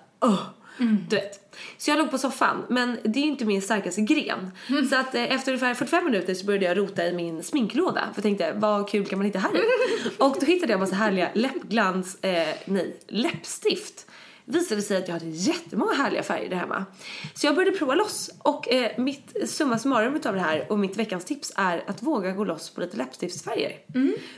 "Åh." 0.80 0.86
Du 1.09 1.15
vet. 1.15 1.43
Så 1.78 1.91
jag 1.91 1.97
låg 1.97 2.11
på 2.11 2.17
soffan, 2.17 2.65
men 2.69 2.97
det 3.03 3.19
är 3.19 3.23
ju 3.23 3.30
inte 3.30 3.45
min 3.45 3.61
starkaste 3.61 4.01
gren. 4.01 4.51
Så 4.89 4.95
att 4.95 5.15
eh, 5.15 5.34
efter 5.34 5.51
ungefär 5.51 5.73
45 5.73 6.05
minuter 6.05 6.34
så 6.34 6.45
började 6.45 6.65
jag 6.65 6.78
rota 6.78 7.05
i 7.05 7.13
min 7.13 7.43
sminklåda. 7.43 8.01
För 8.01 8.11
jag 8.15 8.23
tänkte, 8.23 8.53
vad 8.55 8.89
kul 8.89 9.05
kan 9.05 9.19
man 9.19 9.25
hitta 9.25 9.39
här 9.39 9.55
i? 9.55 9.61
Och 10.17 10.38
då 10.39 10.45
hittade 10.45 10.73
jag 10.73 10.80
massa 10.80 10.95
härliga 10.95 11.30
läppglans, 11.34 12.17
eh, 12.23 12.55
nej, 12.65 12.97
läppstift. 13.07 14.07
Visade 14.49 14.81
sig 14.81 14.97
att 14.97 15.07
jag 15.07 15.13
hade 15.13 15.29
jättemånga 15.29 15.93
härliga 15.93 16.23
färger 16.23 16.49
där 16.49 16.57
hemma. 16.57 16.85
Så 17.33 17.47
jag 17.47 17.55
började 17.55 17.77
prova 17.77 17.95
loss. 17.95 18.29
Och 18.39 18.71
eh, 18.71 18.91
mitt 18.97 19.49
summa 19.49 19.79
summarum 19.79 20.15
utav 20.15 20.35
det 20.35 20.41
här 20.41 20.71
och 20.71 20.79
mitt 20.79 20.97
veckans 20.97 21.25
tips 21.25 21.53
är 21.55 21.83
att 21.87 22.03
våga 22.03 22.31
gå 22.31 22.43
loss 22.43 22.69
på 22.69 22.81
lite 22.81 22.97
läppstiftsfärger. 22.97 23.71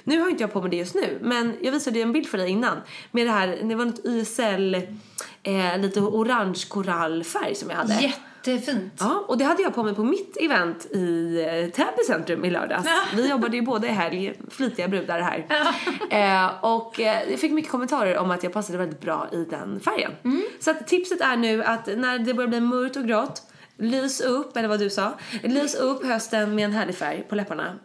Nu 0.03 0.19
har 0.19 0.29
inte 0.29 0.43
jag 0.43 0.53
på 0.53 0.61
mig 0.61 0.69
det 0.71 0.77
just 0.77 0.95
nu, 0.95 1.17
men 1.21 1.55
jag 1.61 1.71
visade 1.71 1.97
ju 1.97 2.03
en 2.03 2.11
bild 2.11 2.27
för 2.27 2.37
dig 2.37 2.49
innan. 2.49 2.77
Med 3.11 3.27
det 3.27 3.31
här, 3.31 3.59
det 3.63 3.75
var 3.75 3.85
något 3.85 4.05
YSL, 4.05 4.75
eh, 5.43 5.77
lite 5.79 5.99
orange 6.01 6.65
korallfärg 6.69 7.55
som 7.55 7.69
jag 7.69 7.77
hade. 7.77 7.93
Jättefint. 8.43 8.93
Ja, 8.99 9.25
och 9.27 9.37
det 9.37 9.43
hade 9.45 9.61
jag 9.63 9.75
på 9.75 9.83
mig 9.83 9.95
på 9.95 10.03
mitt 10.03 10.37
event 10.41 10.85
i 10.85 11.37
eh, 11.41 11.69
Täby 11.75 12.03
centrum 12.07 12.45
i 12.45 12.49
lördags. 12.49 12.87
Vi 13.15 13.29
jobbade 13.29 13.57
ju 13.57 13.61
både 13.61 13.87
i 13.87 13.91
helg, 13.91 14.33
flitiga 14.49 14.87
brudar 14.87 15.19
här. 15.21 15.45
eh, 16.09 16.63
och 16.65 16.99
eh, 16.99 17.29
jag 17.29 17.39
fick 17.39 17.51
mycket 17.51 17.71
kommentarer 17.71 18.17
om 18.17 18.31
att 18.31 18.43
jag 18.43 18.53
passade 18.53 18.77
väldigt 18.77 19.01
bra 19.01 19.27
i 19.31 19.45
den 19.49 19.79
färgen. 19.79 20.11
Så 20.59 20.71
att 20.71 20.87
tipset 20.87 21.21
är 21.21 21.37
nu 21.37 21.63
att 21.63 21.87
när 21.87 22.19
det 22.19 22.33
börjar 22.33 22.47
bli 22.47 22.59
mörkt 22.59 22.95
och 22.95 23.03
grått, 23.07 23.41
lys 23.77 24.21
upp, 24.21 24.57
eller 24.57 24.67
vad 24.67 24.79
du 24.79 24.89
sa, 24.89 25.13
lys 25.43 25.75
upp 25.75 26.05
hösten 26.05 26.55
med 26.55 26.65
en 26.65 26.71
härlig 26.71 26.95
färg 26.95 27.25
på 27.29 27.35
läpparna. 27.35 27.75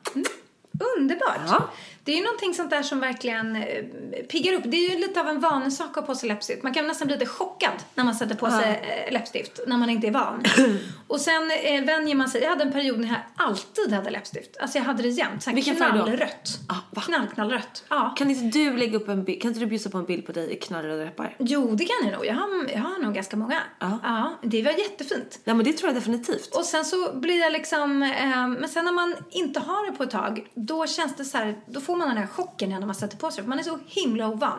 Underbart. 0.99 1.41
Ja. 1.47 1.71
Det 2.05 2.13
är 2.13 2.17
ju 2.17 2.25
någonting 2.25 2.55
sånt 2.55 2.71
där 2.71 2.83
som 2.83 3.01
verkligen 3.01 3.57
eh, 3.57 3.85
piggar 4.29 4.53
upp. 4.53 4.63
Det 4.65 4.77
är 4.77 4.91
ju 4.91 4.99
lite 4.99 5.21
av 5.21 5.29
en 5.29 5.41
vanesak 5.41 5.89
att 5.91 5.97
ha 5.97 6.03
på 6.03 6.15
sig 6.15 6.29
läppstift. 6.29 6.63
Man 6.63 6.75
kan 6.75 6.87
nästan 6.87 7.07
bli 7.07 7.17
lite 7.17 7.27
chockad 7.27 7.73
när 7.95 8.05
man 8.05 8.15
sätter 8.15 8.35
på 8.35 8.51
sig 8.51 9.05
eh, 9.07 9.13
läppstift, 9.13 9.61
när 9.67 9.77
man 9.77 9.91
inte 9.91 10.07
är 10.07 10.11
van. 10.11 10.43
och 11.15 11.21
sen 11.21 11.51
eh, 11.51 11.85
vänjer 11.85 12.15
man 12.15 12.29
sig. 12.29 12.43
Jag 12.43 12.51
hade 12.51 12.65
en 12.65 12.73
period 12.73 13.01
när 13.01 13.09
jag 13.09 13.19
alltid 13.37 13.93
hade 13.93 14.11
läppstift. 14.11 14.57
Alltså 14.61 14.79
jag 14.79 14.85
hade 14.85 15.03
det 15.03 15.09
jämt. 15.09 15.43
Så 15.43 15.51
här 15.51 15.55
Vilken 15.55 15.77
knallrött. 15.77 16.59
Ah, 16.69 16.77
va? 16.91 17.03
Knallknallrött. 17.03 17.85
Ja. 17.89 18.15
Kan 18.19 18.31
inte 18.31 18.59
du 18.59 18.77
lägga 18.77 18.97
upp 18.97 19.09
en 19.09 19.25
bild, 19.25 19.43
kan 19.43 19.49
inte 19.49 19.61
du 19.61 19.67
bjussa 19.67 19.91
på 19.91 19.99
en 19.99 20.05
bild 20.05 20.27
på 20.27 20.33
dig 20.33 20.53
i 20.53 20.57
knallröda 20.57 21.05
läppar? 21.05 21.37
Jo, 21.39 21.75
det 21.75 21.85
kan 21.85 21.97
jag 22.03 22.13
nog. 22.13 22.27
Jag 22.27 22.35
har, 22.35 22.71
jag 22.73 22.79
har 22.79 23.03
nog 23.03 23.15
ganska 23.15 23.37
många. 23.37 23.63
Ja. 23.79 23.99
ja. 24.03 24.39
Det 24.43 24.63
var 24.63 24.73
jättefint. 24.73 25.41
Ja 25.45 25.55
men 25.55 25.65
det 25.65 25.73
tror 25.73 25.89
jag 25.89 25.97
definitivt. 25.97 26.57
Och 26.57 26.65
sen 26.65 26.85
så 26.85 27.13
blir 27.15 27.41
jag 27.41 27.53
liksom, 27.53 28.03
eh, 28.03 28.49
men 28.49 28.69
sen 28.69 28.85
när 28.85 28.93
man 28.93 29.15
inte 29.31 29.61
har 29.61 29.91
det 29.91 29.97
på 29.97 30.03
ett 30.03 30.11
tag, 30.11 30.47
då 30.55 30.87
känns 30.87 31.17
det 31.17 31.25
så 31.25 31.39
här, 31.39 31.61
då 31.67 31.81
får 31.81 31.97
man 31.97 32.09
den 32.09 32.17
här 32.17 32.27
chocken 32.27 32.71
när 32.71 32.87
man 32.87 32.95
sätter 32.95 33.17
på 33.17 33.31
sig 33.31 33.43
för 33.43 33.49
Man 33.49 33.59
är 33.59 33.63
så 33.63 33.79
himla 33.87 34.29
ovan. 34.29 34.59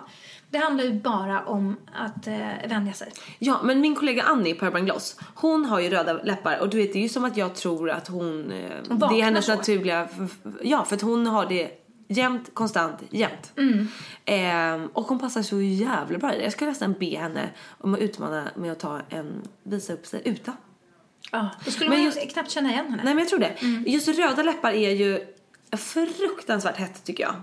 Det 0.55 0.59
handlar 0.59 0.83
ju 0.83 0.93
bara 0.93 1.45
om 1.45 1.75
att 1.93 2.27
eh, 2.27 2.33
vänja 2.69 2.93
sig. 2.93 3.11
Ja, 3.39 3.59
men 3.63 3.81
min 3.81 3.95
kollega 3.95 4.23
Annie 4.23 4.53
på 4.53 4.65
Urban 4.65 4.85
Gloss, 4.85 5.19
hon 5.35 5.65
har 5.65 5.79
ju 5.79 5.89
röda 5.89 6.13
läppar 6.13 6.59
och 6.59 6.69
du 6.69 6.77
vet 6.77 6.93
det 6.93 6.99
är 6.99 7.03
ju 7.03 7.09
som 7.09 7.25
att 7.25 7.37
jag 7.37 7.55
tror 7.55 7.89
att 7.89 8.07
hon, 8.07 8.51
eh, 8.51 8.71
Hon 8.89 8.99
det 8.99 9.05
är 9.05 9.23
hennes 9.23 9.45
så. 9.45 9.55
naturliga, 9.55 10.07
ja 10.61 10.85
för 10.85 10.95
att 10.95 11.01
hon 11.01 11.27
har 11.27 11.45
det 11.45 11.71
jämt, 12.07 12.49
konstant, 12.53 12.97
jämt. 13.09 13.51
Mm. 13.57 13.87
Ehm, 14.25 14.87
och 14.93 15.03
hon 15.03 15.19
passar 15.19 15.41
så 15.41 15.61
jävla 15.61 16.17
bra 16.17 16.33
i 16.33 16.37
det. 16.37 16.43
Jag 16.43 16.53
ska 16.53 16.65
nästan 16.65 16.93
be 16.99 17.17
henne 17.17 17.49
om 17.77 17.93
att 17.93 17.99
utmana 17.99 18.43
med 18.55 18.71
att 18.71 18.79
ta 18.79 18.99
en, 19.09 19.41
visa 19.63 19.93
upp 19.93 20.05
sig 20.05 20.21
utan. 20.25 20.53
Ja. 21.31 21.49
Då 21.65 21.71
skulle 21.71 21.89
Men 21.89 21.99
man 21.99 22.05
just- 22.05 22.23
ju 22.23 22.27
knappt 22.29 22.51
känna 22.51 22.71
igen 22.71 22.85
henne. 22.85 23.03
Nej 23.03 23.13
men 23.13 23.17
jag 23.23 23.29
tror 23.29 23.39
det. 23.39 23.47
Mm. 23.61 23.83
Just 23.87 24.07
röda 24.07 24.43
läppar 24.43 24.71
är 24.71 24.91
ju 24.91 25.27
fruktansvärt 25.71 26.77
hett 26.77 27.03
tycker 27.03 27.23
jag. 27.23 27.35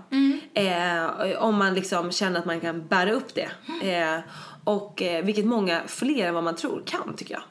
Eh, 0.53 1.43
om 1.43 1.55
man 1.55 1.73
liksom 1.73 2.11
känner 2.11 2.39
att 2.39 2.45
man 2.45 2.59
kan 2.59 2.87
bära 2.87 3.11
upp 3.11 3.35
det. 3.35 3.49
Eh, 3.91 4.19
och 4.63 5.01
eh, 5.01 5.25
vilket 5.25 5.45
många 5.45 5.81
fler 5.87 6.27
än 6.27 6.33
vad 6.33 6.43
man 6.43 6.55
tror 6.55 6.83
kan 6.85 7.15
tycker 7.15 7.33
jag. 7.33 7.43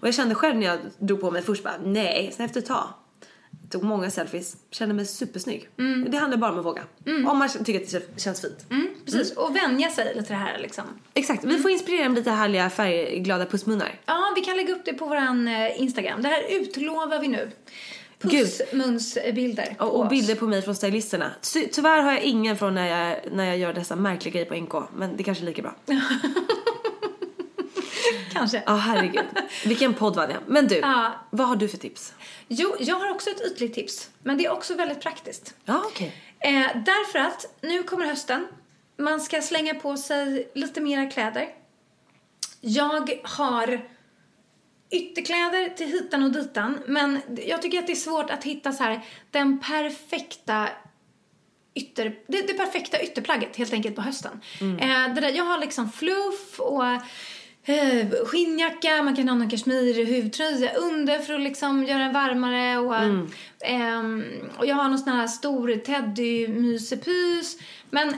Och 0.00 0.06
jag 0.08 0.14
kände 0.14 0.34
själv 0.34 0.56
när 0.56 0.66
jag 0.66 0.78
drog 0.98 1.20
på 1.20 1.30
mig 1.30 1.42
först 1.42 1.62
bara 1.62 1.74
nej, 1.84 2.32
sen 2.36 2.46
efter 2.46 2.60
ett 2.60 2.66
tag 2.66 2.88
tog 3.70 3.82
många 3.82 4.10
selfies, 4.10 4.56
kände 4.70 4.94
mig 4.94 5.06
supersnygg. 5.06 5.68
Det 6.08 6.16
handlar 6.16 6.38
bara 6.38 6.52
om 6.52 6.58
att 6.58 6.64
våga. 6.64 6.82
Om 7.26 7.38
man 7.38 7.48
tycker 7.48 7.80
att 7.80 7.90
det 8.14 8.20
känns 8.20 8.40
fint. 8.40 8.66
Precis, 9.04 9.36
och 9.36 9.56
vänja 9.56 9.90
sig 9.90 10.04
lite 10.04 10.26
till 10.26 10.32
det 10.32 10.40
här 10.40 10.58
liksom. 10.58 10.84
Exakt, 11.14 11.44
vi 11.44 11.58
får 11.58 11.70
inspirera 11.70 12.08
med 12.08 12.18
lite 12.18 12.30
härliga 12.30 12.70
färgglada 12.70 13.46
pussmunnar. 13.46 14.00
Ja, 14.06 14.32
vi 14.36 14.40
kan 14.40 14.56
lägga 14.56 14.74
upp 14.74 14.84
det 14.84 14.92
på 14.92 15.06
våran 15.06 15.48
eh, 15.48 15.80
Instagram. 15.82 16.22
Det 16.22 16.28
här 16.28 16.42
utlovar 16.50 17.20
vi 17.20 17.28
nu. 17.28 17.50
Pussmunsbilder 18.22 19.76
Och, 19.78 20.00
och 20.00 20.08
bilder 20.08 20.34
på 20.34 20.46
mig 20.46 20.62
från 20.62 20.74
stylisterna. 20.74 21.30
Ty, 21.52 21.66
tyvärr 21.66 22.02
har 22.02 22.12
jag 22.12 22.20
ingen 22.22 22.56
från 22.58 22.74
när 22.74 22.86
jag, 23.08 23.18
när 23.32 23.44
jag 23.44 23.58
gör 23.58 23.72
dessa 23.72 23.96
märkliga 23.96 24.32
grejer 24.32 24.46
på 24.46 24.54
NK. 24.54 24.88
Men 24.96 25.16
det 25.16 25.22
kanske 25.22 25.44
är 25.44 25.46
lika 25.46 25.62
bra. 25.62 25.74
Kanske. 28.32 28.62
Ja, 28.66 28.74
herregud. 28.74 29.24
Vilken 29.64 29.94
podd 29.94 30.16
var 30.16 30.26
det? 30.26 30.36
Men 30.46 30.68
du, 30.68 30.76
Ja. 30.76 31.12
vad 31.30 31.48
har 31.48 31.56
du 31.56 31.68
för 31.68 31.78
tips? 31.78 32.14
Jo, 32.48 32.76
jag 32.80 32.96
har 32.96 33.10
också 33.10 33.30
ett 33.30 33.40
ytligt 33.40 33.74
tips. 33.74 34.10
Men 34.22 34.36
det 34.38 34.46
är 34.46 34.52
också 34.52 34.74
väldigt 34.74 35.00
praktiskt. 35.00 35.54
Ja, 35.64 35.82
okej. 35.86 36.14
Eh, 36.40 36.50
därför 36.74 37.18
att 37.18 37.46
nu 37.60 37.82
kommer 37.82 38.06
hösten. 38.06 38.46
Man 38.98 39.20
ska 39.20 39.42
slänga 39.42 39.74
på 39.74 39.96
sig 39.96 40.50
lite 40.54 40.80
mera 40.80 41.10
kläder. 41.10 41.48
Jag 42.60 43.20
har 43.22 43.80
ytterkläder 44.92 45.68
till 45.68 45.86
hitan 45.86 46.22
och 46.22 46.32
ditan. 46.32 46.78
Men 46.86 47.20
jag 47.46 47.62
tycker 47.62 47.78
att 47.78 47.86
det 47.86 47.92
är 47.92 47.96
svårt 47.96 48.30
att 48.30 48.44
hitta 48.44 48.72
så 48.72 48.84
här 48.84 49.00
den 49.30 49.58
perfekta 49.58 50.68
ytter, 51.74 52.14
det, 52.26 52.46
det 52.46 52.54
perfekta 52.54 53.02
ytterplagget 53.02 53.56
helt 53.56 53.72
enkelt 53.72 53.96
på 53.96 54.02
hösten. 54.02 54.40
Eh, 54.60 55.14
det 55.14 55.20
där, 55.20 55.28
jag 55.36 55.44
har 55.44 55.58
liksom 55.58 55.92
fluff 55.92 56.60
och 56.60 56.84
eh, 57.64 58.10
skinnjacka, 58.26 59.02
man 59.02 59.16
kan 59.16 59.28
ha 59.28 59.36
någon 59.36 59.50
kashmir 59.50 60.04
huvtröja 60.06 60.74
under 60.74 61.18
för 61.18 61.34
att 61.34 61.40
liksom 61.40 61.84
göra 61.84 61.98
den 61.98 62.12
varmare 62.12 62.78
och, 62.78 62.96
ehm, 63.64 64.24
och 64.58 64.66
jag 64.66 64.76
har 64.76 64.88
någon 64.88 64.98
sån 64.98 65.12
här 65.12 65.26
stor 65.26 65.76
teddy 65.76 66.48
mysepys. 66.48 67.58
Men 67.90 68.14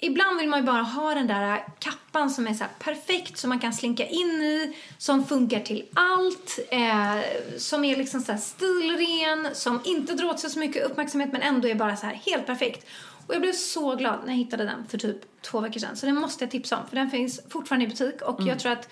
ibland 0.00 0.38
vill 0.38 0.48
man 0.48 0.60
ju 0.60 0.66
bara 0.66 0.82
ha 0.82 1.14
den 1.14 1.26
där 1.26 1.64
kappan 1.78 2.30
som 2.30 2.46
är 2.46 2.54
så 2.54 2.64
perfekt 2.78 3.38
som 3.38 3.48
man 3.48 3.58
kan 3.58 3.72
slinka 3.72 4.06
in 4.06 4.42
i, 4.42 4.76
som 4.98 5.26
funkar 5.26 5.60
till 5.60 5.84
allt, 5.94 6.58
eh, 6.70 7.18
som 7.58 7.84
är 7.84 7.96
liksom 7.96 8.20
så 8.20 8.36
stilren, 8.36 9.48
som 9.52 9.80
inte 9.84 10.14
drar 10.14 10.28
åt 10.28 10.40
sig 10.40 10.50
så 10.50 10.58
mycket 10.58 10.90
uppmärksamhet 10.90 11.32
men 11.32 11.42
ändå 11.42 11.68
är 11.68 11.74
bara 11.74 11.96
så 11.96 12.06
här 12.06 12.14
helt 12.14 12.46
perfekt. 12.46 12.86
Och 13.26 13.34
jag 13.34 13.42
blev 13.42 13.52
så 13.52 13.96
glad 13.96 14.18
när 14.24 14.32
jag 14.32 14.38
hittade 14.38 14.64
den 14.64 14.86
för 14.88 14.98
typ 14.98 15.42
två 15.42 15.60
veckor 15.60 15.80
sedan. 15.80 15.96
Så 15.96 16.06
den 16.06 16.14
måste 16.14 16.44
jag 16.44 16.50
tipsa 16.50 16.76
om 16.76 16.88
för 16.88 16.96
den 16.96 17.10
finns 17.10 17.40
fortfarande 17.48 17.86
i 17.86 17.88
butik 17.88 18.22
och 18.22 18.42
jag 18.42 18.58
tror 18.58 18.72
att 18.72 18.88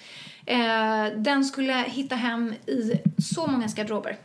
eh, 0.46 1.06
den 1.16 1.44
skulle 1.44 1.72
hitta 1.72 2.14
hem 2.14 2.54
i 2.66 2.92
så 3.22 3.46
många 3.46 3.66
garderober. 3.66 4.16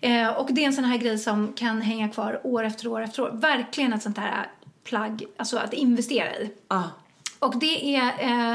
Eh, 0.00 0.28
och 0.28 0.48
det 0.52 0.62
är 0.62 0.66
en 0.66 0.72
sån 0.72 0.84
här 0.84 0.98
grej 0.98 1.18
som 1.18 1.52
kan 1.52 1.82
hänga 1.82 2.08
kvar 2.08 2.40
år 2.44 2.64
efter 2.64 2.88
år 2.88 3.02
efter 3.02 3.22
år. 3.22 3.30
Verkligen 3.34 3.92
ett 3.92 4.02
sånt 4.02 4.18
här 4.18 4.46
plagg, 4.88 5.24
alltså 5.36 5.58
att 5.58 5.72
investera 5.72 6.36
i. 6.36 6.50
Ah. 6.68 6.82
Och 7.38 7.58
det 7.58 7.96
är 7.96 8.12
eh, 8.18 8.52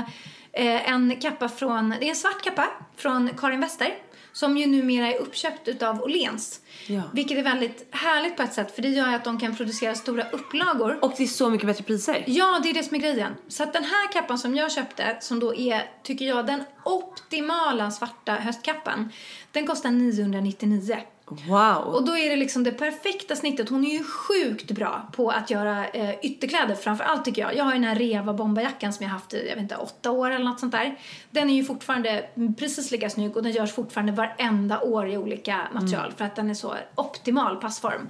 eh, 0.53 0.89
en 0.89 1.19
kappa 1.21 1.49
från, 1.49 1.89
det 1.89 2.05
är 2.05 2.09
en 2.09 2.15
svart 2.15 2.41
kappa 2.43 2.67
från 2.95 3.29
Karin 3.37 3.59
Wester 3.59 3.93
som 4.33 4.57
ju 4.57 4.67
numera 4.67 5.07
är 5.07 5.17
uppköpt 5.17 5.67
utav 5.67 6.01
Åhléns. 6.01 6.59
Ja. 6.87 7.01
Vilket 7.13 7.37
är 7.37 7.43
väldigt 7.43 7.87
härligt 7.91 8.37
på 8.37 8.43
ett 8.43 8.53
sätt 8.53 8.75
för 8.75 8.81
det 8.81 8.89
gör 8.89 9.15
att 9.15 9.23
de 9.23 9.39
kan 9.39 9.55
producera 9.55 9.95
stora 9.95 10.29
upplagor. 10.29 10.99
Och 11.01 11.13
det 11.17 11.23
är 11.23 11.27
så 11.27 11.49
mycket 11.49 11.67
bättre 11.67 11.83
priser. 11.83 12.23
Ja, 12.27 12.59
det 12.63 12.69
är 12.69 12.73
det 12.73 12.83
som 12.83 12.95
är 12.95 13.01
grejen. 13.01 13.35
Så 13.47 13.63
att 13.63 13.73
den 13.73 13.83
här 13.83 14.11
kappan 14.11 14.39
som 14.39 14.55
jag 14.55 14.71
köpte, 14.71 15.17
som 15.21 15.39
då 15.39 15.55
är, 15.55 15.91
tycker 16.03 16.25
jag, 16.25 16.45
den 16.45 16.63
optimala 16.85 17.91
svarta 17.91 18.33
höstkappan, 18.33 19.11
den 19.51 19.67
kostar 19.67 19.91
999. 19.91 20.97
Wow. 21.25 21.77
Och 21.77 22.05
då 22.05 22.17
är 22.17 22.29
det 22.29 22.35
liksom 22.35 22.63
det 22.63 22.71
perfekta 22.71 23.35
snittet. 23.35 23.69
Hon 23.69 23.85
är 23.85 23.97
ju 23.97 24.03
sjukt 24.03 24.71
bra 24.71 25.09
på 25.15 25.29
att 25.29 25.49
göra 25.49 25.87
eh, 25.87 26.15
ytterkläder 26.21 26.75
framför 26.75 27.03
allt 27.03 27.25
tycker 27.25 27.41
jag. 27.41 27.55
Jag 27.55 27.63
har 27.63 27.71
ju 27.71 27.79
den 27.79 27.87
här 27.87 27.95
Reva 27.95 28.33
bomberjackan 28.33 28.93
som 28.93 29.03
jag 29.03 29.11
haft 29.11 29.33
i, 29.33 29.47
jag 29.49 29.55
vet 29.55 29.63
inte, 29.63 29.75
åtta 29.75 30.11
år 30.11 30.31
eller 30.31 30.45
något 30.45 30.59
sånt 30.59 30.71
där. 30.71 30.99
Den 31.31 31.49
är 31.49 31.53
ju 31.53 31.63
fortfarande 31.63 32.29
precis 32.57 32.91
lika 32.91 33.09
snygg 33.09 33.37
och 33.37 33.43
den 33.43 33.51
görs 33.51 33.73
fortfarande 33.73 34.11
varenda 34.11 34.81
år 34.81 35.09
i 35.09 35.17
olika 35.17 35.67
material 35.73 36.13
för 36.17 36.25
att 36.25 36.35
den 36.35 36.49
är 36.49 36.53
så 36.53 36.75
optimal 36.95 37.55
passform. 37.55 38.09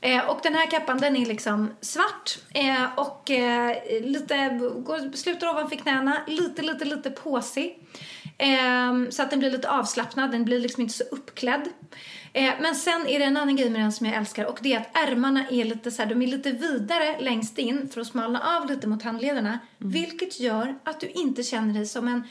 Eh, 0.00 0.30
och 0.30 0.40
den 0.42 0.54
här 0.54 0.70
kappan 0.70 0.98
den 0.98 1.16
är 1.16 1.26
liksom 1.26 1.70
svart 1.80 2.38
eh, 2.54 2.84
och 2.96 3.30
eh, 3.30 3.76
lite, 4.02 4.48
går, 4.84 5.16
slutar 5.16 5.50
ovanför 5.50 5.76
knäna, 5.76 6.16
lite, 6.26 6.62
lite, 6.62 6.84
lite 6.84 7.10
påsig. 7.10 7.78
Eh, 8.38 9.10
så 9.10 9.22
att 9.22 9.30
den 9.30 9.38
blir 9.38 9.50
lite 9.50 9.70
avslappnad, 9.70 10.30
den 10.30 10.44
blir 10.44 10.60
liksom 10.60 10.82
inte 10.82 10.94
så 10.94 11.04
uppklädd. 11.04 11.68
Eh, 12.36 12.52
men 12.60 12.74
sen 12.74 13.06
är 13.06 13.18
det 13.18 13.24
en 13.24 13.36
annan 13.36 13.56
grej 13.56 13.70
med 13.70 13.80
den 13.80 13.92
som 13.92 14.06
jag 14.06 14.16
älskar 14.16 14.44
och 14.44 14.58
det 14.62 14.72
är 14.72 14.80
att 14.80 15.08
ärmarna 15.08 15.48
är 15.48 15.64
lite 15.64 15.90
så 15.90 16.02
här, 16.02 16.08
de 16.08 16.22
är 16.22 16.26
lite 16.26 16.50
vidare 16.50 17.20
längst 17.20 17.58
in 17.58 17.88
för 17.88 18.00
att 18.00 18.06
smalna 18.06 18.40
av 18.40 18.66
lite 18.66 18.86
mot 18.86 19.02
handlederna. 19.02 19.58
Vilket 19.78 20.40
gör 20.40 20.78
att 20.84 21.00
du 21.00 21.08
inte 21.08 21.42
känner 21.42 21.74
dig 21.74 21.86
som 21.86 22.08
en 22.08 22.24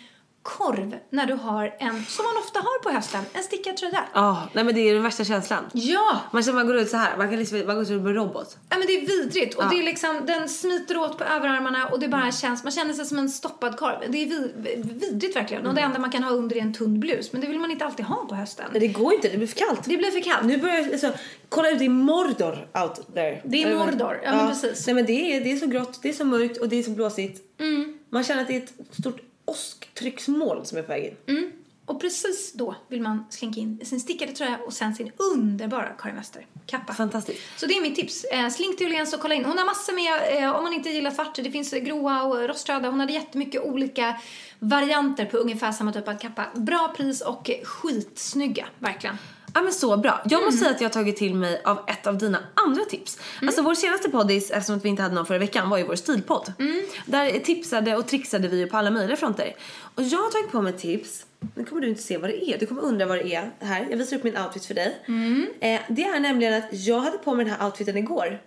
korv 0.43 0.95
när 1.09 1.25
du 1.25 1.33
har 1.33 1.75
en, 1.79 2.05
som 2.05 2.25
man 2.25 2.43
ofta 2.43 2.59
har 2.59 2.83
på 2.83 2.89
hösten, 2.89 3.21
en 3.33 3.43
stickad 3.43 3.77
tröja. 3.77 4.03
Ah, 4.13 4.37
nej 4.53 4.63
men 4.63 4.75
det 4.75 4.89
är 4.89 4.93
den 4.93 5.03
värsta 5.03 5.23
känslan. 5.23 5.63
Ja! 5.73 6.21
Man 6.31 6.43
känner 6.43 6.55
man 6.55 6.67
går 6.67 6.75
ut 6.77 6.89
så 6.89 6.97
här, 6.97 7.17
man 7.17 7.29
kan 7.29 7.39
liksom, 7.39 7.57
man 7.65 7.75
går 7.75 7.81
ut 7.81 7.87
som 7.87 8.07
en 8.07 8.13
robot. 8.13 8.57
Ja 8.69 8.77
men 8.77 8.87
det 8.87 8.93
är 8.93 9.07
vidrigt 9.07 9.55
och 9.55 9.63
Ja. 9.63 9.67
det 9.69 9.79
är 9.79 9.83
liksom, 9.83 10.21
den 10.25 10.49
smiter 10.49 10.97
åt 10.97 11.17
på 11.17 11.23
överarmarna 11.23 11.87
och 11.87 11.99
det 11.99 12.07
bara 12.07 12.31
känns, 12.31 12.63
man 12.63 12.71
känner 12.71 12.93
sig 12.93 13.05
som 13.05 13.19
en 13.19 13.29
stoppad 13.29 13.77
korv. 13.77 14.11
Det 14.11 14.17
är 14.23 14.25
vid, 14.25 15.01
vidrigt 15.01 15.35
verkligen. 15.35 15.67
Och 15.67 15.75
det 15.75 15.81
enda 15.81 15.99
man 15.99 16.11
kan 16.11 16.23
ha 16.23 16.31
under 16.31 16.57
är 16.57 16.61
en 16.61 16.73
tunn 16.73 16.99
blus. 16.99 17.31
Men 17.31 17.41
det 17.41 17.47
vill 17.47 17.59
man 17.59 17.71
inte 17.71 17.85
alltid 17.85 18.05
ha 18.05 18.25
på 18.29 18.35
hösten. 18.35 18.65
Men 18.71 18.81
det 18.81 18.87
går 18.87 19.13
inte, 19.13 19.29
det 19.29 19.37
blir 19.37 19.47
för 19.47 19.55
kallt. 19.57 19.83
Det 19.85 19.97
blir 19.97 20.11
för 20.11 20.21
kallt. 20.21 20.45
Nu 20.45 20.57
börjar 20.57 20.75
jag, 20.75 20.91
alltså, 20.91 21.11
kolla 21.49 21.69
ut, 21.69 21.79
det 21.79 21.85
är 21.85 21.89
Mordor 21.89 22.67
out 22.83 23.13
there. 23.13 23.41
Det 23.45 23.63
är? 23.63 23.75
Mordor, 23.75 24.21
ja, 24.23 24.35
men 24.35 24.47
precis. 24.47 24.87
Nej 24.87 24.93
men 24.93 25.05
det 25.05 25.35
är, 25.35 25.41
det 25.43 25.51
är 25.51 25.57
så 25.57 25.67
grått, 25.67 25.99
det 26.01 26.09
är 26.09 26.13
så 26.13 26.25
mörkt 26.25 26.57
och 26.57 26.69
det 26.69 26.79
är 26.79 26.83
så 26.83 26.91
blåsigt. 26.91 27.59
Mm. 27.59 27.97
Man 28.09 28.23
känner 28.23 28.41
att 28.41 28.47
det 28.47 28.55
är 28.55 28.61
ett 28.61 28.73
stort 28.91 29.19
åsktrycksmoln 29.53 30.65
som 30.65 30.77
är 30.77 30.81
på 30.81 30.87
väg 30.87 31.05
in. 31.05 31.51
Och 31.85 32.01
precis 32.01 32.53
då 32.53 32.75
vill 32.87 33.01
man 33.01 33.25
slinka 33.29 33.59
in 33.59 33.79
sin 33.83 33.99
stickade 33.99 34.31
tröja 34.31 34.59
och 34.65 34.73
sen 34.73 34.95
sin 34.95 35.11
underbara 35.17 35.89
Karin 35.99 36.15
Wester 36.15 36.45
kappa. 36.65 36.93
Fantastiskt. 36.93 37.39
Så 37.59 37.65
det 37.65 37.73
är 37.73 37.81
mitt 37.81 37.95
tips. 37.95 38.23
Eh, 38.23 38.49
slink 38.49 38.77
till 38.77 38.87
Åhléns 38.87 39.13
och 39.13 39.19
kolla 39.19 39.35
in. 39.35 39.45
Hon 39.45 39.57
har 39.57 39.65
massor 39.65 39.93
med, 39.93 40.43
eh, 40.43 40.55
om 40.55 40.63
man 40.63 40.73
inte 40.73 40.89
gillar 40.89 41.11
svart, 41.11 41.35
det 41.35 41.51
finns 41.51 41.71
gråa 41.71 42.23
och 42.23 42.47
roströda. 42.47 42.89
Hon 42.89 42.99
hade 42.99 43.13
jättemycket 43.13 43.61
olika 43.61 44.19
varianter 44.59 45.25
på 45.25 45.37
ungefär 45.37 45.71
samma 45.71 45.93
typ 45.93 46.07
av 46.07 46.17
kappa. 46.17 46.45
Bra 46.55 46.93
pris 46.97 47.21
och 47.21 47.49
skitsnygga, 47.63 48.65
verkligen. 48.79 49.17
Ja 49.55 49.61
men 49.61 49.73
så 49.73 49.97
bra. 49.97 50.21
Jag 50.23 50.33
Mm. 50.33 50.45
måste 50.45 50.59
säga 50.59 50.71
att 50.75 50.81
jag 50.81 50.89
har 50.89 50.93
tagit 50.93 51.17
till 51.17 51.35
mig 51.35 51.61
av 51.65 51.79
ett 51.87 52.07
av 52.07 52.17
dina 52.17 52.39
andra 52.53 52.85
tips. 52.85 53.19
Alltså 53.41 53.61
vår 53.61 53.75
senaste 53.75 54.09
poddis, 54.09 54.51
eftersom 54.51 54.75
att 54.77 54.85
vi 54.85 54.89
inte 54.89 55.01
hade 55.01 55.15
någon 55.15 55.25
förra 55.25 55.37
veckan, 55.37 55.69
var 55.69 55.77
ju 55.77 55.83
vår 55.83 55.95
stilpodd. 55.95 56.53
Mm. 56.59 56.81
Där 57.05 57.39
tipsade 57.39 57.95
och 57.97 58.07
trixade 58.07 58.47
vi 58.47 58.57
ju 58.59 58.67
på 58.67 58.77
alla 58.77 58.91
möjliga 58.91 59.17
fronter. 59.17 59.55
Och 59.95 60.03
jag 60.03 60.19
har 60.19 60.29
tagit 60.29 60.51
på 60.51 60.61
mig 60.61 60.73
tips, 60.73 61.25
nu 61.55 61.65
kommer 61.65 61.81
du 61.81 61.89
inte 61.89 62.01
se 62.01 62.17
vad 62.17 62.29
det 62.29 62.49
är, 62.49 62.57
du 62.59 62.65
kommer 62.65 62.81
undra 62.81 63.05
vad 63.05 63.17
det 63.17 63.35
är 63.35 63.51
här. 63.59 63.87
Jag 63.89 63.97
visar 63.97 64.17
upp 64.17 64.23
min 64.23 64.37
outfit 64.37 64.65
för 64.65 64.73
dig. 64.73 64.97
Mm. 65.07 65.47
Eh, 65.59 65.81
det 65.89 66.03
är 66.03 66.19
nämligen 66.19 66.53
att 66.53 66.67
jag 66.71 66.99
hade 66.99 67.17
på 67.17 67.35
mig 67.35 67.45
den 67.45 67.53
här 67.53 67.65
outfiten 67.65 67.97
igår. 67.97 68.39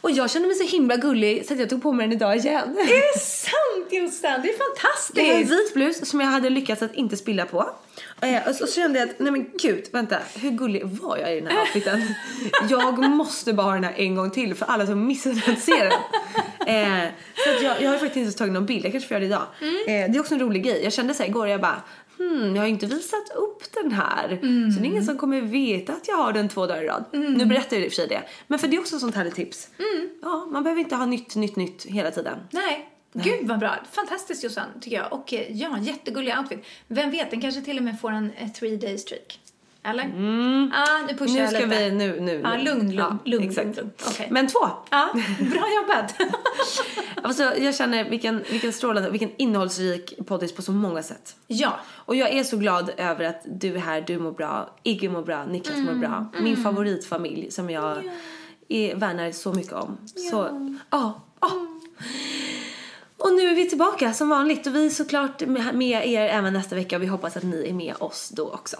Och 0.00 0.10
jag 0.10 0.30
kände 0.30 0.48
mig 0.48 0.56
så 0.56 0.64
himla 0.64 0.96
gullig 0.96 1.46
så 1.46 1.52
att 1.54 1.60
jag 1.60 1.70
tog 1.70 1.82
på 1.82 1.92
mig 1.92 2.06
den 2.06 2.16
idag 2.16 2.36
igen. 2.36 2.78
Är 2.78 3.14
det 3.14 3.18
sant 3.20 3.86
Jossan? 3.90 4.42
Det 4.42 4.48
är 4.48 4.58
fantastiskt! 4.58 5.14
Det 5.14 5.30
är 5.30 5.40
en 5.40 5.46
vit 5.46 5.74
blus 5.74 6.08
som 6.10 6.20
jag 6.20 6.28
hade 6.28 6.50
lyckats 6.50 6.82
att 6.82 6.94
inte 6.94 7.16
spilla 7.16 7.46
på. 7.46 7.70
Eh, 8.20 8.48
och 8.48 8.54
så 8.54 8.66
kände 8.66 8.98
jag 8.98 9.08
att, 9.10 9.18
nej 9.18 9.32
men 9.32 9.50
gud, 9.62 9.84
vänta, 9.92 10.16
hur 10.34 10.50
gullig 10.50 10.84
var 10.84 11.16
jag 11.16 11.36
i 11.36 11.40
den 11.40 11.50
här 11.50 11.60
outfiten? 11.62 12.14
jag 12.70 12.98
måste 12.98 13.52
bara 13.52 13.66
ha 13.66 13.74
den 13.74 13.84
här 13.84 13.94
en 13.96 14.14
gång 14.14 14.30
till 14.30 14.54
för 14.54 14.66
alla 14.66 14.86
som 14.86 15.06
missade 15.06 15.42
att 15.46 15.60
se 15.60 15.72
den. 15.72 15.92
Eh, 16.66 17.08
så 17.44 17.50
att 17.50 17.62
jag, 17.62 17.82
jag 17.82 17.90
har 17.90 17.98
faktiskt 17.98 18.26
inte 18.26 18.38
tagit 18.38 18.52
någon 18.52 18.66
bild, 18.66 18.84
jag 18.84 18.92
kanske 18.92 19.08
får 19.08 19.14
göra 19.14 19.20
det 19.20 19.26
idag. 19.26 19.46
Eh, 19.86 20.10
det 20.10 20.16
är 20.16 20.20
också 20.20 20.34
en 20.34 20.40
rolig 20.40 20.64
grej. 20.64 20.80
Jag 20.84 20.92
kände 20.92 21.14
så 21.14 21.22
här 21.22 21.30
igår, 21.30 21.48
jag 21.48 21.60
bara, 21.60 21.82
hmm, 22.20 22.56
jag 22.56 22.62
har 22.62 22.68
inte 22.68 22.86
visat 22.86 23.30
upp 23.36 23.72
den 23.82 23.92
här. 23.92 24.28
Så 24.74 24.80
det 24.80 24.86
är 24.86 24.90
ingen 24.90 25.04
som 25.04 25.18
kommer 25.18 25.40
veta 25.40 25.92
att 25.92 26.08
jag 26.08 26.16
har 26.16 26.32
den 26.32 26.48
två 26.48 26.66
dagar 26.66 26.82
i 26.82 26.86
rad. 26.86 27.04
Nu 27.12 27.46
berättar 27.46 27.76
jag 27.76 27.84
i 27.84 27.88
och 27.88 27.92
för 27.92 27.96
sig 27.96 28.08
det. 28.08 28.22
Men 28.46 28.58
för 28.58 28.68
det 28.68 28.76
är 28.76 28.80
också 28.80 28.98
sånt 28.98 29.14
här 29.14 29.30
tips. 29.30 29.68
Ja, 30.22 30.48
man 30.52 30.62
behöver 30.62 30.80
inte 30.80 30.96
ha 30.96 31.06
nytt, 31.06 31.34
nytt, 31.34 31.56
nytt 31.56 31.84
hela 31.84 32.10
tiden. 32.10 32.38
Nej. 32.50 32.86
Gud 33.12 33.48
vad 33.48 33.58
bra. 33.58 33.76
Fantastiskt 33.92 34.44
Jossan 34.44 34.66
tycker 34.80 34.96
jag. 34.96 35.12
Och 35.12 35.32
eh, 35.32 35.56
ja, 35.56 35.78
jättegullig 35.78 36.38
outfit. 36.38 36.64
Vem 36.88 37.10
vet, 37.10 37.30
den 37.30 37.40
kanske 37.40 37.62
till 37.62 37.76
och 37.76 37.82
med 37.82 38.00
får 38.00 38.10
en 38.10 38.32
eh, 38.32 38.48
three 38.48 38.76
day 38.76 38.98
streak. 38.98 39.40
Eller? 39.82 40.02
Ja, 40.72 40.86
nu 41.08 41.16
pushar 41.16 41.34
Nu 41.34 41.40
jag 41.40 41.48
ska 41.50 41.58
lite. 41.58 41.78
vi, 41.78 41.90
nu, 41.90 42.20
nu. 42.20 42.42
Nu. 42.42 42.64
lugn, 42.64 42.64
lugn, 42.64 42.92
Ja, 42.98 43.18
lugn, 43.24 43.44
exakt. 43.48 43.76
lugn. 43.76 43.90
Okej. 44.08 44.28
Men 44.30 44.46
två. 44.48 44.58
Ja, 44.90 45.08
bra 45.38 45.64
jobbat. 45.82 46.14
Alltså, 47.22 47.42
jag 47.42 47.74
känner 47.74 48.10
vilken, 48.10 48.44
vilken 48.50 48.72
strålande, 48.72 49.10
vilken 49.10 49.30
innehållsrik 49.36 50.14
poddis 50.26 50.52
på 50.52 50.62
så 50.62 50.72
många 50.72 51.02
sätt. 51.02 51.36
ja. 51.46 51.80
Och 51.90 52.16
jag 52.16 52.30
är 52.30 52.44
så 52.44 52.56
glad 52.56 52.90
över 52.96 53.24
att 53.24 53.42
du 53.44 53.74
är 53.74 53.78
här, 53.78 54.00
du 54.00 54.18
mår 54.18 54.32
bra, 54.32 54.76
Iggy 54.82 55.08
mår 55.08 55.22
bra, 55.22 55.44
Niklas 55.44 55.76
mår 55.76 55.94
bra. 55.94 56.26
Min 56.42 56.56
favoritfamilj 56.56 57.50
som 57.50 57.70
jag 57.70 57.96
är, 58.68 58.94
värnar 58.94 59.32
så 59.32 59.52
mycket 59.52 59.72
om. 59.72 59.96
Så, 60.30 60.70
ja. 60.90 61.22
ja. 61.40 61.50
Och 63.20 63.32
nu 63.32 63.48
är 63.50 63.54
vi 63.54 63.68
tillbaka 63.68 64.12
som 64.12 64.28
vanligt 64.28 64.66
och 64.66 64.74
vi 64.74 64.86
är 64.86 64.90
såklart 64.90 65.40
med, 65.74 66.06
er 66.08 66.20
även 66.28 66.52
nästa 66.52 66.74
vecka 66.76 66.96
och 66.96 67.02
vi 67.02 67.06
hoppas 67.06 67.36
att 67.36 67.42
ni 67.42 67.68
är 67.68 67.72
med 67.72 67.94
oss 67.98 68.28
då 68.28 68.50
också. 68.52 68.76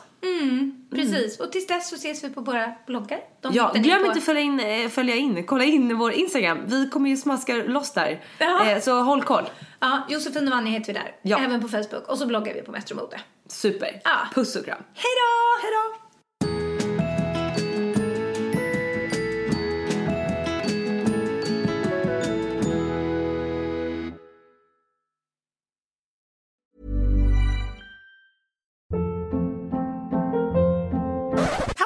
Precis. 0.90 1.40
Och 1.40 1.52
tills 1.52 1.66
dess 1.66 1.88
så 1.88 1.94
ses 1.96 2.24
vi 2.24 2.30
på 2.30 2.40
våra 2.40 2.72
bloggar. 2.86 3.18
De 3.40 3.52
Ja, 3.54 3.72
glöm 3.74 4.04
inte 4.04 4.20
följa 4.20 4.42
in, 4.42 4.60
eh, 4.60 4.88
följa 4.88 5.14
in, 5.14 5.46
kolla 5.46 5.64
in 5.64 5.98
vår 5.98 6.12
Instagram. 6.12 6.58
Vi 6.66 6.88
kommer 6.90 7.10
ju 7.10 7.16
smaska 7.16 7.54
loss 7.54 7.92
där. 7.92 8.24
Eh, 8.38 8.80
Så 8.80 9.00
håll 9.02 9.22
koll. 9.22 9.44
Ja, 9.80 10.06
Josefin 10.08 10.44
och 10.48 10.50
Vanni 10.50 10.70
heter 10.70 10.92
vi 10.92 10.98
där. 10.98 11.16
Ja. 11.22 11.38
Även 11.38 11.60
på 11.62 11.68
Facebook. 11.68 12.08
Och 12.08 12.18
så 12.18 12.26
bloggar 12.26 12.54
vi 12.54 12.62
på 12.62 12.72
Metro 12.72 12.96
Mode. 12.96 13.20
Super. 13.48 14.00
Ja. 14.04 14.16
Puss 14.34 14.56
och 14.56 14.64
kram. 14.64 14.82
Hej 14.94 15.12
då! 15.16 15.62
Hej 15.62 15.70
då! 15.72 16.09